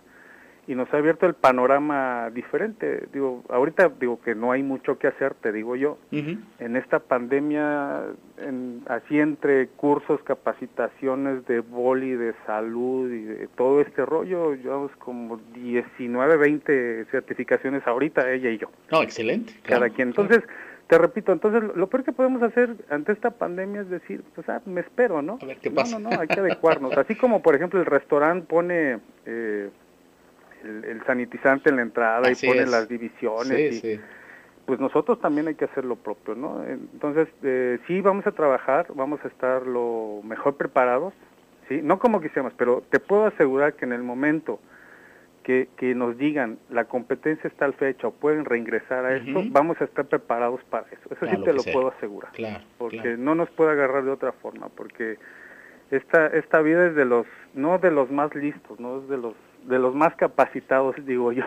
y 0.68 0.76
nos 0.76 0.94
ha 0.94 0.98
abierto 0.98 1.26
el 1.26 1.34
panorama 1.34 2.30
diferente. 2.30 3.08
Digo, 3.12 3.44
ahorita 3.50 3.90
digo 4.00 4.22
que 4.22 4.36
no 4.36 4.52
hay 4.52 4.62
mucho 4.62 5.00
que 5.00 5.08
hacer, 5.08 5.34
te 5.34 5.52
digo 5.52 5.76
yo. 5.76 5.98
Uh 6.12 6.16
-huh. 6.16 6.40
En 6.60 6.76
esta 6.76 7.00
pandemia, 7.00 8.04
en, 8.38 8.84
así 8.88 9.20
entre 9.20 9.68
cursos, 9.70 10.22
capacitaciones 10.24 11.46
de 11.48 11.62
boli, 11.62 12.12
de 12.12 12.34
salud 12.46 13.12
y 13.12 13.24
de 13.24 13.48
todo 13.48 13.82
este 13.82 14.06
rollo, 14.06 14.54
llevamos 14.54 14.92
como 14.98 15.38
19, 15.54 16.38
20 16.38 17.06
certificaciones 17.06 17.86
ahorita, 17.88 18.32
ella 18.32 18.52
y 18.52 18.60
yo. 18.60 18.70
No, 18.92 19.02
excelente. 19.02 19.54
Cada 19.64 19.80
claro, 19.80 19.94
quien. 19.96 20.08
Entonces, 20.10 20.40
claro. 20.40 20.54
te 20.88 20.98
repito, 21.00 21.32
entonces 21.32 21.64
lo 21.76 21.88
peor 21.88 22.04
que 22.04 22.12
podemos 22.12 22.44
hacer 22.44 22.76
ante 22.92 23.14
esta 23.14 23.32
pandemia 23.32 23.82
es 23.82 23.90
decir, 23.90 24.24
pues 24.36 24.48
ah, 24.48 24.62
me 24.66 24.82
espero, 24.82 25.24
¿no? 25.24 25.40
A 25.42 25.46
ver 25.46 25.58
qué 25.58 25.72
pasa. 25.72 25.98
No, 25.98 26.10
no, 26.10 26.16
no, 26.16 26.22
hay 26.22 26.28
que 26.28 26.40
adecuarnos. 26.40 26.96
así 26.98 27.16
como, 27.16 27.42
por 27.42 27.56
ejemplo, 27.56 27.80
el 27.80 27.88
restaurante 27.88 28.46
pone... 28.48 29.00
Eh, 29.26 29.70
el, 30.64 30.86
el, 30.86 31.06
sanitizante 31.06 31.70
en 31.70 31.78
la 31.78 31.82
entrada 31.82 32.30
Así 32.30 32.46
y 32.46 32.50
pone 32.50 32.64
es. 32.64 32.70
las 32.70 32.88
divisiones. 32.88 33.80
Sí, 33.82 33.88
y, 33.88 33.96
sí. 33.96 34.02
Pues 34.66 34.80
nosotros 34.80 35.20
también 35.20 35.48
hay 35.48 35.56
que 35.56 35.66
hacer 35.66 35.86
lo 35.86 35.96
propio, 35.96 36.36
¿no? 36.36 36.64
Entonces, 36.64 37.28
eh, 37.44 37.80
sí 37.88 38.00
vamos 38.02 38.26
a 38.28 38.32
trabajar, 38.32 38.88
vamos 38.94 39.20
a 39.24 39.28
estar 39.28 39.66
lo 39.66 40.22
mejor 40.24 40.56
preparados, 40.56 41.14
¿sí? 41.68 41.82
No 41.84 42.00
como 42.00 42.22
quisiéramos, 42.22 42.54
pero 42.56 42.84
te 42.90 43.00
puedo 43.00 43.26
asegurar 43.26 43.74
que 43.74 43.86
en 43.86 43.92
el 43.94 44.04
momento 44.04 44.60
que, 45.44 45.70
que 45.78 45.96
nos 45.96 46.18
digan 46.18 46.60
la 46.70 46.86
competencia 46.86 47.48
está 47.48 47.66
al 47.66 47.74
fecha 47.74 48.08
o 48.08 48.12
pueden 48.12 48.46
reingresar 48.46 49.06
a 49.06 49.16
esto, 49.18 49.40
uh 49.40 49.44
-huh. 49.44 49.52
vamos 49.52 49.82
a 49.82 49.86
estar 49.86 50.06
preparados 50.06 50.62
para 50.70 50.86
eso. 50.88 51.02
Eso 51.10 51.20
claro, 51.20 51.38
sí 51.38 51.44
te 51.44 51.54
lo 51.54 51.64
puedo 51.64 51.90
asegurar. 51.90 52.32
Claro, 52.34 52.64
porque 52.78 53.02
claro. 53.02 53.18
no 53.18 53.36
nos 53.36 53.50
puede 53.50 53.72
agarrar 53.72 54.04
de 54.04 54.12
otra 54.12 54.32
forma, 54.32 54.70
porque 54.70 55.18
esta, 55.92 56.28
esta 56.28 56.62
vida 56.62 56.88
es 56.88 56.96
de 56.96 57.06
los, 57.06 57.28
no 57.54 57.78
de 57.78 57.92
los 57.92 58.10
más 58.10 58.34
listos, 58.34 58.80
no 58.80 59.02
es 59.02 59.10
de 59.10 59.18
los 59.18 59.34
de 59.68 59.80
los 59.80 59.94
más 59.94 60.16
capacitados, 60.16 60.96
digo 61.06 61.32
yo, 61.32 61.44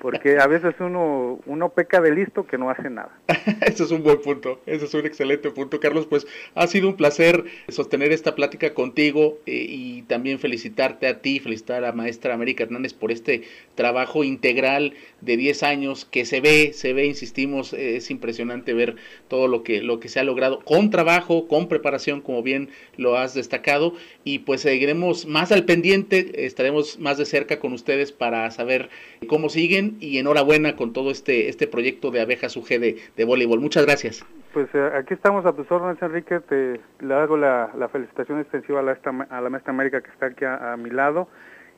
porque 0.00 0.38
a 0.38 0.46
veces 0.46 0.74
uno, 0.80 1.40
uno 1.46 1.68
peca 1.70 2.00
de 2.00 2.14
listo 2.14 2.46
que 2.46 2.58
no 2.58 2.70
hace 2.70 2.90
nada. 2.90 3.10
Eso 3.66 3.84
es 3.84 3.90
un 3.90 4.02
buen 4.02 4.20
punto, 4.20 4.60
eso 4.66 4.84
es 4.84 4.94
un 4.94 5.06
excelente 5.06 5.50
punto, 5.50 5.80
Carlos. 5.80 6.06
Pues 6.06 6.26
ha 6.54 6.66
sido 6.66 6.88
un 6.88 6.96
placer 6.96 7.44
sostener 7.68 8.12
esta 8.12 8.34
plática 8.34 8.74
contigo 8.74 9.38
eh, 9.46 9.66
y 9.68 10.02
también 10.02 10.38
felicitarte 10.38 11.06
a 11.06 11.20
ti, 11.20 11.40
felicitar 11.40 11.84
a 11.84 11.92
maestra 11.92 12.34
América 12.34 12.64
Hernández 12.64 12.94
por 12.94 13.12
este 13.12 13.42
trabajo 13.74 14.24
integral 14.24 14.94
de 15.20 15.36
10 15.36 15.62
años 15.62 16.04
que 16.04 16.24
se 16.24 16.40
ve, 16.40 16.72
se 16.72 16.92
ve, 16.92 17.06
insistimos, 17.06 17.72
eh, 17.72 17.96
es 17.96 18.10
impresionante 18.10 18.74
ver 18.74 18.96
todo 19.28 19.48
lo 19.48 19.62
que, 19.62 19.82
lo 19.82 20.00
que 20.00 20.08
se 20.08 20.20
ha 20.20 20.24
logrado 20.24 20.60
con 20.60 20.90
trabajo, 20.90 21.48
con 21.48 21.68
preparación, 21.68 22.20
como 22.20 22.42
bien 22.42 22.70
lo 22.96 23.16
has 23.16 23.34
destacado, 23.34 23.94
y 24.24 24.40
pues 24.40 24.62
seguiremos 24.62 25.26
más 25.26 25.52
al 25.52 25.64
pendiente, 25.64 26.46
estaremos 26.46 26.98
más 26.98 27.18
de 27.18 27.24
cerca 27.24 27.58
con 27.58 27.72
ustedes 27.72 28.12
para 28.12 28.50
saber 28.50 28.88
cómo 29.26 29.48
siguen 29.48 29.87
y 30.00 30.18
enhorabuena 30.18 30.76
con 30.76 30.92
todo 30.92 31.10
este, 31.10 31.48
este 31.48 31.66
proyecto 31.66 32.10
de 32.10 32.20
abejas 32.20 32.56
UG 32.56 32.68
de, 32.68 32.96
de 33.16 33.24
voleibol. 33.24 33.60
Muchas 33.60 33.86
gracias. 33.86 34.24
Pues 34.52 34.68
eh, 34.74 34.90
aquí 34.94 35.14
estamos 35.14 35.44
a 35.46 35.52
tus 35.52 35.70
órdenes, 35.70 36.02
Enrique. 36.02 36.40
Te, 36.40 36.80
le 37.00 37.14
hago 37.14 37.36
la, 37.36 37.88
felicitación 37.92 38.40
extensiva 38.40 38.80
a 38.80 38.82
la, 38.82 38.98
a 39.30 39.40
la 39.40 39.50
maestra 39.50 39.72
América 39.72 40.00
que 40.00 40.10
está 40.10 40.26
aquí 40.26 40.44
a, 40.44 40.76
mi 40.76 40.90
lado 40.90 41.28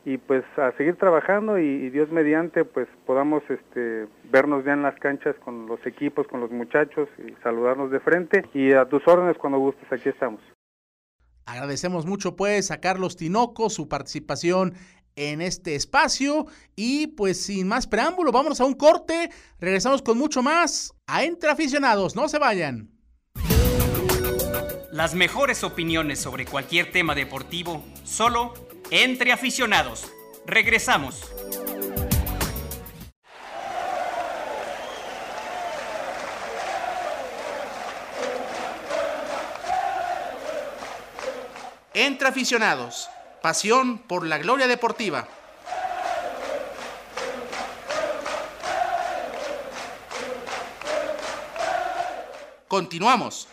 y 0.05 0.17
pues 0.17 0.45
a 0.57 0.73
seguir 0.79 0.97
trabajando 0.97 1.59
y, 1.59 1.91
Dios 1.91 2.11
mediante 2.11 2.65
pues 2.65 2.89
podamos 3.05 3.43
este 3.51 4.07
vernos 4.31 4.65
ya 4.65 4.73
en 4.73 4.83
las 4.83 4.99
canchas 4.99 5.37
con 5.45 5.67
los 5.67 5.85
equipos, 5.87 6.27
con 6.27 6.41
los 6.41 6.51
muchachos 6.51 7.09
y 7.19 7.35
saludarnos 7.43 7.91
de 7.91 8.01
frente 8.01 8.45
y 8.55 8.73
a 8.73 8.87
tus 8.87 9.07
órdenes 9.07 9.37
cuando 9.37 9.59
gustes, 9.59 9.93
aquí 9.93 10.09
estamos. 10.09 10.41
Agradecemos 11.45 12.07
mucho 12.07 12.37
pues 12.37 12.71
a 12.71 12.81
Carlos 12.81 13.17
Tinoco 13.17 13.69
su 13.69 13.89
participación 13.89 14.75
en 15.17 15.41
este 15.41 15.75
espacio. 15.75 16.47
Y 16.77 17.09
pues 17.09 17.43
sin 17.43 17.69
más 17.69 17.87
preámbulo, 17.87 18.33
vámonos 18.33 18.61
a 18.61 18.65
un 18.65 18.75
corte. 18.75 19.31
Regresamos 19.59 20.03
con 20.03 20.19
mucho 20.19 20.43
más 20.43 20.95
a 21.07 21.25
Entre 21.25 21.51
Aficionados. 21.51 22.17
No 22.17 22.29
se 22.29 22.39
vayan. 22.39 22.91
Las 24.93 25.15
mejores 25.15 25.63
opiniones 25.65 26.19
sobre 26.19 26.45
cualquier 26.45 26.91
tema 26.91 27.15
deportivo, 27.15 27.85
solo 28.05 28.55
Entre 28.91 29.33
Aficionados. 29.33 30.11
Regresamos. 30.47 31.31
Entre 41.95 42.29
Aficionados 42.29 43.09
Pasión 43.43 43.99
por 43.99 44.27
la 44.27 44.37
gloria 44.39 44.67
deportiva. 44.67 45.27
Continuamos. 52.69 53.49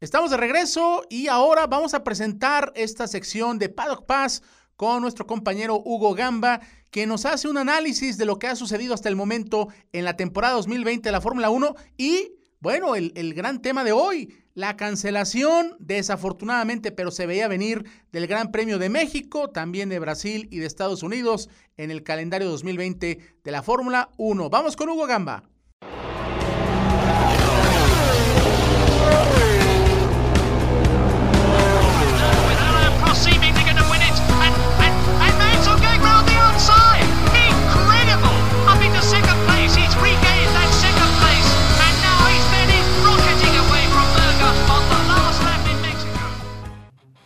Estamos 0.00 0.30
de 0.30 0.36
regreso 0.36 1.04
y 1.08 1.28
ahora 1.28 1.66
vamos 1.66 1.94
a 1.94 2.04
presentar 2.04 2.72
esta 2.74 3.06
sección 3.06 3.58
de 3.58 3.68
Paddock 3.68 4.06
Pass 4.06 4.42
con 4.76 5.02
nuestro 5.02 5.26
compañero 5.26 5.82
Hugo 5.84 6.14
Gamba, 6.14 6.60
que 6.90 7.06
nos 7.06 7.24
hace 7.24 7.48
un 7.48 7.58
análisis 7.58 8.18
de 8.18 8.26
lo 8.26 8.38
que 8.38 8.48
ha 8.48 8.56
sucedido 8.56 8.94
hasta 8.94 9.08
el 9.08 9.16
momento 9.16 9.68
en 9.92 10.04
la 10.04 10.16
temporada 10.16 10.54
2020 10.54 11.08
de 11.08 11.12
la 11.12 11.20
Fórmula 11.20 11.50
1 11.50 11.74
y, 11.96 12.32
bueno, 12.60 12.96
el, 12.96 13.12
el, 13.14 13.34
gran 13.34 13.62
tema 13.62 13.84
de 13.84 13.92
hoy, 13.92 14.34
la 14.54 14.76
cancelación, 14.76 15.76
desafortunadamente, 15.78 16.92
pero 16.92 17.10
se 17.10 17.26
veía 17.26 17.48
venir 17.48 17.84
del 18.12 18.26
Gran 18.26 18.50
Premio 18.50 18.78
de 18.78 18.88
México, 18.88 19.50
también 19.50 19.88
de 19.88 19.98
Brasil 19.98 20.48
y 20.50 20.58
de 20.58 20.66
Estados 20.66 21.02
Unidos 21.02 21.48
en 21.76 21.90
el 21.90 22.02
calendario 22.02 22.48
2020 22.48 23.18
de 23.42 23.50
la 23.50 23.62
Fórmula 23.62 24.10
1. 24.18 24.50
Vamos 24.50 24.76
con 24.76 24.88
Hugo 24.88 25.06
Gamba. 25.06 25.49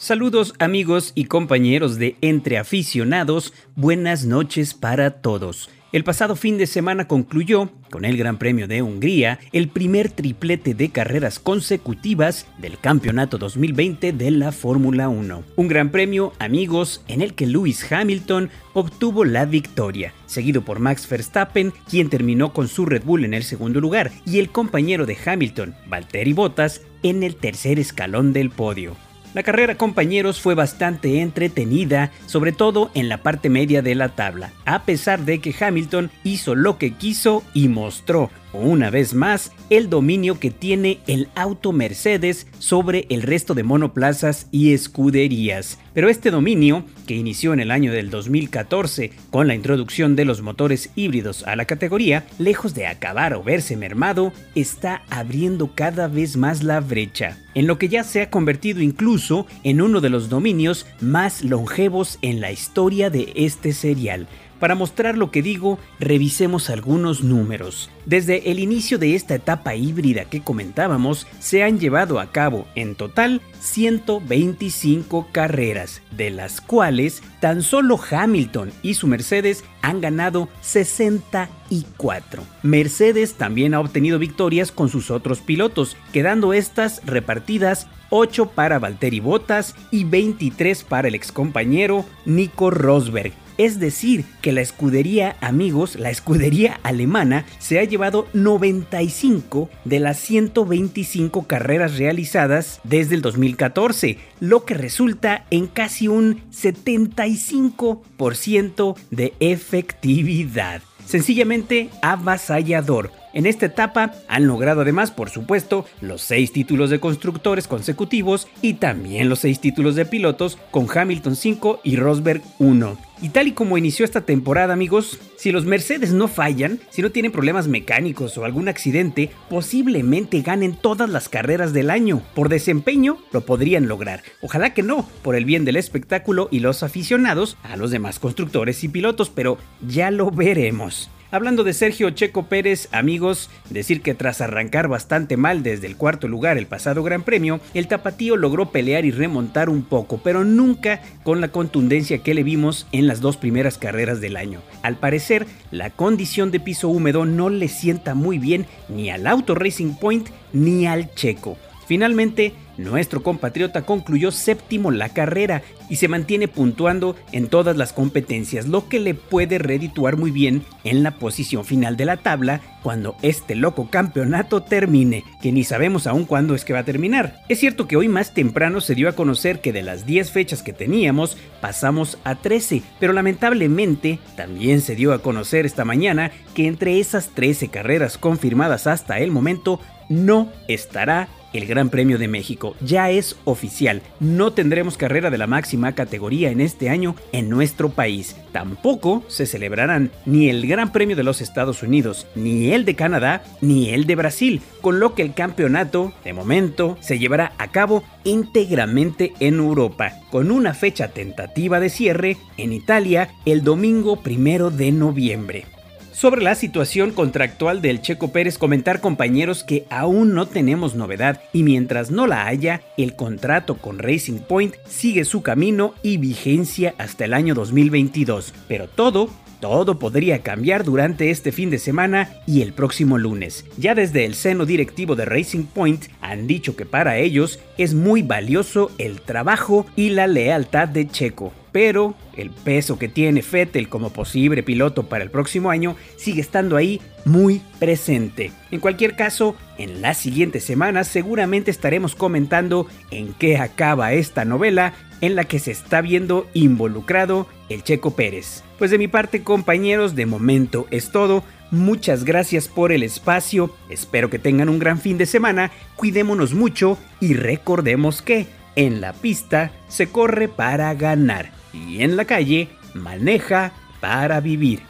Saludos 0.04 0.52
amigos 0.58 1.12
y 1.14 1.24
compañeros 1.24 1.96
de 1.96 2.16
Entre 2.20 2.58
Aficionados, 2.58 3.54
buenas 3.74 4.26
noches 4.26 4.74
para 4.74 5.22
todos. 5.22 5.70
El 5.92 6.04
pasado 6.04 6.36
fin 6.36 6.58
de 6.58 6.66
semana 6.66 7.08
concluyó, 7.08 7.70
con 7.88 8.04
el 8.04 8.18
Gran 8.18 8.36
Premio 8.36 8.68
de 8.68 8.82
Hungría, 8.82 9.38
el 9.52 9.68
primer 9.68 10.10
triplete 10.10 10.74
de 10.74 10.90
carreras 10.90 11.38
consecutivas 11.38 12.46
del 12.58 12.78
Campeonato 12.78 13.38
2020 13.38 14.12
de 14.12 14.30
la 14.30 14.52
Fórmula 14.52 15.08
1. 15.08 15.42
Un 15.56 15.68
Gran 15.68 15.90
Premio, 15.90 16.34
amigos, 16.38 17.02
en 17.08 17.22
el 17.22 17.32
que 17.32 17.46
Lewis 17.46 17.90
Hamilton 17.90 18.50
obtuvo 18.74 19.24
la 19.24 19.46
victoria, 19.46 20.12
seguido 20.26 20.66
por 20.66 20.80
Max 20.80 21.08
Verstappen, 21.08 21.72
quien 21.88 22.10
terminó 22.10 22.52
con 22.52 22.68
su 22.68 22.84
Red 22.84 23.04
Bull 23.04 23.24
en 23.24 23.32
el 23.32 23.42
segundo 23.42 23.80
lugar, 23.80 24.12
y 24.26 24.38
el 24.38 24.50
compañero 24.50 25.06
de 25.06 25.16
Hamilton, 25.24 25.74
Valtteri 25.88 26.34
Bottas, 26.34 26.82
en 27.02 27.22
el 27.22 27.36
tercer 27.36 27.78
escalón 27.78 28.34
del 28.34 28.50
podio. 28.50 28.98
La 29.34 29.42
carrera 29.42 29.76
compañeros 29.76 30.40
fue 30.40 30.54
bastante 30.54 31.20
entretenida, 31.20 32.12
sobre 32.26 32.52
todo 32.52 32.92
en 32.94 33.08
la 33.08 33.18
parte 33.18 33.50
media 33.50 33.82
de 33.82 33.96
la 33.96 34.10
tabla, 34.10 34.52
a 34.64 34.84
pesar 34.84 35.24
de 35.24 35.40
que 35.40 35.54
Hamilton 35.58 36.12
hizo 36.22 36.54
lo 36.54 36.78
que 36.78 36.92
quiso 36.92 37.42
y 37.52 37.66
mostró 37.66 38.30
una 38.58 38.90
vez 38.90 39.14
más, 39.14 39.52
el 39.70 39.90
dominio 39.90 40.38
que 40.38 40.50
tiene 40.50 41.00
el 41.06 41.28
auto 41.34 41.72
Mercedes 41.72 42.46
sobre 42.58 43.06
el 43.10 43.22
resto 43.22 43.54
de 43.54 43.62
monoplazas 43.62 44.46
y 44.50 44.72
escuderías. 44.72 45.78
Pero 45.94 46.08
este 46.08 46.30
dominio, 46.30 46.84
que 47.06 47.14
inició 47.14 47.52
en 47.52 47.60
el 47.60 47.70
año 47.70 47.92
del 47.92 48.10
2014 48.10 49.12
con 49.30 49.46
la 49.46 49.54
introducción 49.54 50.16
de 50.16 50.24
los 50.24 50.42
motores 50.42 50.90
híbridos 50.96 51.44
a 51.46 51.54
la 51.54 51.66
categoría, 51.66 52.26
lejos 52.38 52.74
de 52.74 52.86
acabar 52.86 53.34
o 53.34 53.42
verse 53.42 53.76
mermado, 53.76 54.32
está 54.54 55.02
abriendo 55.08 55.70
cada 55.74 56.08
vez 56.08 56.36
más 56.36 56.62
la 56.62 56.80
brecha, 56.80 57.38
en 57.54 57.66
lo 57.66 57.78
que 57.78 57.88
ya 57.88 58.02
se 58.02 58.22
ha 58.22 58.30
convertido 58.30 58.80
incluso 58.80 59.46
en 59.62 59.80
uno 59.80 60.00
de 60.00 60.10
los 60.10 60.28
dominios 60.28 60.86
más 61.00 61.44
longevos 61.44 62.18
en 62.22 62.40
la 62.40 62.50
historia 62.50 63.10
de 63.10 63.32
este 63.36 63.72
serial. 63.72 64.26
Para 64.64 64.76
mostrar 64.76 65.18
lo 65.18 65.30
que 65.30 65.42
digo, 65.42 65.78
revisemos 66.00 66.70
algunos 66.70 67.22
números. 67.22 67.90
Desde 68.06 68.50
el 68.50 68.58
inicio 68.58 68.96
de 68.96 69.14
esta 69.14 69.34
etapa 69.34 69.74
híbrida 69.74 70.24
que 70.24 70.40
comentábamos, 70.40 71.26
se 71.38 71.62
han 71.62 71.78
llevado 71.78 72.18
a 72.18 72.32
cabo 72.32 72.66
en 72.74 72.94
total 72.94 73.42
125 73.60 75.28
carreras, 75.32 76.00
de 76.12 76.30
las 76.30 76.62
cuales 76.62 77.22
tan 77.42 77.60
solo 77.60 78.00
Hamilton 78.10 78.72
y 78.80 78.94
su 78.94 79.06
Mercedes 79.06 79.64
han 79.82 80.00
ganado 80.00 80.48
64. 80.62 82.42
Mercedes 82.62 83.34
también 83.34 83.74
ha 83.74 83.80
obtenido 83.80 84.18
victorias 84.18 84.72
con 84.72 84.88
sus 84.88 85.10
otros 85.10 85.40
pilotos, 85.40 85.94
quedando 86.10 86.54
estas 86.54 87.04
repartidas 87.04 87.86
8 88.08 88.46
para 88.54 88.78
Valtteri 88.78 89.20
Bottas 89.20 89.74
y 89.90 90.04
23 90.04 90.84
para 90.84 91.08
el 91.08 91.14
excompañero 91.14 92.06
Nico 92.24 92.70
Rosberg, 92.70 93.32
es 93.58 93.80
decir, 93.80 94.24
que 94.42 94.52
la 94.52 94.60
escudería 94.60 95.36
amigos, 95.40 95.96
la 95.96 96.10
escudería 96.10 96.78
alemana, 96.82 97.46
se 97.58 97.78
ha 97.78 97.84
llevado 97.84 98.26
95 98.32 99.70
de 99.84 100.00
las 100.00 100.18
125 100.18 101.46
carreras 101.46 101.98
realizadas 101.98 102.80
desde 102.84 103.14
el 103.14 103.22
2014, 103.22 104.18
lo 104.40 104.64
que 104.64 104.74
resulta 104.74 105.46
en 105.50 105.66
casi 105.66 106.08
un 106.08 106.42
75% 106.50 108.96
de 109.10 109.34
efectividad. 109.40 110.82
Sencillamente 111.06 111.90
avasallador. 112.02 113.23
En 113.34 113.46
esta 113.46 113.66
etapa 113.66 114.12
han 114.28 114.46
logrado 114.46 114.82
además, 114.82 115.10
por 115.10 115.28
supuesto, 115.28 115.84
los 116.00 116.22
seis 116.22 116.52
títulos 116.52 116.88
de 116.88 117.00
constructores 117.00 117.66
consecutivos 117.66 118.46
y 118.62 118.74
también 118.74 119.28
los 119.28 119.40
seis 119.40 119.58
títulos 119.58 119.96
de 119.96 120.06
pilotos 120.06 120.56
con 120.70 120.86
Hamilton 120.88 121.34
5 121.34 121.80
y 121.82 121.96
Rosberg 121.96 122.42
1. 122.60 122.96
Y 123.22 123.30
tal 123.30 123.48
y 123.48 123.52
como 123.52 123.76
inició 123.76 124.04
esta 124.04 124.20
temporada, 124.20 124.72
amigos, 124.72 125.18
si 125.36 125.50
los 125.50 125.64
Mercedes 125.64 126.12
no 126.12 126.28
fallan, 126.28 126.78
si 126.90 127.02
no 127.02 127.10
tienen 127.10 127.32
problemas 127.32 127.66
mecánicos 127.66 128.38
o 128.38 128.44
algún 128.44 128.68
accidente, 128.68 129.30
posiblemente 129.50 130.40
ganen 130.40 130.76
todas 130.76 131.10
las 131.10 131.28
carreras 131.28 131.72
del 131.72 131.90
año. 131.90 132.22
Por 132.34 132.48
desempeño, 132.48 133.18
lo 133.32 133.40
podrían 133.40 133.88
lograr. 133.88 134.22
Ojalá 134.42 134.74
que 134.74 134.84
no, 134.84 135.08
por 135.22 135.34
el 135.34 135.44
bien 135.44 135.64
del 135.64 135.76
espectáculo 135.76 136.46
y 136.52 136.60
los 136.60 136.84
aficionados 136.84 137.56
a 137.64 137.76
los 137.76 137.90
demás 137.90 138.20
constructores 138.20 138.84
y 138.84 138.88
pilotos, 138.88 139.30
pero 139.30 139.58
ya 139.84 140.12
lo 140.12 140.30
veremos. 140.30 141.10
Hablando 141.34 141.64
de 141.64 141.72
Sergio 141.72 142.10
Checo 142.10 142.44
Pérez, 142.44 142.88
amigos, 142.92 143.50
decir 143.68 144.02
que 144.02 144.14
tras 144.14 144.40
arrancar 144.40 144.86
bastante 144.86 145.36
mal 145.36 145.64
desde 145.64 145.88
el 145.88 145.96
cuarto 145.96 146.28
lugar 146.28 146.58
el 146.58 146.68
pasado 146.68 147.02
Gran 147.02 147.24
Premio, 147.24 147.58
el 147.74 147.88
tapatío 147.88 148.36
logró 148.36 148.70
pelear 148.70 149.04
y 149.04 149.10
remontar 149.10 149.68
un 149.68 149.82
poco, 149.82 150.20
pero 150.22 150.44
nunca 150.44 151.02
con 151.24 151.40
la 151.40 151.48
contundencia 151.48 152.18
que 152.18 152.34
le 152.34 152.44
vimos 152.44 152.86
en 152.92 153.08
las 153.08 153.20
dos 153.20 153.36
primeras 153.36 153.78
carreras 153.78 154.20
del 154.20 154.36
año. 154.36 154.60
Al 154.82 154.96
parecer, 154.96 155.48
la 155.72 155.90
condición 155.90 156.52
de 156.52 156.60
piso 156.60 156.88
húmedo 156.88 157.24
no 157.24 157.50
le 157.50 157.66
sienta 157.66 158.14
muy 158.14 158.38
bien 158.38 158.66
ni 158.88 159.10
al 159.10 159.26
Auto 159.26 159.56
Racing 159.56 159.94
Point 159.94 160.28
ni 160.52 160.86
al 160.86 161.12
Checo. 161.16 161.58
Finalmente, 161.88 162.54
nuestro 162.76 163.22
compatriota 163.22 163.82
concluyó 163.82 164.30
séptimo 164.30 164.90
la 164.90 165.08
carrera 165.08 165.62
y 165.88 165.96
se 165.96 166.08
mantiene 166.08 166.48
puntuando 166.48 167.16
en 167.32 167.48
todas 167.48 167.76
las 167.76 167.92
competencias, 167.92 168.66
lo 168.66 168.88
que 168.88 169.00
le 169.00 169.14
puede 169.14 169.58
redituar 169.58 170.16
muy 170.16 170.30
bien 170.30 170.62
en 170.84 171.02
la 171.02 171.12
posición 171.12 171.64
final 171.64 171.96
de 171.96 172.04
la 172.04 172.16
tabla 172.16 172.60
cuando 172.82 173.16
este 173.22 173.54
loco 173.54 173.88
campeonato 173.90 174.62
termine, 174.62 175.24
que 175.40 175.52
ni 175.52 175.64
sabemos 175.64 176.06
aún 176.06 176.24
cuándo 176.26 176.54
es 176.54 176.64
que 176.64 176.72
va 176.72 176.80
a 176.80 176.84
terminar. 176.84 177.40
Es 177.48 177.58
cierto 177.58 177.88
que 177.88 177.96
hoy 177.96 178.08
más 178.08 178.34
temprano 178.34 178.80
se 178.80 178.94
dio 178.94 179.08
a 179.08 179.12
conocer 179.14 179.60
que 179.60 179.72
de 179.72 179.82
las 179.82 180.04
10 180.04 180.30
fechas 180.30 180.62
que 180.62 180.72
teníamos 180.72 181.36
pasamos 181.60 182.18
a 182.24 182.34
13, 182.34 182.82
pero 183.00 183.12
lamentablemente 183.12 184.18
también 184.36 184.80
se 184.80 184.96
dio 184.96 185.12
a 185.12 185.22
conocer 185.22 185.64
esta 185.64 185.84
mañana 185.84 186.30
que 186.54 186.66
entre 186.66 187.00
esas 187.00 187.30
13 187.30 187.68
carreras 187.68 188.18
confirmadas 188.18 188.86
hasta 188.86 189.18
el 189.18 189.30
momento 189.30 189.80
no 190.08 190.48
estará 190.68 191.28
el 191.54 191.66
Gran 191.66 191.88
Premio 191.88 192.18
de 192.18 192.28
México. 192.28 192.76
Ya 192.82 193.10
es 193.10 193.36
oficial, 193.44 194.02
no 194.20 194.52
tendremos 194.52 194.98
carrera 194.98 195.30
de 195.30 195.38
la 195.38 195.46
máxima 195.46 195.94
categoría 195.94 196.50
en 196.50 196.60
este 196.60 196.90
año 196.90 197.16
en 197.32 197.48
nuestro 197.48 197.88
país. 197.88 198.36
Tampoco 198.52 199.24
se 199.28 199.46
celebrarán 199.46 200.10
ni 200.26 200.50
el 200.50 200.66
Gran 200.66 200.92
Premio 200.92 201.16
de 201.16 201.22
los 201.22 201.40
Estados 201.40 201.82
Unidos, 201.82 202.26
ni 202.34 202.72
el 202.72 202.84
de 202.84 202.94
Canadá, 202.94 203.42
ni 203.62 203.90
el 203.90 204.06
de 204.06 204.16
Brasil, 204.16 204.60
con 204.82 205.00
lo 205.00 205.14
que 205.14 205.22
el 205.22 205.32
campeonato, 205.32 206.12
de 206.24 206.32
momento, 206.32 206.98
se 207.00 207.18
llevará 207.18 207.52
a 207.58 207.68
cabo 207.68 208.04
íntegramente 208.24 209.32
en 209.40 209.58
Europa, 209.58 210.12
con 210.30 210.50
una 210.50 210.74
fecha 210.74 211.08
tentativa 211.08 211.80
de 211.80 211.88
cierre 211.88 212.36
en 212.56 212.72
Italia 212.72 213.30
el 213.44 213.62
domingo 213.62 214.16
primero 214.16 214.70
de 214.70 214.92
noviembre. 214.92 215.73
Sobre 216.14 216.42
la 216.42 216.54
situación 216.54 217.10
contractual 217.10 217.82
del 217.82 218.00
Checo 218.00 218.30
Pérez, 218.30 218.56
comentar 218.56 219.00
compañeros 219.00 219.64
que 219.64 219.84
aún 219.90 220.32
no 220.32 220.46
tenemos 220.46 220.94
novedad 220.94 221.42
y 221.52 221.64
mientras 221.64 222.12
no 222.12 222.28
la 222.28 222.46
haya, 222.46 222.82
el 222.96 223.16
contrato 223.16 223.78
con 223.78 223.98
Racing 223.98 224.38
Point 224.38 224.76
sigue 224.86 225.24
su 225.24 225.42
camino 225.42 225.92
y 226.04 226.18
vigencia 226.18 226.94
hasta 226.98 227.24
el 227.24 227.34
año 227.34 227.56
2022. 227.56 228.54
Pero 228.68 228.86
todo 228.86 229.28
todo 229.60 229.98
podría 229.98 230.40
cambiar 230.40 230.84
durante 230.84 231.30
este 231.30 231.50
fin 231.50 231.70
de 231.70 231.78
semana 231.78 232.30
y 232.46 232.62
el 232.62 232.74
próximo 232.74 233.18
lunes. 233.18 233.64
Ya 233.76 233.94
desde 233.94 234.24
el 234.24 234.34
seno 234.34 234.66
directivo 234.66 235.16
de 235.16 235.24
Racing 235.24 235.64
Point 235.64 236.04
han 236.20 236.46
dicho 236.46 236.76
que 236.76 236.86
para 236.86 237.16
ellos 237.16 237.58
es 237.76 237.92
muy 237.92 238.22
valioso 238.22 238.92
el 238.98 239.20
trabajo 239.20 239.86
y 239.96 240.10
la 240.10 240.26
lealtad 240.26 240.86
de 240.86 241.08
Checo 241.08 241.52
pero 241.74 242.14
el 242.36 242.50
peso 242.50 243.00
que 243.00 243.08
tiene 243.08 243.42
Fettel 243.42 243.88
como 243.88 244.12
posible 244.12 244.62
piloto 244.62 245.08
para 245.08 245.24
el 245.24 245.30
próximo 245.32 245.70
año 245.70 245.96
sigue 246.16 246.40
estando 246.40 246.76
ahí 246.76 247.00
muy 247.24 247.60
presente. 247.80 248.52
En 248.70 248.78
cualquier 248.78 249.16
caso, 249.16 249.56
en 249.76 250.00
las 250.00 250.18
siguientes 250.18 250.62
semanas 250.62 251.08
seguramente 251.08 251.72
estaremos 251.72 252.14
comentando 252.14 252.86
en 253.10 253.32
qué 253.32 253.56
acaba 253.56 254.12
esta 254.12 254.44
novela 254.44 254.94
en 255.20 255.34
la 255.34 255.46
que 255.46 255.58
se 255.58 255.72
está 255.72 256.00
viendo 256.00 256.46
involucrado 256.54 257.48
el 257.68 257.82
Checo 257.82 258.12
Pérez. 258.12 258.62
Pues 258.78 258.92
de 258.92 258.98
mi 258.98 259.08
parte 259.08 259.42
compañeros, 259.42 260.14
de 260.14 260.26
momento 260.26 260.86
es 260.92 261.10
todo. 261.10 261.42
Muchas 261.72 262.22
gracias 262.22 262.68
por 262.68 262.92
el 262.92 263.02
espacio, 263.02 263.74
espero 263.90 264.30
que 264.30 264.38
tengan 264.38 264.68
un 264.68 264.78
gran 264.78 265.00
fin 265.00 265.18
de 265.18 265.26
semana, 265.26 265.72
cuidémonos 265.96 266.54
mucho 266.54 266.98
y 267.18 267.34
recordemos 267.34 268.22
que 268.22 268.46
en 268.76 269.00
la 269.00 269.12
pista 269.12 269.72
se 269.88 270.06
corre 270.06 270.46
para 270.46 270.94
ganar 270.94 271.63
y 271.74 272.02
en 272.02 272.16
la 272.16 272.24
calle 272.24 272.68
maneja 272.94 273.72
para 274.00 274.40
vivir. 274.40 274.82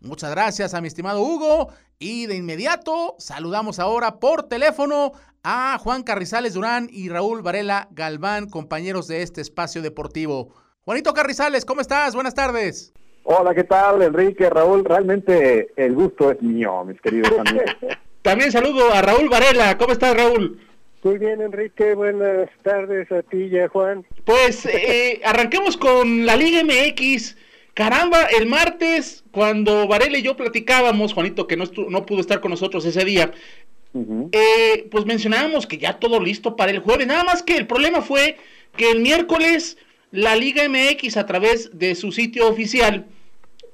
Muchas 0.00 0.30
gracias 0.30 0.72
a 0.72 0.80
mi 0.80 0.88
estimado 0.88 1.20
Hugo 1.22 1.68
y 1.98 2.26
de 2.26 2.36
inmediato 2.36 3.14
saludamos 3.18 3.78
ahora 3.78 4.18
por 4.18 4.48
teléfono 4.48 5.12
a 5.42 5.78
Juan 5.78 6.02
Carrizales 6.02 6.54
Durán 6.54 6.88
y 6.90 7.10
Raúl 7.10 7.42
Varela 7.42 7.88
Galván, 7.90 8.48
compañeros 8.48 9.06
de 9.06 9.22
este 9.22 9.42
espacio 9.42 9.82
deportivo. 9.82 10.54
Juanito 10.80 11.12
Carrizales, 11.12 11.66
¿cómo 11.66 11.82
estás? 11.82 12.14
Buenas 12.14 12.34
tardes. 12.34 12.94
Hola, 13.30 13.54
¿qué 13.54 13.64
tal, 13.64 14.00
Enrique, 14.00 14.48
Raúl? 14.48 14.86
Realmente 14.86 15.68
el 15.76 15.92
gusto 15.92 16.30
es 16.30 16.40
mío, 16.40 16.82
mis 16.86 16.98
queridos 16.98 17.30
amigos. 17.38 17.76
También 18.22 18.50
saludo 18.50 18.90
a 18.90 19.02
Raúl 19.02 19.28
Varela. 19.28 19.76
¿Cómo 19.76 19.92
estás, 19.92 20.16
Raúl? 20.16 20.58
Muy 21.02 21.18
bien, 21.18 21.42
Enrique. 21.42 21.92
Buenas 21.92 22.48
tardes 22.62 23.12
a 23.12 23.20
ti 23.20 23.50
y 23.52 23.58
a 23.58 23.68
Juan. 23.68 24.06
Pues 24.24 24.64
eh, 24.64 25.20
arranquemos 25.26 25.76
con 25.76 26.24
la 26.24 26.36
Liga 26.36 26.62
MX. 26.64 27.36
Caramba, 27.74 28.24
el 28.24 28.46
martes, 28.46 29.22
cuando 29.30 29.86
Varela 29.86 30.16
y 30.16 30.22
yo 30.22 30.34
platicábamos, 30.34 31.12
Juanito, 31.12 31.46
que 31.46 31.58
no, 31.58 31.64
no 31.90 32.06
pudo 32.06 32.20
estar 32.20 32.40
con 32.40 32.50
nosotros 32.50 32.86
ese 32.86 33.04
día, 33.04 33.30
eh, 34.32 34.88
pues 34.90 35.04
mencionábamos 35.04 35.66
que 35.66 35.76
ya 35.76 35.98
todo 35.98 36.18
listo 36.18 36.56
para 36.56 36.70
el 36.70 36.78
jueves. 36.78 37.06
Nada 37.06 37.24
más 37.24 37.42
que 37.42 37.58
el 37.58 37.66
problema 37.66 38.00
fue 38.00 38.38
que 38.74 38.90
el 38.90 39.00
miércoles 39.00 39.76
la 40.12 40.34
Liga 40.34 40.66
MX 40.66 41.18
a 41.18 41.26
través 41.26 41.78
de 41.78 41.94
su 41.94 42.10
sitio 42.10 42.48
oficial 42.48 43.04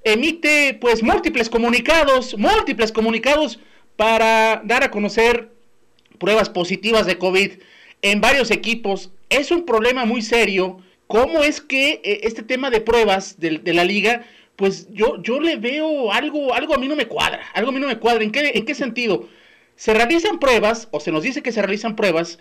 emite 0.05 0.77
pues 0.81 1.03
múltiples 1.03 1.49
comunicados, 1.49 2.37
múltiples 2.39 2.93
comunicados 2.93 3.59
para 3.97 4.63
dar 4.65 4.85
a 4.85 4.91
conocer 4.91 5.51
pruebas 6.19 6.51
positivas 6.51 7.07
de 7.07 7.19
COVID 7.19 7.53
en 8.03 8.21
varios 8.21 8.51
equipos. 8.51 9.11
Es 9.31 9.51
un 9.51 9.65
problema 9.65 10.05
muy 10.05 10.23
serio. 10.23 10.79
¿Cómo 11.07 11.43
es 11.43 11.61
que 11.61 12.01
eh, 12.05 12.21
este 12.23 12.43
tema 12.43 12.71
de 12.71 12.81
pruebas 12.81 13.41
de, 13.41 13.61
la 13.73 13.85
liga, 13.85 14.25
pues 14.57 14.89
yo, 14.93 15.23
yo 15.23 15.41
le 15.41 15.57
veo 15.57 16.13
algo, 16.13 16.55
algo 16.55 16.75
a 16.75 16.79
mí 16.79 16.87
no 16.87 16.97
me 16.97 17.07
cuadra, 17.07 17.41
algo 17.55 17.71
a 17.71 17.73
mí 17.73 17.81
no 17.81 17.89
me 17.89 17.99
cuadra. 17.99 18.25
¿En 18.25 18.31
qué, 18.31 18.53
¿En 18.55 18.65
qué 18.65 18.75
sentido? 18.75 19.29
Se 19.77 19.93
realizan 19.93 20.39
pruebas, 20.39 20.89
o 20.93 21.01
se 21.01 21.13
nos 21.13 21.23
dice 21.23 21.43
que 21.43 21.53
se 21.53 21.61
realizan 21.61 21.97
pruebas, 21.97 22.39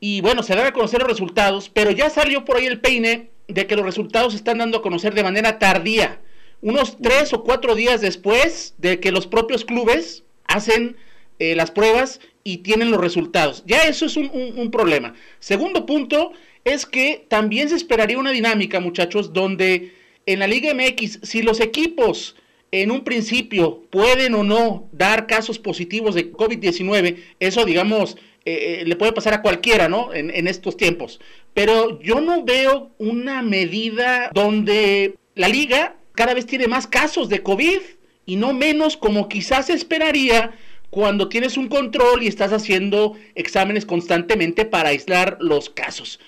y 0.00 0.20
bueno, 0.20 0.42
se 0.42 0.54
dan 0.56 0.66
a 0.66 0.72
conocer 0.72 1.00
los 1.00 1.08
resultados, 1.08 1.68
pero 1.68 1.90
ya 1.92 2.10
salió 2.10 2.44
por 2.44 2.56
ahí 2.56 2.66
el 2.66 2.80
peine 2.80 3.30
de 3.46 3.66
que 3.66 3.76
los 3.76 3.84
resultados 3.84 4.32
se 4.32 4.38
están 4.38 4.58
dando 4.58 4.78
a 4.78 4.82
conocer 4.82 5.14
de 5.14 5.22
manera 5.22 5.58
tardía 5.58 6.20
unos 6.62 6.96
tres 7.02 7.32
o 7.32 7.42
cuatro 7.42 7.74
días 7.74 8.00
después 8.00 8.74
de 8.78 9.00
que 9.00 9.12
los 9.12 9.26
propios 9.26 9.64
clubes 9.64 10.24
hacen 10.46 10.96
eh, 11.38 11.54
las 11.54 11.70
pruebas 11.70 12.20
y 12.44 12.58
tienen 12.58 12.90
los 12.90 13.00
resultados. 13.00 13.64
Ya 13.66 13.82
eso 13.84 14.06
es 14.06 14.16
un, 14.16 14.70
problema. 14.70 15.14
Segundo 15.40 15.86
punto 15.86 16.32
es 16.64 16.86
que 16.86 17.26
también 17.28 17.68
se 17.68 17.76
esperaría 17.76 18.18
una 18.18 18.30
dinámica, 18.30 18.80
muchachos, 18.80 19.32
donde 19.32 19.92
en 20.26 20.38
la 20.38 20.46
Liga 20.46 20.72
MX, 20.72 21.20
si 21.22 21.42
los 21.42 21.60
equipos 21.60 22.36
en 22.70 22.90
un 22.90 23.04
principio 23.04 23.82
pueden 23.90 24.34
o 24.34 24.44
no 24.44 24.88
dar 24.92 25.26
casos 25.26 25.58
positivos 25.58 26.14
de 26.14 26.32
COVID-19, 26.32 27.16
eso 27.38 27.64
digamos 27.64 28.16
eh, 28.44 28.80
eh, 28.80 28.84
le 28.86 28.96
puede 28.96 29.12
pasar 29.12 29.34
a 29.34 29.42
cualquiera, 29.42 29.88
¿no? 29.88 30.14
En, 30.14 30.30
en, 30.30 30.48
estos 30.48 30.76
tiempos. 30.76 31.20
Pero 31.54 32.00
yo 32.00 32.20
no 32.20 32.44
veo 32.44 32.90
una 32.98 33.42
medida 33.42 34.30
donde 34.32 35.14
la 35.34 35.48
liga 35.48 35.96
cada 36.14 36.34
vez 36.34 36.46
tiene 36.46 36.68
más 36.68 36.86
casos 36.86 37.28
de 37.28 37.42
COVID 37.42 37.80
y 38.26 38.36
no 38.36 38.52
menos 38.52 38.96
como 38.96 39.28
quizás 39.28 39.70
esperaría 39.70 40.52
cuando 40.90 41.28
tienes 41.28 41.56
un 41.56 41.68
control 41.68 42.22
y 42.22 42.28
estás 42.28 42.52
haciendo 42.52 43.16
exámenes 43.34 43.86
constantemente 43.86 44.64
para 44.64 44.90
aislar 44.90 45.38
los 45.40 45.70
casos. 45.70 46.20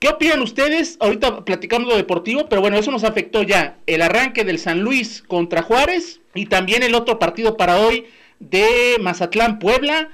¿Qué 0.00 0.08
opinan 0.08 0.40
ustedes? 0.40 0.96
Ahorita 0.98 1.44
platicamos 1.44 1.88
lo 1.88 1.96
deportivo, 1.96 2.48
pero 2.48 2.60
bueno, 2.60 2.78
eso 2.78 2.90
nos 2.90 3.04
afectó 3.04 3.42
ya 3.42 3.76
el 3.86 4.02
arranque 4.02 4.44
del 4.44 4.58
San 4.58 4.80
Luis 4.80 5.22
contra 5.22 5.62
Juárez 5.62 6.20
y 6.34 6.46
también 6.46 6.82
el 6.82 6.94
otro 6.94 7.18
partido 7.18 7.56
para 7.56 7.78
hoy 7.78 8.06
de 8.38 8.96
Mazatlán 9.00 9.58
Puebla. 9.58 10.08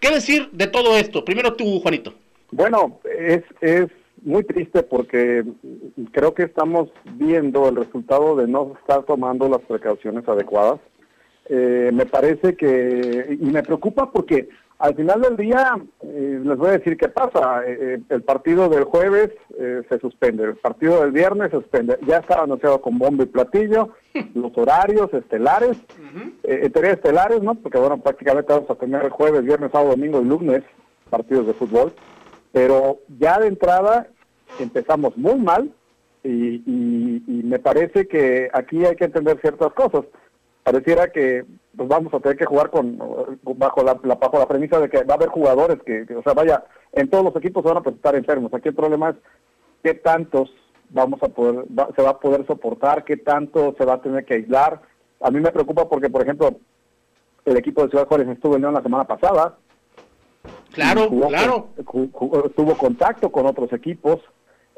¿Qué 0.00 0.10
decir 0.10 0.48
de 0.52 0.68
todo 0.68 0.96
esto? 0.96 1.24
Primero 1.24 1.54
tú, 1.54 1.80
Juanito. 1.80 2.14
Bueno, 2.52 3.00
es, 3.04 3.42
es 3.60 3.88
muy 4.26 4.42
triste 4.42 4.82
porque 4.82 5.44
creo 6.10 6.34
que 6.34 6.42
estamos 6.42 6.90
viendo 7.14 7.68
el 7.68 7.76
resultado 7.76 8.34
de 8.34 8.48
no 8.48 8.74
estar 8.80 9.04
tomando 9.04 9.48
las 9.48 9.60
precauciones 9.60 10.28
adecuadas. 10.28 10.80
Eh, 11.48 11.90
me 11.94 12.06
parece 12.06 12.56
que, 12.56 13.38
y 13.40 13.46
me 13.46 13.62
preocupa 13.62 14.10
porque 14.10 14.48
al 14.78 14.96
final 14.96 15.22
del 15.22 15.36
día, 15.36 15.78
eh, 16.02 16.40
les 16.44 16.58
voy 16.58 16.70
a 16.70 16.78
decir 16.78 16.96
qué 16.96 17.08
pasa. 17.08 17.62
Eh, 17.64 18.00
el 18.08 18.22
partido 18.22 18.68
del 18.68 18.82
jueves 18.84 19.30
se 19.56 19.98
suspende, 20.00 20.42
el 20.42 20.56
partido 20.56 21.00
del 21.00 21.12
viernes 21.12 21.52
se 21.52 21.58
suspende. 21.58 21.96
Ya 22.04 22.18
estaba 22.18 22.42
anunciado 22.42 22.82
con 22.82 22.98
bombo 22.98 23.22
y 23.22 23.26
platillo, 23.26 23.90
los 24.34 24.58
horarios 24.58 25.14
estelares, 25.14 25.78
uh 25.98 26.32
estelares, 26.44 27.42
¿no? 27.42 27.54
Porque 27.54 27.78
bueno, 27.78 27.98
prácticamente 27.98 28.52
vamos 28.52 28.70
a 28.70 28.74
tener 28.74 29.04
el 29.04 29.10
jueves, 29.10 29.44
viernes, 29.44 29.70
sábado, 29.70 29.92
domingo 29.92 30.20
y 30.20 30.24
lunes 30.24 30.64
partidos 31.10 31.46
de 31.46 31.54
fútbol. 31.54 31.92
Pero 32.52 32.98
ya 33.18 33.38
de 33.38 33.48
entrada 33.48 34.08
empezamos 34.58 35.16
muy 35.16 35.36
mal 35.36 35.72
y, 36.24 37.22
me 37.26 37.58
parece 37.58 38.08
que 38.08 38.48
aquí 38.52 38.84
hay 38.84 38.96
que 38.96 39.04
entender 39.04 39.40
ciertas 39.40 39.72
cosas. 39.72 40.04
Pareciera 40.64 41.08
que 41.08 41.44
pues 41.76 41.88
vamos 41.88 42.12
a 42.12 42.18
tener 42.20 42.36
que 42.36 42.44
jugar 42.44 42.70
con 42.70 42.98
bajo 43.42 43.84
la, 43.84 43.94
bajo 43.94 44.38
la 44.38 44.48
premisa 44.48 44.80
de 44.80 44.88
que 44.88 45.04
va 45.04 45.14
a 45.14 45.16
haber 45.16 45.28
jugadores 45.28 45.78
que, 45.84 46.06
o 46.14 46.22
sea, 46.22 46.32
vaya, 46.32 46.64
en 46.92 47.08
todos 47.08 47.24
los 47.24 47.36
equipos 47.36 47.62
van 47.62 47.76
a 47.76 47.82
presentar 47.82 48.16
enfermos. 48.16 48.52
Aquí 48.52 48.68
el 48.68 48.74
problema 48.74 49.10
es 49.10 49.16
qué 49.84 49.94
tantos 49.94 50.50
vamos 50.90 51.22
a 51.22 51.28
poder, 51.28 51.66
se 51.94 52.02
va 52.02 52.10
a 52.10 52.18
poder 52.18 52.46
soportar, 52.46 53.04
qué 53.04 53.16
tanto 53.16 53.74
se 53.78 53.84
va 53.84 53.94
a 53.94 54.02
tener 54.02 54.24
que 54.24 54.34
aislar. 54.34 54.80
A 55.20 55.30
mí 55.30 55.40
me 55.40 55.52
preocupa 55.52 55.88
porque, 55.88 56.10
por 56.10 56.22
ejemplo, 56.22 56.56
el 57.44 57.56
equipo 57.56 57.82
de 57.82 57.90
Ciudad 57.90 58.08
Juárez 58.08 58.28
estuvo 58.28 58.56
en 58.56 58.62
León 58.62 58.74
la 58.74 58.82
semana 58.82 59.04
pasada. 59.04 59.56
Claro, 60.72 61.08
claro. 61.28 61.68
tuvo 62.54 62.76
contacto 62.76 63.30
con 63.30 63.46
otros 63.46 63.72
equipos. 63.72 64.20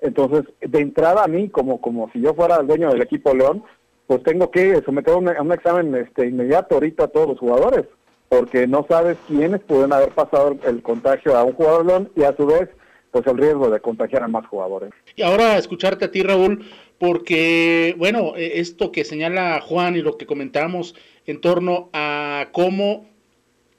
Entonces, 0.01 0.45
de 0.61 0.81
entrada 0.81 1.25
a 1.25 1.29
mí, 1.29 1.49
como, 1.49 1.81
como 1.81 2.11
si 2.13 2.21
yo 2.21 2.35
fuera 2.35 2.57
el 2.57 2.67
dueño 2.67 2.91
del 2.91 3.03
equipo 3.03 3.35
León, 3.35 3.65
pues 4.07 4.23
tengo 4.23 4.51
que 4.51 4.81
someter 4.85 5.15
a 5.15 5.43
un, 5.43 5.53
examen 5.53 5.95
este, 5.95 6.27
inmediato 6.27 6.77
ahorita 6.77 7.05
a 7.05 7.09
todos 7.09 7.29
los 7.29 7.39
jugadores, 7.39 7.85
porque 8.29 8.67
no 8.67 8.87
sabes 8.89 9.19
quiénes 9.27 9.61
pueden 9.61 9.93
haber 9.93 10.11
pasado 10.11 10.57
el, 10.67 10.83
contagio 10.83 11.37
a 11.37 11.45
un 11.45 11.53
jugador 11.53 11.87
León 11.87 12.11
y 12.17 12.23
a 12.23 12.35
su 12.35 12.47
vez, 12.47 12.69
pues 13.11 13.27
el 13.27 13.37
riesgo 13.37 13.71
de 13.71 13.81
contagiar 13.81 14.23
a 14.23 14.29
más 14.29 14.47
jugadores. 14.47 14.91
Y 15.17 15.23
ahora 15.23 15.59
escucharte 15.59 16.07
a 16.07 16.11
ti, 16.11 16.23
Raúl, 16.23 16.65
porque, 16.99 17.95
bueno, 17.99 18.35
e, 18.37 18.61
esto 18.61 18.93
que 18.93 19.05
señala 19.05 19.61
Juan 19.61 19.97
y 19.97 20.03
lo 20.03 20.17
que 20.17 20.27
comentamos 20.27 20.95
en 21.27 21.41
torno 21.41 21.91
a 21.93 22.49
cómo 22.53 23.07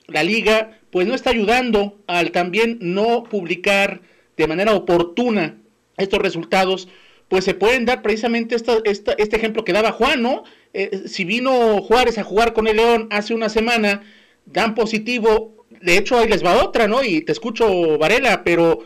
la 0.07 0.23
liga, 0.23 0.79
pues 0.91 1.07
no 1.07 1.15
está 1.15 1.29
ayudando 1.29 1.97
al 2.07 2.31
también 2.31 2.77
no 2.81 3.23
publicar 3.23 4.01
de 4.37 4.47
manera 4.47 4.75
oportuna 4.75 5.58
estos 5.99 6.19
resultados, 6.19 6.87
pues 7.27 7.45
se 7.45 7.53
pueden 7.53 7.85
dar 7.85 8.01
precisamente 8.01 8.55
esta, 8.55 8.77
este 8.85 9.35
ejemplo 9.35 9.63
que 9.63 9.73
daba 9.73 9.91
Juan, 9.91 10.21
¿no? 10.21 10.43
Eh, 10.73 11.03
si 11.07 11.25
vino 11.25 11.81
Juárez 11.81 12.17
a 12.17 12.23
jugar 12.23 12.53
con 12.53 12.67
el 12.67 12.77
León 12.77 13.07
hace 13.11 13.33
una 13.33 13.49
semana, 13.49 14.03
dan 14.45 14.75
positivo, 14.75 15.65
de 15.81 15.97
hecho 15.97 16.17
ahí 16.17 16.27
les 16.27 16.43
va 16.43 16.63
otra, 16.63 16.87
¿no? 16.87 17.03
Y 17.03 17.21
te 17.21 17.31
escucho, 17.31 17.97
Varela, 17.97 18.43
pero 18.43 18.79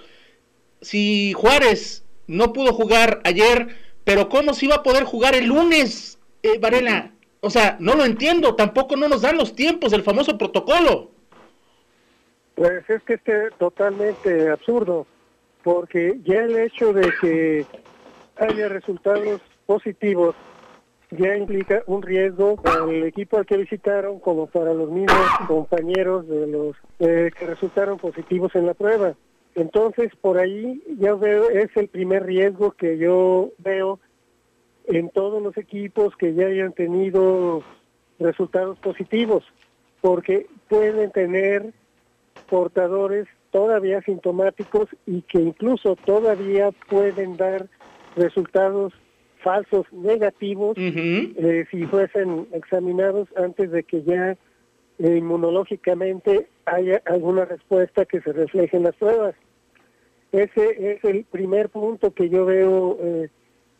si 0.81 1.33
Juárez 1.33 2.03
no 2.27 2.53
pudo 2.53 2.73
jugar 2.73 3.21
ayer, 3.23 3.69
pero 4.03 4.29
¿cómo 4.29 4.53
se 4.53 4.65
iba 4.65 4.75
a 4.75 4.83
poder 4.83 5.05
jugar 5.05 5.35
el 5.35 5.45
lunes, 5.45 6.19
eh, 6.43 6.57
Varela? 6.59 7.11
O 7.39 7.49
sea, 7.49 7.77
no 7.79 7.95
lo 7.95 8.05
entiendo, 8.05 8.55
tampoco 8.55 8.95
no 8.95 9.07
nos 9.07 9.21
dan 9.21 9.37
los 9.37 9.55
tiempos 9.55 9.91
del 9.91 10.03
famoso 10.03 10.37
protocolo. 10.37 11.11
Pues 12.55 12.89
es 12.89 13.01
que 13.03 13.15
este 13.15 13.49
totalmente 13.57 14.49
absurdo 14.49 15.07
porque 15.63 16.19
ya 16.23 16.43
el 16.43 16.57
hecho 16.57 16.93
de 16.93 17.11
que 17.21 17.65
haya 18.37 18.67
resultados 18.67 19.41
positivos 19.65 20.35
ya 21.11 21.37
implica 21.37 21.83
un 21.85 22.01
riesgo 22.01 22.55
para 22.57 22.83
el 22.85 23.03
equipo 23.03 23.37
al 23.37 23.45
que 23.45 23.57
visitaron 23.57 24.19
como 24.19 24.47
para 24.47 24.73
los 24.73 24.89
mismos 24.89 25.27
compañeros 25.47 26.27
de 26.27 26.47
los 26.47 26.75
eh, 26.99 27.31
que 27.37 27.45
resultaron 27.45 27.97
positivos 27.97 28.53
en 28.55 28.65
la 28.65 28.73
prueba. 28.73 29.15
Entonces, 29.55 30.11
por 30.19 30.39
ahí 30.39 30.81
ya 30.99 31.13
veo, 31.13 31.49
es 31.49 31.69
el 31.75 31.87
primer 31.87 32.25
riesgo 32.25 32.71
que 32.71 32.97
yo 32.97 33.51
veo 33.59 33.99
en 34.85 35.09
todos 35.09 35.41
los 35.41 35.55
equipos 35.57 36.15
que 36.17 36.33
ya 36.33 36.47
hayan 36.47 36.73
tenido 36.73 37.63
resultados 38.19 38.79
positivos, 38.79 39.43
porque 40.01 40.47
pueden 40.67 41.11
tener 41.11 41.71
portadores 42.49 43.27
todavía 43.53 44.01
sintomáticos 44.01 44.89
y 45.05 45.21
que 45.21 45.39
incluso 45.39 45.95
todavía 45.95 46.71
pueden 46.89 47.37
dar 47.37 47.67
resultados 48.15 48.93
falsos 49.43 49.85
negativos 49.91 50.75
eh, 50.77 51.65
si 51.69 51.85
fuesen 51.85 52.47
examinados 52.51 53.29
antes 53.37 53.71
de 53.71 53.83
que 53.83 54.01
ya 54.03 54.31
eh, 54.31 55.17
inmunológicamente 55.17 56.47
haya 56.65 57.01
alguna 57.05 57.45
respuesta 57.45 58.05
que 58.05 58.21
se 58.21 58.33
refleje 58.33 58.75
en 58.75 58.83
las 58.83 58.95
pruebas. 58.95 59.35
Ese 60.31 60.93
es 60.93 61.03
el 61.03 61.25
primer 61.25 61.69
punto 61.69 62.11
que 62.11 62.29
yo 62.29 62.45
veo 62.45 62.97
eh, 63.01 63.29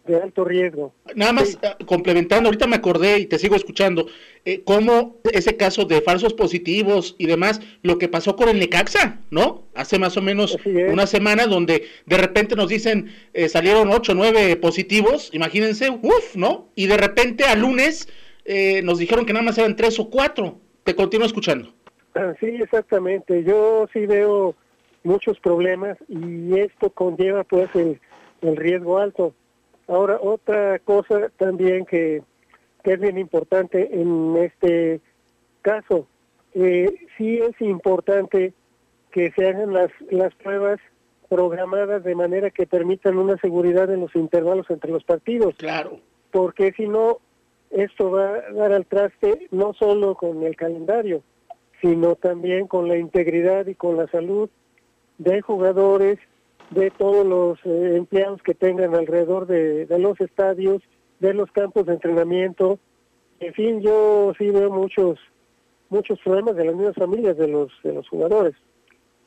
de 0.06 0.18
alto 0.18 0.44
riesgo. 0.44 0.94
Nada 1.16 1.32
más 1.32 1.58
ah, 1.64 1.78
complementando, 1.86 2.48
ahorita 2.50 2.68
me 2.68 2.76
acordé 2.76 3.20
y 3.20 3.26
te 3.26 3.40
sigo 3.40 3.56
escuchando, 3.56 4.08
eh, 4.44 4.62
cómo 4.66 5.18
ese 5.32 5.56
caso 5.56 5.86
de 5.86 6.02
falsos 6.02 6.34
positivos 6.34 7.16
y 7.18 7.26
demás, 7.26 7.62
lo 7.84 7.98
que 7.98 8.10
pasó 8.10 8.36
con 8.36 8.50
el 8.50 8.60
Necaxa, 8.60 9.20
¿no? 9.32 9.64
Hace 9.76 10.00
más 10.00 10.18
o 10.18 10.22
menos 10.22 10.58
una 10.66 11.08
semana 11.08 11.48
donde 11.48 11.84
de 12.06 12.18
repente 12.18 12.56
nos 12.56 12.68
dicen 12.68 13.12
eh, 13.34 13.48
salieron 13.48 13.90
ocho 13.92 14.12
o 14.12 14.16
9 14.16 14.58
positivos, 14.58 15.30
imagínense, 15.34 15.90
uff, 15.90 16.36
¿no? 16.36 16.68
Y 16.76 16.88
de 16.88 16.98
repente 16.98 17.46
al 17.46 17.62
lunes 17.62 18.10
eh, 18.46 18.82
nos 18.84 19.00
dijeron 19.00 19.26
que 19.26 19.34
nada 19.34 19.46
más 19.46 19.58
eran 19.58 19.76
tres 19.76 20.00
o 20.00 20.10
cuatro. 20.10 20.60
Te 20.84 20.96
continúo 20.96 21.26
escuchando. 21.26 21.74
Ah, 22.14 22.34
sí, 22.42 22.48
exactamente. 22.48 23.44
Yo 23.46 23.88
sí 23.94 24.06
veo 24.06 24.54
muchos 25.04 25.40
problemas 25.40 25.98
y 26.10 26.60
esto 26.60 26.90
conlleva 26.90 27.46
pues 27.46 27.70
el 27.76 28.00
riesgo 28.58 28.98
alto 29.00 29.34
Ahora, 29.88 30.18
otra 30.22 30.80
cosa 30.80 31.30
también 31.38 31.86
que, 31.86 32.24
es 32.84 33.00
bien 33.00 33.18
importante 33.18 33.90
en 33.94 34.36
este 34.38 35.02
caso, 35.62 36.08
eh, 36.54 36.90
sí 37.18 37.40
es 37.40 37.60
importante 37.62 38.54
que 39.12 39.32
se 39.32 39.48
hagan 39.48 39.74
las, 39.74 39.92
las 40.10 40.34
pruebas 40.36 40.80
programadas 41.30 42.04
de 42.04 42.16
manera 42.16 42.52
que 42.52 42.68
permitan 42.68 43.18
una 43.18 43.38
seguridad 43.38 43.92
en 43.92 44.02
los 44.02 44.16
intervalos 44.16 44.70
entre 44.70 44.92
los 44.92 45.04
partidos. 45.04 45.56
Claro. 45.56 46.00
Porque 46.32 46.74
si 46.74 46.88
no, 46.88 47.20
esto 47.72 48.12
va 48.12 48.36
a 48.36 48.52
dar 48.54 48.72
al 48.72 48.86
traste 48.86 49.48
no 49.52 49.74
solo 49.74 50.16
con 50.16 50.44
el 50.44 50.56
calendario, 50.56 51.24
sino 51.82 52.16
también 52.16 52.68
con 52.68 52.88
la 52.88 52.98
integridad 52.98 53.66
y 53.68 53.76
con 53.76 53.98
la 53.98 54.08
salud 54.08 54.50
de 55.18 55.42
jugadores 55.42 56.20
de 56.74 56.92
todos 56.92 57.26
los 57.26 57.60
eh, 57.66 57.98
empleados 57.98 58.42
que 58.42 58.54
tengan 58.54 58.96
alrededor 58.96 59.48
de, 59.48 59.88
los 60.00 60.20
estadios, 60.20 60.82
de 61.20 61.34
los 61.34 61.52
campos 61.52 61.86
de 61.86 61.94
entrenamiento. 61.94 62.80
En 63.40 63.54
fin, 63.54 63.82
yo 63.82 64.34
sí 64.38 64.50
veo 64.50 64.72
muchos 64.72 65.20
muchos 65.90 66.20
problemas 66.22 66.56
de 66.56 66.66
las 66.66 66.76
mismas 66.76 66.96
familias 66.96 67.38
de 67.38 67.48
los 67.48 67.72
de 67.84 67.94
los 67.94 68.08
jugadores. 68.10 68.56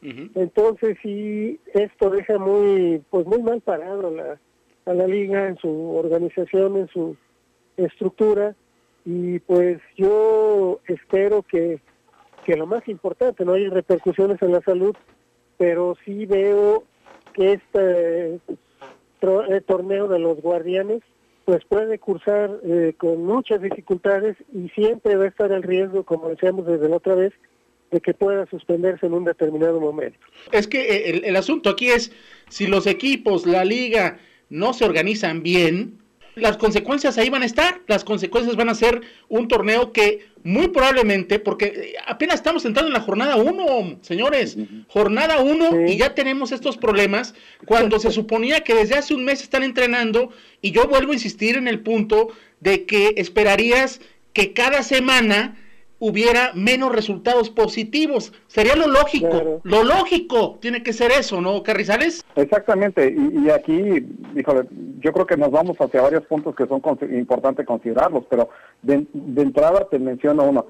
Entonces 0.02 0.96
sí, 1.02 1.58
esto 1.74 2.10
deja 2.10 2.38
muy 2.38 3.02
pues 3.10 3.26
muy 3.26 3.42
mal 3.42 3.60
parado 3.60 4.08
a 4.08 4.10
la, 4.10 4.40
a 4.84 4.94
la 4.94 5.06
liga 5.06 5.48
en 5.48 5.56
su 5.56 5.96
organización, 5.96 6.76
en 6.76 6.88
su 6.88 7.16
estructura 7.76 8.54
y 9.06 9.38
pues 9.38 9.80
yo 9.96 10.80
espero 10.88 11.42
que, 11.42 11.80
que 12.44 12.56
lo 12.56 12.66
más 12.66 12.86
importante, 12.88 13.44
no 13.44 13.52
hay 13.52 13.68
repercusiones 13.68 14.42
en 14.42 14.50
la 14.52 14.60
salud, 14.62 14.94
pero 15.56 15.96
sí 16.04 16.26
veo 16.26 16.84
que 17.36 17.52
este 17.52 18.40
eh, 19.20 19.60
torneo 19.66 20.08
de 20.08 20.18
los 20.18 20.40
guardianes 20.40 21.02
pues 21.44 21.64
puede 21.64 21.98
cursar 22.00 22.58
eh, 22.64 22.94
con 22.98 23.24
muchas 23.24 23.62
dificultades 23.62 24.36
y 24.52 24.68
siempre 24.70 25.14
va 25.14 25.24
a 25.24 25.28
estar 25.28 25.52
el 25.52 25.62
riesgo, 25.62 26.02
como 26.02 26.28
decíamos 26.28 26.66
desde 26.66 26.88
la 26.88 26.96
otra 26.96 27.14
vez, 27.14 27.32
de 27.92 28.00
que 28.00 28.14
pueda 28.14 28.46
suspenderse 28.46 29.06
en 29.06 29.14
un 29.14 29.24
determinado 29.24 29.80
momento. 29.80 30.18
Es 30.50 30.66
que 30.66 30.80
eh, 30.80 31.10
el, 31.10 31.24
el 31.24 31.36
asunto 31.36 31.70
aquí 31.70 31.88
es, 31.88 32.10
si 32.48 32.66
los 32.66 32.88
equipos, 32.88 33.46
la 33.46 33.64
liga, 33.64 34.18
no 34.50 34.72
se 34.74 34.84
organizan 34.84 35.44
bien, 35.44 35.98
las 36.36 36.58
consecuencias 36.58 37.16
ahí 37.16 37.30
van 37.30 37.42
a 37.42 37.46
estar. 37.46 37.80
Las 37.86 38.04
consecuencias 38.04 38.56
van 38.56 38.68
a 38.68 38.74
ser 38.74 39.00
un 39.28 39.48
torneo 39.48 39.92
que 39.92 40.28
muy 40.44 40.68
probablemente, 40.68 41.38
porque 41.38 41.94
apenas 42.06 42.36
estamos 42.36 42.64
entrando 42.64 42.88
en 42.88 42.94
la 42.94 43.00
jornada 43.00 43.36
1, 43.36 43.98
señores, 44.02 44.56
jornada 44.86 45.40
1 45.40 45.88
y 45.88 45.96
ya 45.96 46.14
tenemos 46.14 46.52
estos 46.52 46.76
problemas 46.76 47.34
cuando 47.64 47.98
se 47.98 48.12
suponía 48.12 48.60
que 48.60 48.74
desde 48.74 48.94
hace 48.96 49.14
un 49.14 49.24
mes 49.24 49.42
están 49.42 49.64
entrenando 49.64 50.30
y 50.60 50.70
yo 50.70 50.86
vuelvo 50.86 51.12
a 51.12 51.14
insistir 51.14 51.56
en 51.56 51.66
el 51.66 51.80
punto 51.80 52.28
de 52.60 52.84
que 52.84 53.14
esperarías 53.16 54.00
que 54.34 54.52
cada 54.52 54.82
semana 54.82 55.56
hubiera 55.98 56.52
menos 56.54 56.92
resultados 56.92 57.50
positivos. 57.50 58.32
Sería 58.46 58.76
lo 58.76 58.86
lógico, 58.86 59.60
lo 59.62 59.84
lógico 59.84 60.58
tiene 60.60 60.82
que 60.82 60.92
ser 60.92 61.10
eso, 61.12 61.40
¿no, 61.40 61.62
Carrizales? 61.62 62.24
Exactamente, 62.34 63.14
y, 63.16 63.50
aquí, 63.50 64.06
híjole, 64.36 64.68
yo 65.00 65.12
creo 65.12 65.26
que 65.26 65.36
nos 65.36 65.50
vamos 65.50 65.76
hacia 65.80 66.02
varios 66.02 66.24
puntos 66.26 66.54
que 66.54 66.66
son 66.66 66.82
importantes 67.16 67.66
considerarlos, 67.66 68.24
pero 68.28 68.50
de, 68.82 69.06
de 69.12 69.42
entrada 69.42 69.86
te 69.88 69.98
menciono 69.98 70.44
uno, 70.44 70.66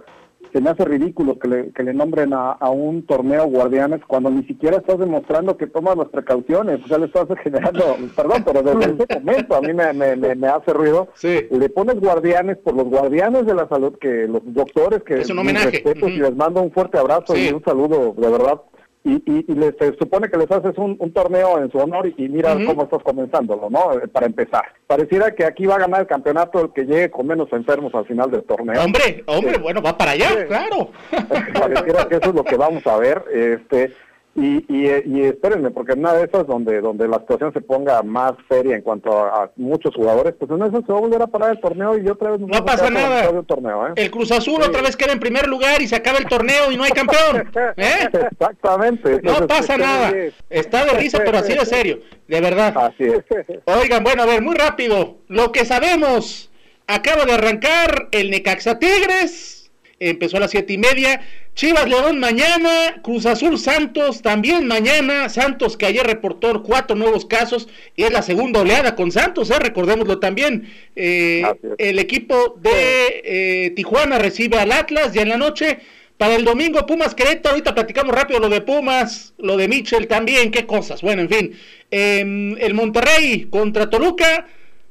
se 0.57 0.62
me 0.62 0.70
hace 0.70 0.86
ridículo 0.86 1.38
que 1.38 1.48
le, 1.48 1.70
que 1.72 1.82
le 1.82 1.92
nombren 1.92 2.32
a, 2.32 2.57
un 2.70 3.04
torneo 3.04 3.44
guardianes 3.44 4.00
cuando 4.07 4.30
ni 4.30 4.42
siquiera 4.44 4.78
estás 4.78 4.98
demostrando 4.98 5.59
que 5.59 5.66
tomas 5.66 5.98
las 5.98 6.09
precauciones, 6.09 6.82
o 6.82 6.88
sea, 6.88 6.96
le 6.96 7.07
estás 7.07 7.26
generando, 7.42 7.94
perdón, 8.16 8.42
pero 8.42 8.62
desde 8.62 9.04
ese 9.04 9.20
momento 9.20 9.54
a 9.54 9.61
mí 9.61 9.74
me, 9.74 9.92
me, 10.16 10.48
hace 10.48 10.72
ruido. 10.72 11.09
Le 11.22 11.68
pones 11.68 12.00
guardianes 12.00 12.57
por 12.57 12.74
los 12.74 12.86
guardianes 12.86 13.44
de 13.44 13.54
la 13.54 13.68
salud, 13.68 13.98
que 14.00 14.26
los 14.26 14.40
doctores, 14.46 15.02
que 15.02 15.20
es 15.20 15.28
un 15.28 15.40
homenaje. 15.40 15.82
y 15.84 16.11
les 16.16 16.34
mando 16.34 16.62
un 16.62 16.72
fuerte 16.72 16.96
abrazo 16.96 17.36
y 17.36 17.50
un 17.50 17.62
saludo, 17.62 18.14
de 18.16 18.30
verdad, 18.30 18.62
y, 19.07 19.44
y, 19.46 19.54
les, 19.54 19.76
se 19.78 19.96
supone 19.96 20.28
que 20.28 20.36
les 20.36 20.50
haces 20.50 20.76
un, 20.78 20.96
torneo 21.12 21.59
en 21.59 21.70
su 21.70 21.78
honor 21.78 22.12
y, 22.16 22.28
mira 22.28 22.54
cómo 22.66 22.82
estás 22.82 23.02
comenzándolo, 23.04 23.70
¿no? 23.70 23.92
Eh, 23.92 24.09
para 24.09 24.26
empezar. 24.26 24.64
Pareciera 24.86 25.32
que 25.32 25.44
aquí 25.44 25.64
va 25.64 25.76
a 25.76 25.78
ganar 25.78 26.00
el 26.00 26.07
campeonato 26.09 26.61
el 26.61 26.72
que 26.72 26.84
llegue 26.84 27.11
con 27.11 27.26
menos 27.26 27.48
enfermos 27.52 27.94
al 27.94 28.04
final 28.07 28.32
del 28.32 28.42
torneo. 28.42 28.82
Hombre, 28.82 29.22
hombre, 29.26 29.59
bueno, 29.59 29.80
va 29.80 29.96
para 29.96 30.12
allá, 30.12 30.46
claro. 30.48 30.90
Pareciera 31.59 32.09
que 32.09 32.16
eso 32.16 32.30
es 32.30 32.34
lo 32.34 32.42
que 32.42 32.57
vamos 32.57 32.84
a 32.86 32.96
ver. 32.98 33.22
Este, 33.32 33.92
y, 34.37 34.64
y, 34.68 34.87
y, 35.07 35.22
espérenme, 35.22 35.70
porque 35.70 35.97
nada 35.97 36.18
de 36.18 36.26
esas 36.26 36.47
donde 36.47 36.80
donde 36.80 37.09
la 37.09 37.20
situación 37.20 37.53
se 37.53 37.61
ponga 37.62 38.03
más 38.03 38.32
seria 38.49 38.76
en 38.76 38.82
cuanto 38.82 39.16
a, 39.18 39.51
muchos 39.57 39.95
jugadores, 39.95 40.34
pues 40.39 40.51
en 40.51 40.62
eso 40.62 40.82
se 40.84 40.93
va 40.93 40.99
a 40.99 41.01
volver 41.01 41.22
a 41.22 41.26
parar 41.26 41.53
el 41.53 41.61
torneo 41.61 41.97
y 41.97 42.07
otra 42.09 42.32
vez 42.32 42.41
no 42.41 42.64
pasa 42.64 42.91
nada. 42.91 43.30
El, 43.30 43.45
torneo, 43.47 43.89
¿eh? 43.89 43.93
el 43.97 44.11
Cruz 44.11 44.30
Azul 44.32 44.62
otra 44.62 44.82
vez 44.82 44.97
queda 44.97 45.12
en 45.12 45.20
primer 45.20 45.47
lugar 45.47 45.80
y 45.80 45.89
se 45.89 45.97
acaba 45.97 46.18
el 46.18 46.26
torneo 46.26 46.70
y 46.70 46.76
no 46.76 46.84
hay 46.84 46.93
campeón. 46.93 47.51
¿eh? 47.76 48.09
Exactamente. 48.30 49.20
No 49.22 49.47
pasa 49.47 49.76
nada. 49.78 50.12
Está 50.51 50.84
de 50.84 50.93
risa, 50.93 51.18
pero 51.24 51.39
así 51.39 51.55
de 51.55 51.64
serio, 51.66 52.01
de 52.28 52.41
verdad. 52.41 52.74
Así 52.76 53.05
es. 53.05 53.24
Oigan, 53.64 54.05
bueno, 54.05 54.24
a 54.24 54.26
ver, 54.26 54.43
muy 54.43 54.55
rápido. 54.55 55.18
Lo 55.28 55.51
que 55.51 55.64
sabemos, 55.64 56.51
acaba 56.87 57.24
de 57.24 57.32
arrancar 57.32 58.09
el 58.12 58.30
Necaxa 58.30 58.78
Tigres, 58.78 59.70
empezó 59.99 60.37
a 60.37 60.41
las 60.41 60.51
siete 60.51 60.74
y 60.74 60.78
media 60.78 61.20
Chivas 61.57 61.88
León 61.88 62.18
mañana, 62.18 63.00
Cruz 63.02 63.24
Azul 63.24 63.59
Santos 63.59 64.20
también 64.20 64.66
mañana, 64.66 65.30
Santos 65.30 65.78
que 65.78 65.86
ayer 65.86 66.07
reportó 66.07 66.62
cuatro 66.62 66.94
nuevos 66.94 67.24
casos 67.24 67.66
y 67.96 68.02
es 68.02 68.12
la 68.12 68.20
segunda 68.20 68.61
oleada 68.61 68.94
con 68.94 69.11
Santos, 69.11 69.50
¿eh? 69.50 69.59
recordémoslo 69.59 70.18
también. 70.18 70.70
Eh, 70.94 71.42
el 71.78 71.98
equipo 71.98 72.59
de 72.61 73.22
eh, 73.24 73.70
Tijuana 73.70 74.18
recibe 74.18 74.59
al 74.59 74.70
Atlas 74.70 75.14
ya 75.14 75.22
en 75.22 75.30
la 75.30 75.38
noche. 75.38 75.78
Para 76.18 76.34
el 76.34 76.44
domingo 76.44 76.84
Pumas 76.84 77.14
Querétaro, 77.14 77.54
ahorita 77.54 77.74
platicamos 77.74 78.14
rápido 78.14 78.38
lo 78.38 78.50
de 78.50 78.61
Pumas, 78.61 79.32
lo 79.38 79.57
de 79.57 79.66
Mitchell 79.66 80.07
también, 80.09 80.50
qué 80.50 80.66
cosas. 80.66 81.00
Bueno, 81.00 81.22
en 81.22 81.28
fin, 81.30 81.59
em, 81.90 82.59
el 82.59 82.74
Monterrey 82.74 83.46
contra 83.48 83.88
Toluca. 83.88 84.46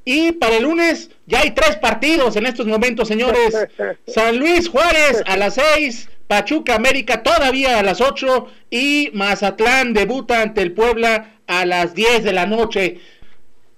Y 0.08 0.34
para 0.34 0.58
el 0.58 0.64
lunes 0.64 1.10
ya 1.26 1.42
hay 1.42 1.52
tres 1.52 1.78
partidos 1.78 2.36
en 2.36 2.46
estos 2.46 2.68
momentos, 2.68 3.08
señores. 3.08 3.56
San 4.08 4.38
Luis 4.38 4.70
Juárez 4.70 5.24
a 5.26 5.36
las 5.36 5.56
seis, 5.56 6.10
Pachuca 6.28 6.76
América 6.76 7.24
todavía 7.24 7.80
a 7.80 7.84
las 7.84 8.02
8 8.02 8.48
y 8.72 9.12
Mazatlán 9.14 9.94
debuta 9.94 10.42
ante 10.42 10.62
el 10.62 10.72
Puebla 10.72 11.36
a 11.48 11.66
las 11.66 11.94
10 11.94 12.24
de 12.24 12.34
la 12.34 12.46
noche. 12.46 13.00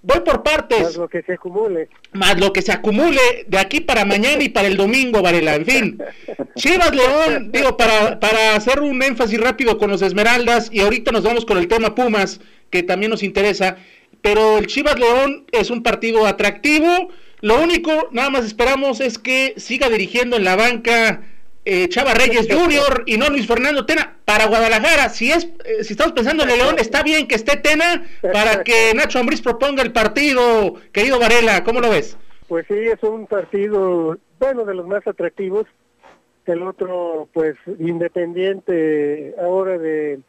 Voy 0.02 0.22
por 0.22 0.42
partes. 0.42 0.84
Más 0.84 0.96
lo 0.96 1.10
que 1.10 1.22
se 1.22 1.34
acumule. 1.34 1.90
Más 2.14 2.40
lo 2.40 2.54
que 2.54 2.62
se 2.62 2.72
acumule 2.72 3.46
de 3.48 3.58
aquí 3.58 3.82
para 3.82 4.06
mañana 4.06 4.42
y 4.42 4.48
para 4.48 4.68
el 4.68 4.78
domingo, 4.78 5.22
Varela. 5.22 5.56
En 5.56 5.66
fin. 5.66 6.04
Chivas 6.56 6.96
León, 6.96 7.52
digo, 7.52 7.76
para, 7.76 8.20
para 8.20 8.56
hacer 8.56 8.80
un 8.80 9.04
énfasis 9.04 9.40
rápido 9.40 9.78
con 9.78 9.90
los 9.90 10.02
Esmeraldas 10.02 10.70
y 10.72 10.80
ahorita 10.80 11.12
nos 11.12 11.24
vamos 11.24 11.46
con 11.46 11.58
el 11.58 11.68
tema 11.68 11.94
Pumas, 11.96 12.40
que 12.70 12.84
también 12.84 13.10
nos 13.10 13.24
interesa. 13.24 13.78
Pero 14.22 14.58
el 14.58 14.68
Chivas 14.68 14.98
León 14.98 15.46
es 15.52 15.70
un 15.70 15.84
partido 15.84 16.26
atractivo. 16.26 17.10
Lo 17.42 17.62
único, 17.62 18.08
nada 18.12 18.30
más 18.30 18.46
esperamos, 18.46 19.02
es 19.02 19.18
que 19.18 19.56
siga 19.58 19.90
dirigiendo 19.90 20.38
en 20.38 20.46
la 20.46 20.56
banca 20.56 21.22
eh, 21.70 21.90
Chava 21.90 22.14
Reyes 22.14 22.48
Junior 22.50 23.04
y 23.06 23.18
no 23.18 23.28
Luis 23.30 23.46
Fernando 23.46 23.86
Tena 23.86 24.16
para 24.24 24.48
Guadalajara. 24.48 25.10
Si 25.10 25.34
es, 25.34 25.50
eh, 25.66 25.84
si 25.84 25.94
estamos 25.94 26.14
pensando 26.14 26.44
en 26.44 26.50
León, 26.50 26.76
está 26.80 27.04
bien 27.04 27.28
que 27.28 27.36
esté 27.36 27.58
Tena 27.58 28.08
para 28.22 28.64
que 28.64 28.94
Nacho 28.96 29.20
Ambriz 29.20 29.42
proponga 29.42 29.84
el 29.84 29.92
partido, 29.92 30.76
querido 30.94 31.20
Varela. 31.20 31.66
¿Cómo 31.66 31.82
lo 31.82 31.90
ves? 31.90 32.18
Pues 32.48 32.66
sí, 32.70 32.76
es 32.76 33.04
un 33.04 33.28
partido, 33.28 34.18
bueno, 34.40 34.64
de 34.64 34.76
los 34.76 34.88
más 34.88 35.06
atractivos. 35.06 35.66
El 36.46 36.64
otro, 36.64 37.28
pues, 37.34 37.56
independiente 37.80 39.36
ahora 39.38 39.78
de, 39.78 40.22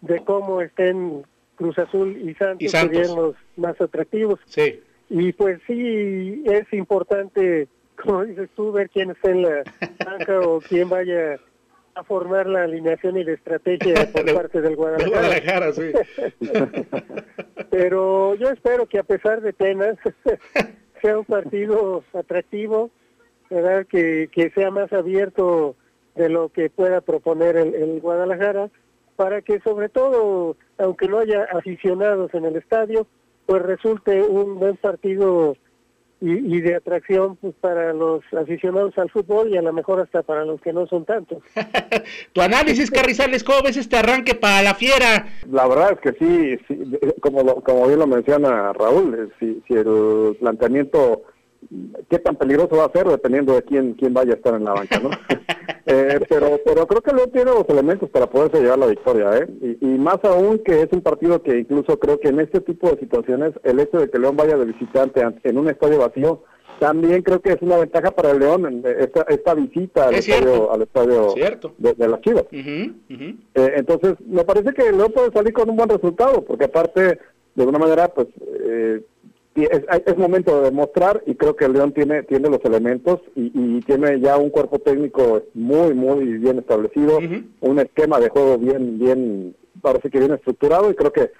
de 0.00 0.24
cómo 0.24 0.60
estén 0.60 1.22
Cruz 1.54 1.78
Azul 1.78 2.20
y 2.28 2.34
Santos, 2.34 2.72
serían 2.72 3.14
los 3.14 3.36
más 3.54 3.80
atractivos. 3.80 4.40
Sí. 4.46 4.80
Y 5.08 5.32
pues 5.34 5.60
sí, 5.68 6.42
es 6.46 6.72
importante 6.72 7.68
como 7.96 8.24
dices 8.24 8.50
tú, 8.54 8.72
ver 8.72 8.90
quién 8.90 9.10
está 9.10 9.30
en 9.30 9.42
la 9.42 9.62
banca 10.04 10.40
o 10.40 10.60
quién 10.60 10.88
vaya 10.88 11.38
a 11.94 12.04
formar 12.04 12.46
la 12.46 12.64
alineación 12.64 13.16
y 13.18 13.24
la 13.24 13.32
estrategia 13.32 13.94
por 14.12 14.34
parte 14.34 14.60
del 14.60 14.76
Guadalajara. 14.76 15.72
sí. 15.72 15.92
Pero 17.70 18.34
yo 18.34 18.50
espero 18.50 18.86
que 18.86 18.98
a 18.98 19.02
pesar 19.02 19.40
de 19.40 19.52
penas 19.52 19.96
sea 21.02 21.18
un 21.18 21.24
partido 21.24 22.04
atractivo, 22.12 22.90
¿verdad? 23.50 23.86
Que, 23.86 24.28
que 24.32 24.50
sea 24.50 24.70
más 24.70 24.92
abierto 24.92 25.76
de 26.14 26.28
lo 26.28 26.50
que 26.50 26.70
pueda 26.70 27.00
proponer 27.00 27.56
el, 27.56 27.74
el 27.74 28.00
Guadalajara, 28.00 28.70
para 29.16 29.42
que 29.42 29.60
sobre 29.60 29.88
todo, 29.88 30.56
aunque 30.78 31.08
no 31.08 31.18
haya 31.18 31.44
aficionados 31.44 32.32
en 32.34 32.44
el 32.44 32.56
estadio, 32.56 33.06
pues 33.46 33.62
resulte 33.62 34.22
un 34.22 34.58
buen 34.58 34.76
partido 34.76 35.56
y, 36.24 36.60
de 36.60 36.76
atracción 36.76 37.36
pues, 37.36 37.52
para 37.60 37.92
los 37.92 38.22
aficionados 38.32 38.96
al 38.96 39.10
fútbol 39.10 39.48
y 39.48 39.56
a 39.56 39.62
lo 39.62 39.72
mejor 39.72 40.00
hasta 40.00 40.22
para 40.22 40.44
los 40.44 40.60
que 40.60 40.72
no 40.72 40.86
son 40.86 41.04
tantos. 41.04 41.42
tu 42.32 42.40
análisis, 42.40 42.90
Carrizales, 42.92 43.42
¿cómo 43.42 43.62
ves 43.62 43.76
este 43.76 43.96
arranque 43.96 44.36
para 44.36 44.62
la 44.62 44.74
fiera? 44.74 45.26
La 45.50 45.66
verdad 45.66 45.92
es 45.92 46.00
que 46.00 46.12
sí, 46.18 46.76
como, 47.20 47.62
como 47.62 47.88
bien 47.88 47.98
lo 47.98 48.06
menciona 48.06 48.72
Raúl, 48.72 49.32
si, 49.40 49.60
si 49.66 49.74
el 49.74 50.36
planteamiento 50.38 51.22
qué 52.08 52.18
tan 52.18 52.36
peligroso 52.36 52.76
va 52.76 52.84
a 52.84 52.92
ser 52.92 53.06
dependiendo 53.06 53.54
de 53.54 53.62
quién 53.62 53.94
quién 53.94 54.12
vaya 54.12 54.32
a 54.32 54.36
estar 54.36 54.54
en 54.54 54.64
la 54.64 54.72
banca, 54.72 55.00
¿no? 55.00 55.10
eh, 55.86 56.20
pero 56.28 56.60
pero 56.64 56.86
creo 56.86 57.00
que 57.02 57.12
León 57.12 57.30
tiene 57.32 57.50
los 57.50 57.68
elementos 57.68 58.08
para 58.10 58.28
poderse 58.28 58.60
llevar 58.60 58.78
la 58.78 58.86
victoria, 58.86 59.38
¿eh? 59.38 59.48
Y, 59.60 59.86
y, 59.86 59.98
más 59.98 60.18
aún 60.24 60.58
que 60.58 60.82
es 60.82 60.88
un 60.92 61.00
partido 61.00 61.42
que 61.42 61.58
incluso 61.58 61.98
creo 61.98 62.20
que 62.20 62.28
en 62.28 62.40
este 62.40 62.60
tipo 62.60 62.90
de 62.90 62.98
situaciones 62.98 63.52
el 63.64 63.80
hecho 63.80 63.98
de 63.98 64.10
que 64.10 64.18
León 64.18 64.36
vaya 64.36 64.56
de 64.56 64.66
visitante 64.66 65.22
en 65.42 65.58
un 65.58 65.68
estadio 65.68 65.98
vacío 65.98 66.42
también 66.82 67.22
creo 67.22 67.40
que 67.40 67.52
es 67.52 67.62
una 67.62 67.76
ventaja 67.76 68.10
para 68.10 68.32
el 68.32 68.40
León 68.40 68.82
esta, 68.98 69.22
esta 69.28 69.54
visita 69.54 70.08
al 70.08 70.16
estadio, 70.16 70.72
al 70.72 70.82
estadio 70.82 71.34
de, 71.78 71.94
de, 71.94 72.08
las 72.08 72.20
Chivas. 72.22 72.44
Eh, 72.50 72.92
entonces, 73.54 74.14
me 74.26 74.42
parece 74.44 74.72
que 74.72 74.88
el 74.88 74.96
León 74.96 75.12
puede 75.14 75.30
salir 75.30 75.52
con 75.52 75.70
un 75.70 75.76
buen 75.76 75.88
resultado, 75.88 76.44
porque 76.44 76.64
aparte, 76.64 77.00
de 77.54 77.62
alguna 77.62 77.78
manera, 77.78 78.08
pues 78.08 78.26
eh, 78.64 79.00
es, 79.54 79.82
es, 80.06 80.16
momento 80.16 80.56
de 80.56 80.70
demostrar 80.70 81.22
y 81.26 81.34
creo 81.34 81.56
que 81.56 81.66
el 81.66 81.74
León 81.74 81.92
tiene 81.92 82.22
tiene 82.22 82.48
los 82.48 82.64
elementos 82.64 83.20
y, 83.34 83.80
tiene 83.82 84.20
ya 84.20 84.36
un 84.36 84.50
cuerpo 84.50 84.78
técnico 84.78 85.42
muy 85.54 85.94
muy 85.94 86.38
bien 86.38 86.58
establecido, 86.58 87.18
un 87.60 87.78
esquema 87.78 88.18
de 88.18 88.28
juego 88.30 88.58
bien 88.58 88.98
bien 88.98 89.54
parece 89.80 90.08
que 90.10 90.18
bien 90.18 90.32
estructurado 90.32 90.90
y 90.90 90.94
creo 90.94 91.12
que 91.12 91.30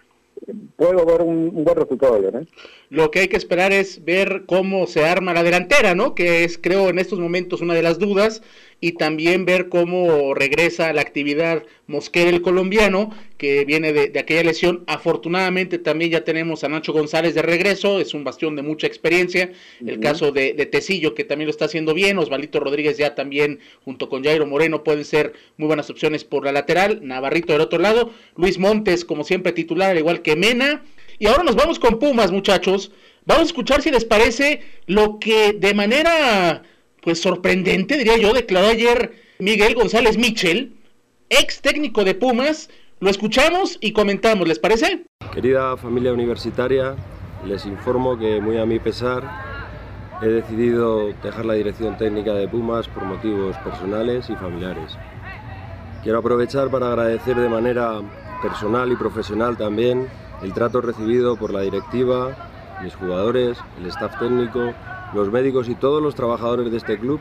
puedo 0.77 1.07
ver 1.07 1.23
un, 1.23 1.65
buen 1.65 1.77
resultado 1.77 2.21
de 2.21 2.29
¿eh? 2.29 2.47
Lo 2.91 3.11
que 3.11 3.21
hay 3.21 3.29
que 3.29 3.37
esperar 3.37 3.73
es 3.73 4.05
ver 4.05 4.45
cómo 4.47 4.87
se 4.87 5.05
arma 5.05 5.33
la 5.33 5.43
delantera, 5.43 5.95
¿no? 5.95 6.15
Que 6.15 6.45
es, 6.45 6.59
creo, 6.59 6.89
en 6.89 6.99
estos 6.99 7.19
momentos 7.19 7.61
una 7.61 7.75
de 7.75 7.83
las 7.83 7.99
dudas, 7.99 8.43
y 8.83 8.93
también 8.93 9.45
ver 9.45 9.69
cómo 9.69 10.35
regresa 10.35 10.93
la 10.93 11.03
actividad 11.03 11.63
Mosquera 11.87 12.31
el 12.31 12.43
colombiano, 12.43 13.15
que 13.39 13.65
viene 13.65 13.93
de, 13.93 14.19
aquella 14.19 14.43
lesión. 14.43 14.83
Afortunadamente 14.89 15.79
también 15.79 16.11
ya 16.11 16.25
tenemos 16.25 16.65
a 16.65 16.69
Nacho 16.69 16.93
González 16.93 17.35
de 17.35 17.43
regreso, 17.43 18.01
es 18.01 18.13
un 18.13 18.25
bastión 18.25 18.57
de 18.57 18.63
mucha 18.63 18.89
experiencia. 18.89 19.53
El 19.87 20.01
caso 20.01 20.33
de, 20.33 20.55
de, 20.55 20.67
Tecillo, 20.67 21.15
que 21.15 21.23
también 21.23 21.47
lo 21.47 21.53
está 21.53 21.67
haciendo 21.67 21.95
bien, 21.95 22.19
Osvalito 22.19 22.59
Rodríguez 22.59 22.99
ya 22.99 23.15
también, 23.15 23.61
junto 23.85 24.09
con 24.09 24.25
Jairo 24.25 24.49
Moreno, 24.49 24.83
pueden 24.83 25.05
ser 25.05 25.33
muy 25.59 25.69
buenas 25.69 25.89
opciones 25.89 26.25
por 26.25 26.45
la 26.45 26.51
lateral. 26.51 27.07
Navarrito 27.07 27.53
del 27.53 27.63
otro 27.63 27.79
lado, 27.79 28.11
Luis 28.37 28.59
Montes, 28.59 29.05
como 29.05 29.23
siempre, 29.23 29.53
titular, 29.53 29.93
al 29.93 29.99
igual 29.99 30.23
que 30.23 30.35
Mena. 30.35 30.83
Y 31.21 31.29
ahora 31.29 31.45
nos 31.45 31.55
vamos 31.55 31.79
con 31.79 32.01
Pumas, 32.01 32.33
muchachos. 32.33 32.91
Vamos 33.27 33.45
a 33.45 33.47
escuchar 33.47 33.81
si 33.81 33.93
les 33.93 34.05
parece 34.05 34.63
lo 34.87 35.21
que 35.21 35.53
de 35.53 35.73
manera 35.73 36.65
pues 37.03 37.21
sorprendente, 37.21 37.99
diría 37.99 38.17
yo, 38.17 38.33
declaró 38.33 38.69
ayer 38.69 39.13
Miguel 39.39 39.75
González 39.75 40.17
Michel, 40.17 40.77
ex 41.29 41.61
técnico 41.61 42.05
de 42.05 42.15
Pumas. 42.15 42.71
Lo 43.01 43.11
escuchamos 43.11 43.77
y 43.81 43.93
comentamos, 43.93 44.47
¿les 44.47 44.61
parece? 44.61 45.05
Querida 45.35 45.77
familia 45.77 46.13
universitaria, 46.13 46.95
les 47.45 47.67
informo 47.67 48.17
que 48.17 48.41
muy 48.41 48.57
a 48.59 48.67
mi 48.67 48.79
pesar 48.79 49.29
he 50.23 50.29
decidido 50.29 51.13
dejar 51.25 51.45
la 51.45 51.55
dirección 51.55 51.99
técnica 51.99 52.33
de 52.35 52.47
Pumas 52.47 52.87
por 52.87 53.05
motivos 53.05 53.57
personales 53.59 54.31
y 54.31 54.37
familiares. 54.37 54.97
Quiero 56.05 56.19
aprovechar 56.19 56.71
para 56.71 56.89
agradecer 56.89 57.37
de 57.37 57.49
manera 57.49 58.01
personal 58.41 58.93
y 58.93 58.97
profesional 58.97 59.57
también 59.57 60.07
el 60.43 60.53
trato 60.53 60.81
recibido 60.81 61.37
por 61.37 61.53
la 61.53 61.63
directiva, 61.63 62.79
mis 62.83 62.95
jugadores, 62.95 63.59
el 63.81 63.87
staff 63.87 64.17
técnico 64.21 64.73
los 65.15 65.31
médicos 65.31 65.69
y 65.69 65.75
todos 65.75 66.03
los 66.03 66.15
trabajadores 66.15 66.71
de 66.71 66.77
este 66.77 66.99
club 66.99 67.21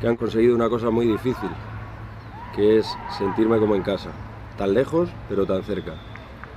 que 0.00 0.08
han 0.08 0.16
conseguido 0.16 0.54
una 0.54 0.68
cosa 0.68 0.90
muy 0.90 1.06
difícil, 1.06 1.50
que 2.54 2.78
es 2.78 2.86
sentirme 3.16 3.58
como 3.58 3.74
en 3.76 3.82
casa, 3.82 4.10
tan 4.58 4.74
lejos 4.74 5.08
pero 5.28 5.46
tan 5.46 5.62
cerca. 5.62 5.94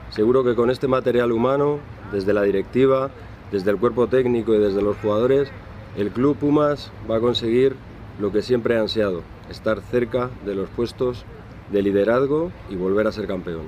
Seguro 0.10 0.44
que 0.44 0.56
con 0.56 0.70
este 0.70 0.88
material 0.88 1.32
humano, 1.32 1.80
desde 2.12 2.34
la 2.34 2.44
directiva, 2.44 3.12
desde 3.52 3.72
el 3.72 3.78
cuerpo 3.78 4.08
técnico 4.08 4.54
y 4.54 4.60
desde 4.60 4.82
los 4.82 4.98
jugadores, 4.98 5.50
el 5.98 6.10
club 6.10 6.38
Pumas 6.38 6.92
va 7.10 7.18
a 7.18 7.22
conseguir 7.22 7.76
lo 8.20 8.32
que 8.32 8.42
siempre 8.42 8.78
ha 8.78 8.82
ansiado, 8.82 9.22
estar 9.50 9.82
cerca 9.82 10.30
de 10.46 10.56
los 10.56 10.70
puestos 10.70 11.26
de 11.72 11.82
liderazgo 11.82 12.52
y 12.70 12.76
volver 12.76 13.08
a 13.08 13.12
ser 13.12 13.28
campeón. 13.28 13.66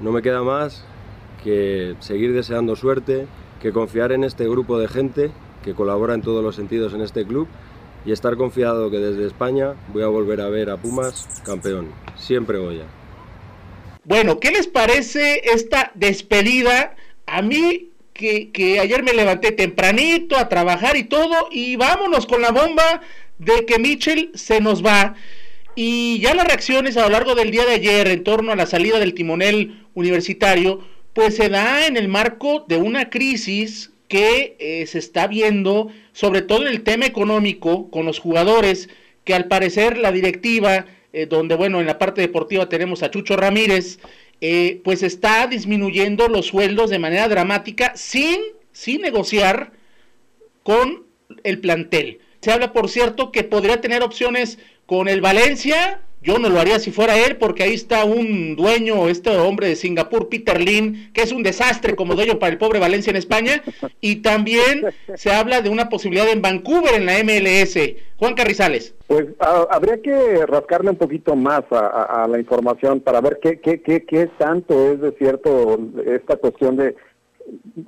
No 0.00 0.12
me 0.12 0.22
queda 0.22 0.42
más 0.42 0.84
que 1.42 1.96
seguir 2.00 2.32
deseando 2.32 2.76
suerte, 2.76 3.26
que 3.60 3.72
confiar 3.72 4.12
en 4.12 4.24
este 4.24 4.48
grupo 4.48 4.78
de 4.78 4.88
gente 4.88 5.30
que 5.66 5.74
colabora 5.74 6.14
en 6.14 6.22
todos 6.22 6.44
los 6.44 6.54
sentidos 6.54 6.94
en 6.94 7.02
este 7.02 7.26
club 7.26 7.48
y 8.06 8.12
estar 8.12 8.36
confiado 8.36 8.88
que 8.88 8.98
desde 8.98 9.26
España 9.26 9.74
voy 9.92 10.04
a 10.04 10.06
volver 10.06 10.40
a 10.40 10.48
ver 10.48 10.70
a 10.70 10.76
Pumas 10.76 11.26
campeón. 11.44 11.90
Siempre 12.16 12.56
Goya. 12.56 12.84
Bueno, 14.04 14.38
¿qué 14.38 14.52
les 14.52 14.68
parece 14.68 15.42
esta 15.52 15.90
despedida? 15.96 16.94
A 17.26 17.42
mí 17.42 17.90
que, 18.12 18.52
que, 18.52 18.78
ayer 18.78 19.02
me 19.02 19.12
levanté 19.12 19.50
tempranito 19.50 20.36
a 20.38 20.48
trabajar 20.48 20.96
y 20.96 21.02
todo, 21.02 21.48
y 21.50 21.74
vámonos 21.74 22.26
con 22.26 22.40
la 22.40 22.52
bomba 22.52 23.00
de 23.38 23.66
que 23.66 23.80
Mitchell 23.80 24.30
se 24.34 24.60
nos 24.60 24.86
va. 24.86 25.16
Y 25.74 26.20
ya 26.20 26.32
las 26.32 26.46
reacciones 26.46 26.96
a 26.96 27.02
lo 27.02 27.10
largo 27.10 27.34
del 27.34 27.50
día 27.50 27.66
de 27.66 27.74
ayer 27.74 28.06
en 28.06 28.22
torno 28.22 28.52
a 28.52 28.56
la 28.56 28.66
salida 28.66 29.00
del 29.00 29.14
timonel 29.14 29.84
universitario, 29.94 30.80
pues 31.12 31.34
se 31.34 31.48
da 31.48 31.88
en 31.88 31.96
el 31.96 32.06
marco 32.06 32.64
de 32.68 32.76
una 32.76 33.10
crisis 33.10 33.90
que 34.08 34.56
eh, 34.58 34.86
se 34.86 34.98
está 34.98 35.26
viendo, 35.26 35.90
sobre 36.12 36.42
todo 36.42 36.66
el 36.66 36.82
tema 36.82 37.06
económico, 37.06 37.90
con 37.90 38.06
los 38.06 38.18
jugadores, 38.18 38.88
que 39.24 39.34
al 39.34 39.46
parecer 39.46 39.98
la 39.98 40.12
directiva 40.12 40.86
eh, 41.12 41.24
donde, 41.24 41.54
bueno, 41.54 41.80
en 41.80 41.86
la 41.86 41.98
parte 41.98 42.20
deportiva 42.20 42.68
tenemos 42.68 43.02
a 43.02 43.10
Chucho 43.10 43.36
Ramírez, 43.36 43.98
eh, 44.42 44.82
pues 44.84 45.02
está 45.02 45.46
disminuyendo 45.46 46.28
los 46.28 46.46
sueldos 46.46 46.90
de 46.90 46.98
manera 46.98 47.26
dramática 47.26 47.92
sin, 47.96 48.36
sin 48.72 49.00
negociar 49.00 49.72
con 50.62 51.06
el 51.42 51.58
plantel. 51.58 52.20
Se 52.42 52.52
habla, 52.52 52.74
por 52.74 52.90
cierto, 52.90 53.32
que 53.32 53.44
podría 53.44 53.80
tener 53.80 54.02
opciones 54.02 54.58
con 54.84 55.08
el 55.08 55.22
Valencia 55.22 56.02
yo 56.26 56.40
no 56.40 56.48
lo 56.48 56.58
haría 56.58 56.80
si 56.80 56.90
fuera 56.90 57.16
él, 57.16 57.36
porque 57.36 57.62
ahí 57.62 57.74
está 57.74 58.04
un 58.04 58.56
dueño, 58.56 59.08
este 59.08 59.30
hombre 59.30 59.68
de 59.68 59.76
Singapur, 59.76 60.28
Peter 60.28 60.60
Lin, 60.60 61.12
que 61.12 61.22
es 61.22 61.30
un 61.30 61.44
desastre 61.44 61.94
como 61.94 62.16
dueño 62.16 62.40
para 62.40 62.52
el 62.52 62.58
pobre 62.58 62.80
Valencia 62.80 63.10
en 63.10 63.16
España. 63.16 63.62
Y 64.00 64.16
también 64.16 64.86
se 65.14 65.30
habla 65.30 65.60
de 65.60 65.70
una 65.70 65.88
posibilidad 65.88 66.28
en 66.28 66.42
Vancouver, 66.42 66.94
en 66.94 67.06
la 67.06 67.22
MLS. 67.22 67.78
Juan 68.18 68.34
Carrizales. 68.34 68.94
Pues 69.06 69.26
habría 69.38 70.02
que 70.02 70.44
rascarle 70.46 70.90
un 70.90 70.96
poquito 70.96 71.36
más 71.36 71.62
a, 71.70 72.26
la 72.28 72.40
información 72.40 73.00
para 73.00 73.20
ver 73.20 73.38
qué, 73.40 73.60
qué, 73.60 73.80
qué, 73.80 74.04
qué 74.04 74.26
tanto 74.38 74.90
es 74.90 75.00
de 75.00 75.12
cierto 75.12 75.78
esta 76.04 76.36
cuestión 76.36 76.76
de 76.76 76.96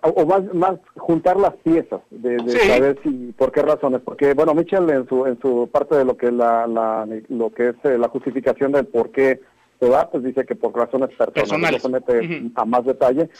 o 0.03 0.27
más, 0.27 0.55
más 0.55 0.79
juntar 0.97 1.39
las 1.39 1.55
piezas 1.57 2.01
de, 2.11 2.39
saber 2.51 2.99
si 3.03 3.33
por 3.37 3.53
qué 3.53 3.63
razones 3.63 4.01
porque 4.05 4.35
bueno 4.35 4.55
Mitchell 4.55 4.89
en 4.91 5.09
su 5.09 5.27
en 5.27 5.41
su 5.41 5.69
parte 5.73 5.97
de 5.97 6.05
lo 6.05 6.17
que 6.17 6.31
la, 6.31 6.67
la 6.67 7.07
lo 7.29 7.51
que 7.51 7.71
es 7.71 7.77
eh, 7.85 7.99
la 7.99 8.09
justificación 8.09 8.73
del 8.73 8.87
por 8.87 9.11
qué 9.11 9.41
se 9.81 9.89
va 9.89 10.11
pues 10.11 10.23
dice 10.25 10.45
que 10.45 10.55
por 10.55 10.75
razones 10.75 11.11
personales, 11.17 11.83
no 11.85 11.89
se 11.89 11.89
mete 11.89 12.51
a 12.57 12.65
más 12.65 12.85
detalle. 12.85 13.31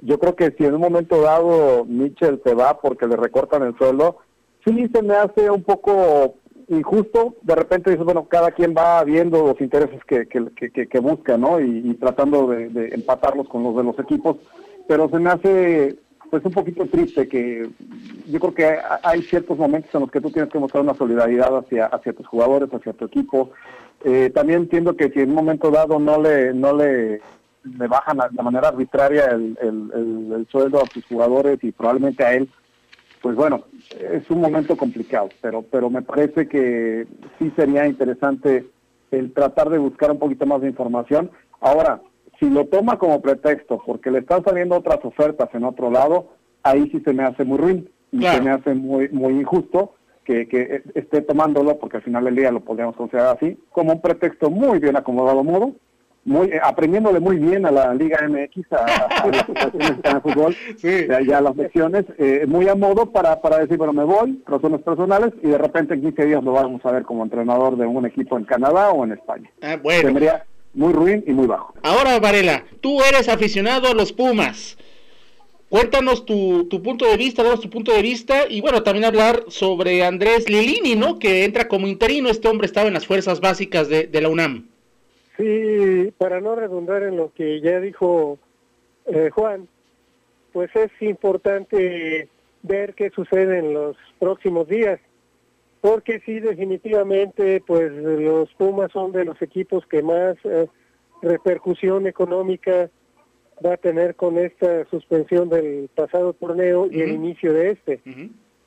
Yo 0.00 0.18
creo 0.18 0.36
que 0.36 0.54
si 0.56 0.64
en 0.64 0.74
un 0.74 0.80
momento 0.80 1.20
dado 1.20 1.84
Mitchell 1.84 2.40
se 2.44 2.54
va 2.54 2.80
porque 2.80 3.06
le 3.06 3.16
recortan 3.16 3.62
el 3.62 3.76
sueldo 3.76 4.18
sí 4.64 4.88
se 4.92 5.02
me 5.02 5.14
hace 5.14 5.50
un 5.50 5.62
poco 5.62 6.34
injusto. 6.68 7.36
De 7.42 7.54
repente 7.54 7.90
dice 7.90 8.02
bueno 8.02 8.26
cada 8.28 8.52
quien 8.52 8.74
va 8.76 9.02
viendo 9.04 9.46
los 9.46 9.60
intereses 9.60 10.00
que 10.04 10.26
que, 10.26 10.50
que, 10.54 10.88
que 10.88 11.00
busca 11.00 11.36
no 11.36 11.60
y, 11.60 11.94
tratando 11.94 12.48
de, 12.48 12.68
de 12.68 12.94
empatarlos 12.94 13.48
con 13.48 13.62
los 13.62 13.76
de 13.76 13.84
los 13.84 13.98
equipos 13.98 14.36
pero 14.88 15.08
se 15.08 15.18
me 15.18 15.30
hace 15.30 15.96
pues 16.30 16.44
un 16.44 16.52
poquito 16.52 16.86
triste 16.86 17.28
que 17.28 17.68
yo 18.26 18.40
creo 18.40 18.54
que 18.54 18.78
hay 19.02 19.22
ciertos 19.22 19.56
momentos 19.56 19.94
en 19.94 20.00
los 20.00 20.10
que 20.10 20.20
tú 20.20 20.30
tienes 20.30 20.50
que 20.50 20.58
mostrar 20.58 20.82
una 20.82 20.94
solidaridad 20.94 21.56
hacia 21.56 21.86
hacia 21.86 22.12
tus 22.12 22.26
jugadores, 22.26 22.72
hacia 22.72 22.92
tu 22.92 23.04
equipo. 23.04 23.50
Eh, 24.04 24.30
también 24.34 24.62
entiendo 24.62 24.96
que 24.96 25.10
si 25.10 25.20
en 25.20 25.30
un 25.30 25.36
momento 25.36 25.70
dado 25.70 25.98
no 25.98 26.20
le 26.20 26.52
no 26.54 26.74
le, 26.74 27.20
le 27.64 27.86
bajan 27.86 28.18
de 28.30 28.42
manera 28.42 28.68
arbitraria 28.68 29.26
el, 29.26 29.58
el, 29.60 30.32
el, 30.32 30.46
sueldo 30.50 30.80
a 30.80 30.86
tus 30.86 31.04
jugadores 31.06 31.62
y 31.62 31.72
probablemente 31.72 32.24
a 32.24 32.34
él, 32.34 32.48
pues 33.20 33.34
bueno, 33.34 33.64
es 33.90 34.28
un 34.30 34.40
momento 34.40 34.76
complicado, 34.76 35.28
pero 35.40 35.62
pero 35.62 35.90
me 35.90 36.02
parece 36.02 36.48
que 36.48 37.06
sí 37.38 37.52
sería 37.56 37.86
interesante 37.86 38.66
el 39.10 39.32
tratar 39.32 39.70
de 39.70 39.78
buscar 39.78 40.10
un 40.10 40.18
poquito 40.18 40.46
más 40.46 40.60
de 40.60 40.68
información. 40.68 41.30
Ahora, 41.60 42.00
si 42.38 42.48
lo 42.48 42.66
toma 42.66 42.98
como 42.98 43.20
pretexto 43.20 43.82
porque 43.84 44.10
le 44.10 44.20
están 44.20 44.44
saliendo 44.44 44.76
otras 44.76 45.04
ofertas 45.04 45.48
en 45.54 45.64
otro 45.64 45.90
lado, 45.90 46.28
ahí 46.62 46.88
sí 46.90 47.00
se 47.04 47.12
me 47.12 47.24
hace 47.24 47.44
muy 47.44 47.58
ruin 47.58 47.90
y 48.12 48.22
se 48.22 48.40
me 48.40 48.50
hace 48.50 48.74
muy 48.74 49.08
muy 49.10 49.34
injusto 49.34 49.94
que, 50.28 50.46
que 50.46 50.82
esté 50.94 51.22
tomándolo, 51.22 51.78
porque 51.78 51.96
al 51.96 52.02
final 52.02 52.24
del 52.24 52.36
día 52.36 52.52
lo 52.52 52.60
podríamos 52.60 52.96
considerar 52.96 53.36
así, 53.36 53.58
como 53.72 53.92
un 53.92 54.02
pretexto 54.02 54.50
muy 54.50 54.78
bien 54.78 54.94
acomodado 54.94 55.42
modo, 55.42 55.72
muy 56.24 56.48
eh, 56.48 56.60
aprendiéndole 56.62 57.18
muy 57.18 57.38
bien 57.38 57.64
a 57.64 57.70
la 57.70 57.94
Liga 57.94 58.18
MX, 58.28 58.72
a, 58.72 59.24
a 59.24 60.14
de 60.14 60.20
fútbol, 60.20 60.54
ya 61.26 61.40
las 61.40 61.56
lecciones, 61.56 62.04
eh, 62.18 62.44
muy 62.46 62.68
a 62.68 62.74
modo 62.74 63.10
para, 63.10 63.40
para 63.40 63.58
decir, 63.58 63.78
bueno, 63.78 63.94
me 63.94 64.04
voy, 64.04 64.42
razones 64.46 64.82
personales, 64.82 65.32
y 65.42 65.48
de 65.48 65.58
repente 65.58 65.94
en 65.94 66.02
15 66.02 66.26
días 66.26 66.44
lo 66.44 66.52
vamos 66.52 66.84
a 66.84 66.92
ver 66.92 67.04
como 67.04 67.24
entrenador 67.24 67.78
de 67.78 67.86
un 67.86 68.04
equipo 68.04 68.36
en 68.36 68.44
Canadá 68.44 68.90
o 68.90 69.04
en 69.04 69.12
España. 69.12 69.50
Ah, 69.62 69.78
bueno. 69.82 70.02
Tendría, 70.02 70.44
muy 70.78 70.92
ruin 70.92 71.24
y 71.26 71.32
muy 71.32 71.46
bajo. 71.46 71.74
Ahora, 71.82 72.18
Varela, 72.20 72.64
tú 72.80 73.02
eres 73.02 73.28
aficionado 73.28 73.88
a 73.88 73.94
los 73.94 74.12
Pumas. 74.12 74.78
Cuéntanos 75.68 76.24
tu, 76.24 76.66
tu 76.70 76.82
punto 76.82 77.04
de 77.04 77.16
vista, 77.16 77.42
danos 77.42 77.60
tu 77.60 77.68
punto 77.68 77.92
de 77.92 78.00
vista 78.00 78.44
y 78.48 78.62
bueno, 78.62 78.82
también 78.82 79.04
hablar 79.04 79.44
sobre 79.48 80.02
Andrés 80.04 80.48
Lilini, 80.48 80.94
¿no? 80.94 81.18
Que 81.18 81.44
entra 81.44 81.68
como 81.68 81.88
interino, 81.88 82.30
este 82.30 82.48
hombre 82.48 82.66
estaba 82.66 82.88
en 82.88 82.94
las 82.94 83.06
fuerzas 83.06 83.40
básicas 83.40 83.88
de, 83.88 84.06
de 84.06 84.20
la 84.22 84.30
UNAM. 84.30 84.66
Sí, 85.36 86.12
para 86.16 86.40
no 86.40 86.54
redundar 86.54 87.02
en 87.02 87.16
lo 87.16 87.32
que 87.34 87.60
ya 87.60 87.80
dijo 87.80 88.38
eh, 89.06 89.30
Juan, 89.30 89.68
pues 90.52 90.70
es 90.74 90.90
importante 91.00 92.28
ver 92.62 92.94
qué 92.94 93.10
sucede 93.10 93.58
en 93.58 93.74
los 93.74 93.96
próximos 94.18 94.68
días 94.68 95.00
porque 95.80 96.20
sí 96.24 96.40
definitivamente 96.40 97.62
pues 97.66 97.92
los 97.92 98.52
Pumas 98.54 98.90
son 98.92 99.12
de 99.12 99.24
los 99.24 99.40
equipos 99.42 99.86
que 99.86 100.02
más 100.02 100.36
eh, 100.44 100.66
repercusión 101.22 102.06
económica 102.06 102.90
va 103.64 103.74
a 103.74 103.76
tener 103.76 104.14
con 104.14 104.38
esta 104.38 104.84
suspensión 104.86 105.48
del 105.48 105.88
pasado 105.94 106.32
torneo 106.32 106.88
y 106.90 107.00
el 107.00 107.10
inicio 107.10 107.52
de 107.52 107.70
este. 107.70 108.00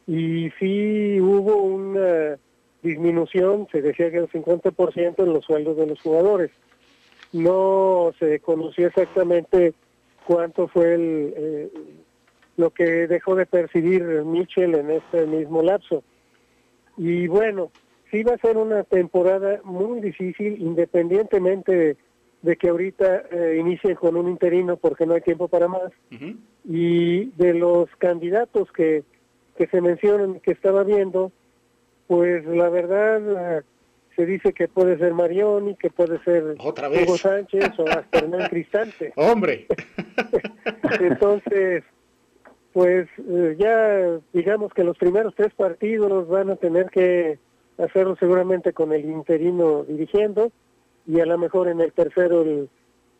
Y 0.07 0.49
sí 0.59 1.19
hubo 1.21 1.55
una 1.63 2.37
disminución, 2.81 3.67
se 3.71 3.81
decía 3.81 4.11
que 4.11 4.17
el 4.17 4.29
50% 4.29 5.23
en 5.23 5.33
los 5.33 5.45
sueldos 5.45 5.77
de 5.77 5.87
los 5.87 6.01
jugadores. 6.01 6.51
No 7.31 8.11
se 8.19 8.39
conoció 8.41 8.87
exactamente 8.87 9.73
cuánto 10.25 10.67
fue 10.67 10.95
el, 10.95 11.33
eh, 11.37 11.69
lo 12.57 12.71
que 12.71 13.07
dejó 13.07 13.35
de 13.35 13.45
percibir 13.45 14.03
Mitchell 14.25 14.75
en 14.75 14.91
este 14.91 15.25
mismo 15.25 15.61
lapso 15.61 16.03
y 16.97 17.27
bueno, 17.27 17.71
sí 18.11 18.23
va 18.23 18.33
a 18.33 18.37
ser 18.37 18.57
una 18.57 18.83
temporada 18.83 19.61
muy 19.63 20.01
difícil, 20.01 20.61
independientemente 20.61 21.97
de, 22.41 22.55
que 22.57 22.69
ahorita 22.69 23.23
eh, 23.31 23.57
inicien 23.59 23.95
con 23.95 24.15
un 24.17 24.27
interino 24.27 24.77
porque 24.77 25.05
no 25.05 25.13
hay 25.13 25.21
tiempo 25.21 25.47
para 25.47 25.67
más. 25.67 25.91
Y 26.63 27.25
de 27.37 27.53
los 27.53 27.89
candidatos 27.97 28.71
que, 28.71 29.03
que 29.57 29.67
se 29.67 29.81
mencionan, 29.81 30.39
que 30.41 30.51
estaba 30.51 30.83
viendo, 30.83 31.31
pues 32.07 32.45
la 32.45 32.69
verdad 32.69 33.59
eh, 33.59 33.61
se 34.15 34.25
dice 34.25 34.53
que 34.53 34.67
puede 34.67 34.97
ser 34.97 35.13
Marioni, 35.13 35.75
que 35.75 35.89
puede 35.89 36.21
ser 36.23 36.55
Hugo 36.59 37.17
Sánchez 37.17 37.71
o 37.79 37.87
hasta 37.87 38.19
Hernán 38.19 38.47
Cristante. 38.49 39.13
¡Hombre! 39.15 39.67
Entonces, 40.99 41.83
pues 42.73 43.07
eh, 43.17 43.55
ya 43.59 44.19
digamos 44.33 44.73
que 44.73 44.83
los 44.83 44.97
primeros 44.97 45.33
tres 45.35 45.53
partidos 45.53 46.27
van 46.27 46.49
a 46.49 46.55
tener 46.55 46.89
que 46.89 47.39
hacerlo 47.77 48.15
seguramente 48.19 48.73
con 48.73 48.93
el 48.93 49.05
interino 49.05 49.83
dirigiendo 49.83 50.51
y 51.05 51.19
a 51.19 51.25
lo 51.25 51.37
mejor 51.37 51.67
en 51.67 51.81
el 51.81 51.91
tercero 51.91 52.41
el 52.41 52.69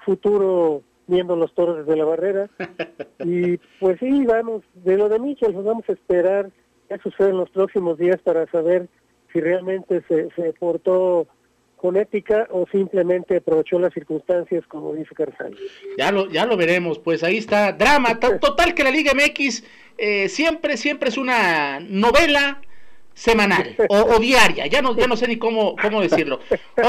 futuro 0.06 0.84
viendo 1.08 1.36
los 1.36 1.54
toros 1.54 1.86
desde 1.86 1.98
la 1.98 2.06
barrera. 2.06 2.50
Y 3.24 3.58
pues 3.80 4.00
sí, 4.00 4.26
vamos, 4.26 4.64
de 4.74 4.98
lo 4.98 5.08
de 5.08 5.20
Michel, 5.20 5.54
pues 5.54 5.64
vamos 5.64 5.88
a 5.88 5.92
esperar 5.92 6.50
qué 6.90 6.98
sucede 6.98 7.30
en 7.30 7.38
los 7.38 7.52
próximos 7.52 8.00
días 8.00 8.20
para 8.24 8.50
saber 8.50 8.88
si 9.32 9.40
realmente 9.40 10.02
se, 10.08 10.32
se 10.32 10.54
portó 10.54 11.28
con 11.82 11.98
ética 11.98 12.48
o 12.52 12.68
simplemente 12.72 13.38
aprovechó 13.38 13.80
las 13.80 13.92
circunstancias 13.92 14.64
como 14.68 14.94
dice 14.94 15.16
Carzal. 15.16 15.58
Ya 15.98 16.12
lo, 16.12 16.30
ya 16.30 16.46
lo 16.46 16.56
veremos, 16.56 17.00
pues 17.00 17.24
ahí 17.24 17.38
está, 17.38 17.72
drama, 17.72 18.20
total 18.20 18.76
que 18.76 18.84
la 18.84 18.92
Liga 18.92 19.14
MX 19.16 19.64
eh, 19.98 20.30
siempre, 20.30 20.78
siempre 20.78 21.10
es 21.10 21.18
una 21.18 21.80
novela 21.80 22.62
semanal 23.16 23.76
o, 23.90 24.20
diaria, 24.20 24.68
ya 24.68 24.84
no, 24.84 24.96
ya 24.96 25.08
no 25.08 25.18
sé 25.18 25.28
ni 25.28 25.38
cómo, 25.38 25.76
cómo 25.76 26.02
decirlo. 26.02 26.40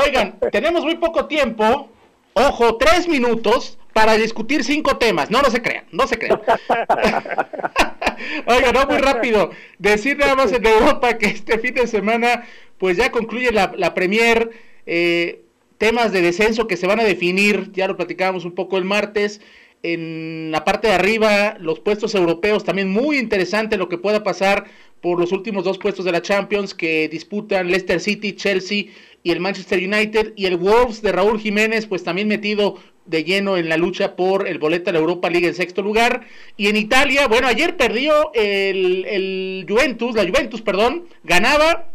Oigan, 0.04 0.38
tenemos 0.52 0.84
muy 0.84 0.96
poco 0.96 1.24
tiempo, 1.24 1.88
ojo, 2.34 2.76
tres 2.76 3.08
minutos 3.08 3.78
para 3.94 4.12
discutir 4.14 4.62
cinco 4.62 4.98
temas, 4.98 5.30
no, 5.30 5.40
no 5.40 5.50
se 5.50 5.62
crean, 5.62 5.86
no 5.90 6.06
se 6.06 6.18
crean. 6.18 6.42
Oigan, 8.46 8.74
no 8.74 8.86
muy 8.86 8.98
rápido, 8.98 9.52
decir 9.78 10.18
nada 10.18 10.34
más 10.34 10.52
en 10.52 10.66
Europa 10.66 11.16
que 11.16 11.28
este 11.28 11.58
fin 11.58 11.74
de 11.74 11.86
semana 11.86 12.44
pues 12.76 12.98
ya 12.98 13.10
concluye 13.10 13.52
la, 13.52 13.72
la 13.74 13.94
Premier 13.94 14.50
eh, 14.86 15.42
temas 15.78 16.12
de 16.12 16.22
descenso 16.22 16.66
que 16.66 16.76
se 16.76 16.86
van 16.86 17.00
a 17.00 17.04
definir, 17.04 17.72
ya 17.72 17.88
lo 17.88 17.96
platicábamos 17.96 18.44
un 18.44 18.54
poco 18.54 18.78
el 18.78 18.84
martes, 18.84 19.40
en 19.82 20.50
la 20.52 20.64
parte 20.64 20.88
de 20.88 20.94
arriba, 20.94 21.56
los 21.58 21.80
puestos 21.80 22.14
europeos, 22.14 22.64
también 22.64 22.88
muy 22.88 23.18
interesante 23.18 23.76
lo 23.76 23.88
que 23.88 23.98
pueda 23.98 24.22
pasar 24.22 24.66
por 25.00 25.18
los 25.18 25.32
últimos 25.32 25.64
dos 25.64 25.78
puestos 25.78 26.04
de 26.04 26.12
la 26.12 26.22
Champions 26.22 26.74
que 26.74 27.08
disputan 27.08 27.66
Leicester 27.66 27.98
City, 27.98 28.34
Chelsea 28.34 28.84
y 29.24 29.30
el 29.32 29.40
Manchester 29.40 29.78
United 29.80 30.34
y 30.36 30.46
el 30.46 30.56
Wolves 30.56 31.02
de 31.02 31.10
Raúl 31.10 31.40
Jiménez, 31.40 31.86
pues 31.86 32.04
también 32.04 32.28
metido 32.28 32.76
de 33.04 33.24
lleno 33.24 33.56
en 33.56 33.68
la 33.68 33.76
lucha 33.76 34.14
por 34.14 34.46
el 34.46 34.58
boleto 34.58 34.90
a 34.90 34.92
la 34.92 35.00
Europa 35.00 35.28
League 35.28 35.48
en 35.48 35.54
sexto 35.54 35.82
lugar. 35.82 36.26
Y 36.56 36.68
en 36.68 36.76
Italia, 36.76 37.26
bueno, 37.26 37.48
ayer 37.48 37.76
perdió 37.76 38.32
el, 38.34 39.04
el 39.04 39.66
Juventus, 39.68 40.14
la 40.14 40.24
Juventus, 40.24 40.62
perdón, 40.62 41.06
ganaba 41.24 41.88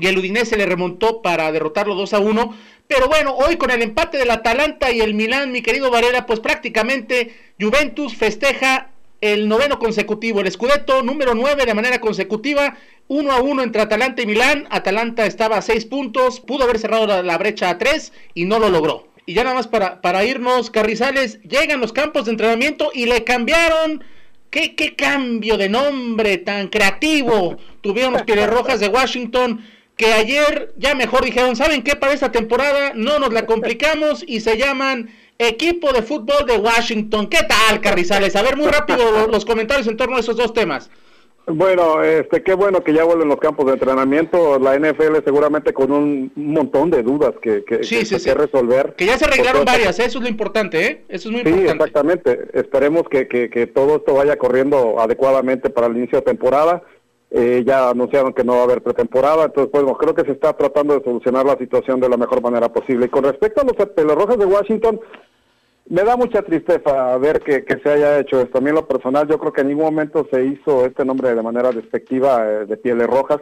y 0.00 0.06
el 0.06 0.18
Udinese 0.18 0.56
le 0.56 0.66
remontó 0.66 1.22
para 1.22 1.50
derrotarlo 1.52 1.94
2 1.94 2.14
a 2.14 2.18
1. 2.18 2.54
Pero 2.86 3.08
bueno, 3.08 3.34
hoy 3.34 3.56
con 3.56 3.70
el 3.70 3.82
empate 3.82 4.18
del 4.18 4.30
Atalanta 4.30 4.90
y 4.90 5.00
el 5.00 5.14
Milán, 5.14 5.52
mi 5.52 5.62
querido 5.62 5.90
Varela, 5.90 6.26
pues 6.26 6.40
prácticamente 6.40 7.34
Juventus 7.60 8.16
festeja 8.16 8.90
el 9.20 9.48
noveno 9.48 9.78
consecutivo, 9.78 10.40
el 10.40 10.50
Scudetto 10.50 11.02
número 11.02 11.34
9 11.34 11.66
de 11.66 11.74
manera 11.74 12.00
consecutiva, 12.00 12.76
1 13.08 13.32
a 13.32 13.40
1 13.40 13.62
entre 13.62 13.82
Atalanta 13.82 14.22
y 14.22 14.26
Milán. 14.26 14.66
Atalanta 14.70 15.26
estaba 15.26 15.58
a 15.58 15.62
6 15.62 15.86
puntos, 15.86 16.40
pudo 16.40 16.64
haber 16.64 16.78
cerrado 16.78 17.06
la, 17.06 17.22
la, 17.22 17.38
brecha 17.38 17.70
a 17.70 17.78
3 17.78 18.12
y 18.34 18.44
no 18.44 18.58
lo 18.58 18.68
logró. 18.68 19.08
Y 19.26 19.34
ya 19.34 19.44
nada 19.44 19.56
más 19.56 19.66
para, 19.66 20.00
para 20.00 20.24
irnos, 20.24 20.70
Carrizales, 20.70 21.40
llegan 21.42 21.80
los 21.80 21.92
campos 21.92 22.24
de 22.24 22.30
entrenamiento 22.30 22.90
y 22.94 23.06
le 23.06 23.24
cambiaron. 23.24 24.02
¿Qué, 24.50 24.74
qué 24.74 24.96
cambio 24.96 25.58
de 25.58 25.68
nombre 25.68 26.38
tan 26.38 26.68
creativo 26.68 27.58
tuvieron 27.82 28.14
los 28.14 28.22
Rojas 28.46 28.80
de 28.80 28.88
Washington? 28.88 29.62
Que 29.98 30.12
ayer 30.14 30.72
ya 30.76 30.94
mejor 30.94 31.24
dijeron, 31.24 31.56
¿saben 31.56 31.82
qué? 31.82 31.96
Para 31.96 32.12
esta 32.14 32.32
temporada 32.32 32.92
no 32.94 33.18
nos 33.18 33.32
la 33.32 33.44
complicamos 33.44 34.24
y 34.26 34.40
se 34.40 34.56
llaman 34.56 35.10
Equipo 35.38 35.92
de 35.92 36.02
Fútbol 36.02 36.46
de 36.46 36.56
Washington. 36.56 37.26
¿Qué 37.26 37.40
tal, 37.42 37.80
Carrizales? 37.80 38.36
A 38.36 38.42
ver, 38.42 38.56
muy 38.56 38.68
rápido 38.68 39.26
los 39.30 39.44
comentarios 39.44 39.88
en 39.88 39.96
torno 39.96 40.16
a 40.16 40.20
esos 40.20 40.36
dos 40.36 40.54
temas. 40.54 40.88
Bueno, 41.46 42.02
este, 42.04 42.42
qué 42.42 42.54
bueno 42.54 42.84
que 42.84 42.92
ya 42.92 43.04
vuelven 43.04 43.28
los 43.28 43.38
campos 43.38 43.66
de 43.66 43.72
entrenamiento. 43.72 44.58
La 44.58 44.78
NFL 44.78 45.24
seguramente 45.24 45.72
con 45.72 45.90
un 45.90 46.30
montón 46.36 46.90
de 46.90 47.02
dudas 47.02 47.32
que, 47.42 47.64
que, 47.64 47.82
sí, 47.82 48.00
que, 48.00 48.04
sí, 48.04 48.14
que 48.16 48.20
sí. 48.20 48.30
resolver. 48.34 48.94
Que 48.96 49.06
ya 49.06 49.18
se 49.18 49.24
arreglaron 49.24 49.64
varias, 49.64 49.98
¿eh? 49.98 50.04
eso 50.04 50.18
es 50.18 50.24
lo 50.24 50.28
importante, 50.28 50.86
¿eh? 50.86 51.04
Eso 51.08 51.28
es 51.28 51.32
muy 51.32 51.42
sí, 51.42 51.48
importante. 51.48 51.84
exactamente. 51.84 52.38
Esperemos 52.52 53.08
que, 53.08 53.26
que, 53.26 53.48
que 53.50 53.66
todo 53.66 53.96
esto 53.96 54.14
vaya 54.14 54.36
corriendo 54.36 55.00
adecuadamente 55.00 55.70
para 55.70 55.86
el 55.88 55.96
inicio 55.96 56.18
de 56.18 56.24
temporada. 56.26 56.82
Eh, 57.30 57.62
ya 57.66 57.90
anunciaron 57.90 58.32
que 58.32 58.42
no 58.42 58.54
va 58.54 58.60
a 58.60 58.64
haber 58.64 58.82
pretemporada, 58.82 59.44
entonces 59.44 59.70
pues 59.70 59.84
creo 59.98 60.14
que 60.14 60.24
se 60.24 60.32
está 60.32 60.54
tratando 60.54 60.98
de 60.98 61.04
solucionar 61.04 61.44
la 61.44 61.58
situación 61.58 62.00
de 62.00 62.08
la 62.08 62.16
mejor 62.16 62.40
manera 62.40 62.72
posible. 62.72 63.06
Y 63.06 63.10
con 63.10 63.24
respecto 63.24 63.60
a 63.60 63.64
los 64.02 64.14
Rojas 64.14 64.38
de 64.38 64.46
Washington, 64.46 64.98
me 65.90 66.02
da 66.04 66.16
mucha 66.16 66.42
tristeza 66.42 67.16
ver 67.18 67.40
que, 67.40 67.64
que, 67.64 67.78
se 67.80 67.90
haya 67.90 68.18
hecho 68.18 68.40
esto. 68.40 68.58
A 68.58 68.60
mí 68.60 68.70
en 68.70 68.76
lo 68.76 68.86
personal 68.86 69.28
yo 69.28 69.38
creo 69.38 69.52
que 69.52 69.60
en 69.62 69.68
ningún 69.68 69.86
momento 69.86 70.26
se 70.30 70.44
hizo 70.44 70.86
este 70.86 71.04
nombre 71.04 71.34
de 71.34 71.42
manera 71.42 71.70
despectiva 71.70 72.46
eh, 72.46 72.66
de 72.66 72.76
Pieles 72.76 73.06
Rojas. 73.06 73.40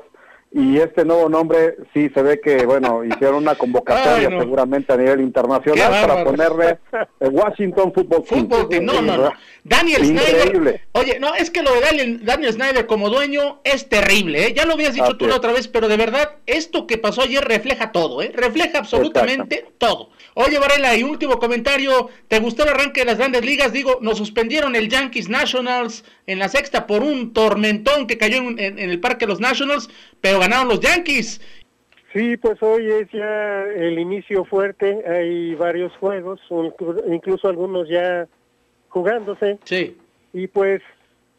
Y 0.59 0.79
este 0.79 1.05
nuevo 1.05 1.29
nombre 1.29 1.77
sí 1.93 2.09
se 2.15 2.23
ve 2.23 2.41
que, 2.41 2.65
bueno, 2.65 3.05
hicieron 3.05 3.43
una 3.43 3.57
convocatoria 3.57 4.29
Ay, 4.29 4.35
no. 4.35 4.41
seguramente 4.41 4.91
a 4.91 4.97
nivel 4.97 5.21
internacional 5.21 5.91
para 5.91 6.25
ponerle 6.25 6.79
el 7.21 7.29
Washington 7.29 7.93
Football 7.93 8.25
Team. 8.25 8.49
Team, 8.71 8.87
no, 8.87 9.03
no, 9.03 9.19
no. 9.19 9.33
Daniel 9.65 10.03
Increíble. 10.03 10.51
Snyder. 10.51 10.81
Oye, 10.93 11.21
no, 11.21 11.35
es 11.35 11.51
que 11.51 11.63
lo 11.63 11.75
de 11.75 11.81
Daniel, 11.83 12.25
Daniel 12.25 12.55
Snyder 12.55 12.87
como 12.87 13.11
dueño 13.11 13.61
es 13.65 13.87
terrible, 13.91 14.47
¿eh? 14.47 14.55
Ya 14.57 14.65
lo 14.65 14.73
habías 14.73 14.95
dicho 14.95 15.19
tú 15.19 15.27
la 15.27 15.37
otra 15.37 15.53
vez, 15.53 15.69
pero 15.69 15.89
de 15.89 15.99
verdad, 15.99 16.37
esto 16.47 16.87
que 16.87 16.97
pasó 16.97 17.21
ayer 17.21 17.45
refleja 17.45 17.93
todo, 17.93 18.23
¿eh? 18.23 18.33
Refleja 18.35 18.79
absolutamente 18.79 19.67
todo. 19.77 20.09
Oye, 20.39 20.59
Varela, 20.59 20.95
y 20.95 21.03
último 21.03 21.39
comentario, 21.39 22.11
¿te 22.29 22.39
gustó 22.41 22.65
el 22.65 22.69
arranque 22.69 23.01
de 23.01 23.07
las 23.07 23.17
grandes 23.17 23.43
ligas? 23.43 23.73
Digo, 23.73 24.01
nos 24.03 24.19
suspendieron 24.19 24.77
el 24.77 24.91
Yankees 24.91 25.31
Nationals 25.31 26.05
en 26.27 26.39
la 26.39 26.49
sexta 26.51 26.87
por 26.87 27.03
un 27.03 27.33
tormentón 27.33 28.07
que 28.07 28.19
cayó 28.19 28.37
en, 28.37 28.59
en- 28.59 28.79
en 28.79 28.91
el 28.91 29.01
Parque 29.01 29.25
de 29.25 29.31
los 29.31 29.41
Nationals, 29.41 29.89
pero 30.21 30.39
ganaron 30.39 30.69
los 30.69 30.81
Yankees. 30.81 31.41
Sí, 32.13 32.37
pues 32.37 32.63
hoy 32.63 32.85
es 32.87 33.11
ya 33.13 33.63
el 33.63 33.99
inicio 33.99 34.45
fuerte, 34.45 35.03
hay 35.09 35.55
varios 35.55 35.93
juegos, 35.97 36.39
inclu- 36.51 37.03
incluso 37.15 37.49
algunos 37.49 37.89
ya 37.89 38.27
jugándose, 38.91 39.59
Sí. 39.65 39.97
y 40.35 40.49
pues 40.49 40.83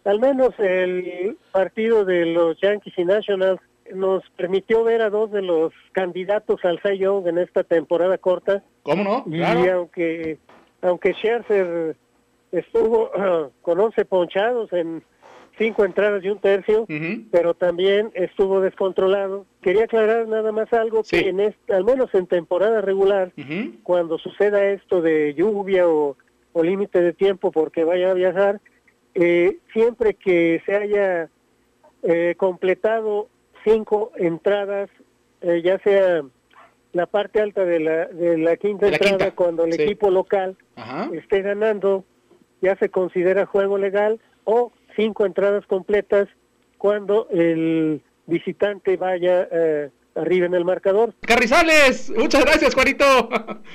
al 0.05 0.19
menos 0.19 0.55
el 0.57 1.37
partido 1.51 2.03
de 2.03 2.25
los 2.25 2.59
Yankees 2.61 2.95
y 2.97 3.05
Nationals 3.05 3.61
nos 3.93 4.23
permitió 4.31 4.83
ver 4.83 5.01
a 5.01 5.09
dos 5.09 5.31
de 5.31 5.41
los 5.41 5.73
candidatos 5.91 6.63
al 6.65 6.79
Cy 6.81 6.97
Young 6.99 7.27
en 7.27 7.37
esta 7.37 7.63
temporada 7.63 8.17
corta, 8.17 8.63
¿Cómo 8.83 9.03
no? 9.03 9.23
y 9.27 9.41
aunque 9.69 10.37
aunque 10.81 11.13
Scherzer 11.13 11.95
estuvo 12.51 13.11
con 13.61 13.79
11 13.79 14.05
ponchados 14.05 14.71
en 14.73 15.03
cinco 15.57 15.83
entradas 15.85 16.23
y 16.23 16.29
un 16.29 16.37
tercio, 16.39 16.85
pero 17.31 17.55
también 17.55 18.11
estuvo 18.13 18.61
descontrolado. 18.61 19.47
Quería 19.61 19.85
aclarar 19.85 20.27
nada 20.27 20.51
más 20.51 20.71
algo 20.71 21.03
Sí. 21.03 21.23
que 21.23 21.29
en 21.29 21.39
este, 21.39 21.73
al 21.73 21.83
menos 21.83 22.13
en 22.13 22.27
temporada 22.27 22.79
regular, 22.81 23.31
cuando 23.81 24.19
suceda 24.19 24.63
esto 24.65 25.01
de 25.01 25.33
lluvia 25.33 25.87
o, 25.89 26.15
o 26.53 26.63
límite 26.63 27.01
de 27.01 27.11
tiempo 27.11 27.51
porque 27.51 27.83
vaya 27.83 28.11
a 28.11 28.13
viajar, 28.13 28.61
eh, 29.15 29.57
siempre 29.73 30.13
que 30.13 30.61
se 30.63 30.75
haya 30.75 31.29
eh, 32.03 32.35
completado 32.37 33.27
cinco 33.63 34.11
entradas, 34.17 34.89
eh, 35.41 35.61
ya 35.63 35.79
sea 35.79 36.23
la 36.93 37.05
parte 37.05 37.41
alta 37.41 37.65
de 37.65 37.79
la, 37.79 38.05
de 38.07 38.37
la 38.37 38.57
quinta 38.57 38.85
De 38.85 38.91
la 38.91 38.97
entrada, 38.97 39.17
quinta, 39.17 39.35
cuando 39.35 39.65
el 39.65 39.73
sí. 39.73 39.83
equipo 39.83 40.09
local 40.09 40.57
Ajá. 40.75 41.09
esté 41.13 41.41
ganando, 41.41 42.03
ya 42.61 42.75
se 42.77 42.89
considera 42.89 43.45
juego 43.45 43.77
legal, 43.77 44.19
o 44.45 44.71
cinco 44.95 45.25
entradas 45.25 45.65
completas 45.67 46.27
cuando 46.77 47.27
el 47.29 48.01
visitante 48.25 48.97
vaya 48.97 49.47
eh, 49.51 49.89
arriba 50.17 50.45
en 50.45 50.53
el 50.53 50.65
marcador. 50.65 51.13
Carrizales, 51.21 52.11
muchas 52.15 52.43
gracias, 52.43 52.73
Juanito. 52.73 53.29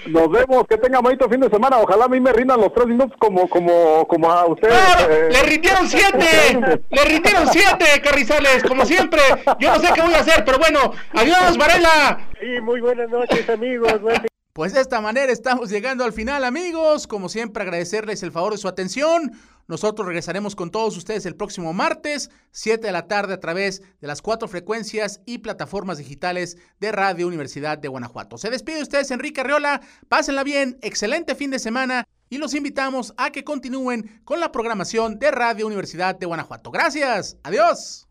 Nos 0.06 0.30
vemos, 0.30 0.66
que 0.66 0.76
tenga 0.78 1.00
bonito 1.00 1.28
fin 1.28 1.40
de 1.40 1.50
semana. 1.50 1.78
Ojalá 1.78 2.06
a 2.06 2.08
mí 2.08 2.20
me 2.20 2.32
rindan 2.32 2.60
los 2.60 2.72
tres 2.74 2.86
minutos 2.86 3.16
como 3.18 3.48
como 3.48 4.06
como 4.06 4.30
a 4.30 4.46
ustedes. 4.46 4.74
¡Claro! 4.74 5.12
eh. 5.12 5.28
¡Le 5.30 5.42
rindieron 5.42 5.88
siete! 5.88 6.80
¡Le 6.90 7.04
rindieron 7.04 7.48
siete, 7.48 7.84
Carrizales! 8.02 8.62
Como 8.64 8.84
siempre, 8.84 9.20
yo 9.58 9.72
no 9.72 9.80
sé 9.80 9.88
qué 9.94 10.02
voy 10.02 10.14
a 10.14 10.20
hacer, 10.20 10.44
pero 10.44 10.58
bueno, 10.58 10.92
adiós, 11.12 11.56
Varela. 11.56 12.20
Sí, 12.40 12.60
muy 12.60 12.80
buenas 12.80 13.08
noches 13.08 13.48
amigos. 13.48 14.00
Buen 14.00 14.31
Pues 14.52 14.74
de 14.74 14.82
esta 14.82 15.00
manera 15.00 15.32
estamos 15.32 15.70
llegando 15.70 16.04
al 16.04 16.12
final, 16.12 16.44
amigos. 16.44 17.06
Como 17.06 17.30
siempre, 17.30 17.62
agradecerles 17.62 18.22
el 18.22 18.32
favor 18.32 18.52
de 18.52 18.58
su 18.58 18.68
atención. 18.68 19.32
Nosotros 19.66 20.06
regresaremos 20.06 20.54
con 20.54 20.70
todos 20.70 20.94
ustedes 20.98 21.24
el 21.24 21.36
próximo 21.36 21.72
martes, 21.72 22.30
7 22.50 22.86
de 22.86 22.92
la 22.92 23.06
tarde, 23.06 23.32
a 23.32 23.40
través 23.40 23.80
de 24.00 24.06
las 24.06 24.20
cuatro 24.20 24.48
frecuencias 24.48 25.22
y 25.24 25.38
plataformas 25.38 25.96
digitales 25.96 26.58
de 26.80 26.92
Radio 26.92 27.28
Universidad 27.28 27.78
de 27.78 27.88
Guanajuato. 27.88 28.36
Se 28.36 28.50
despide 28.50 28.76
de 28.76 28.82
ustedes, 28.82 29.10
Enrique 29.10 29.40
Arriola. 29.40 29.80
Pásenla 30.10 30.44
bien, 30.44 30.78
excelente 30.82 31.34
fin 31.34 31.50
de 31.50 31.58
semana 31.58 32.06
y 32.28 32.36
los 32.36 32.52
invitamos 32.52 33.14
a 33.16 33.30
que 33.30 33.44
continúen 33.44 34.20
con 34.24 34.38
la 34.38 34.52
programación 34.52 35.18
de 35.18 35.30
Radio 35.30 35.66
Universidad 35.66 36.14
de 36.14 36.26
Guanajuato. 36.26 36.70
Gracias, 36.70 37.38
adiós. 37.42 38.06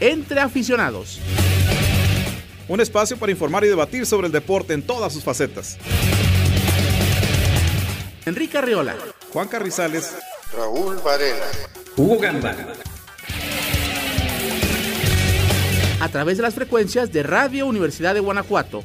Entre 0.00 0.40
aficionados. 0.40 1.20
Un 2.68 2.80
espacio 2.80 3.16
para 3.16 3.32
informar 3.32 3.64
y 3.64 3.68
debatir 3.68 4.06
sobre 4.06 4.26
el 4.26 4.32
deporte 4.32 4.74
en 4.74 4.82
todas 4.82 5.12
sus 5.12 5.24
facetas. 5.24 5.78
Enrique 8.26 8.58
Arriola. 8.58 8.94
Juan 9.32 9.48
Carrizales. 9.48 10.14
Raúl 10.56 10.96
Varela. 11.04 11.46
Hugo 11.96 12.18
Gamba. 12.18 12.54
a 16.00 16.08
través 16.08 16.36
de 16.36 16.42
las 16.42 16.54
frecuencias 16.54 17.12
de 17.12 17.22
Radio 17.22 17.66
Universidad 17.66 18.14
de 18.14 18.20
Guanajuato 18.20 18.84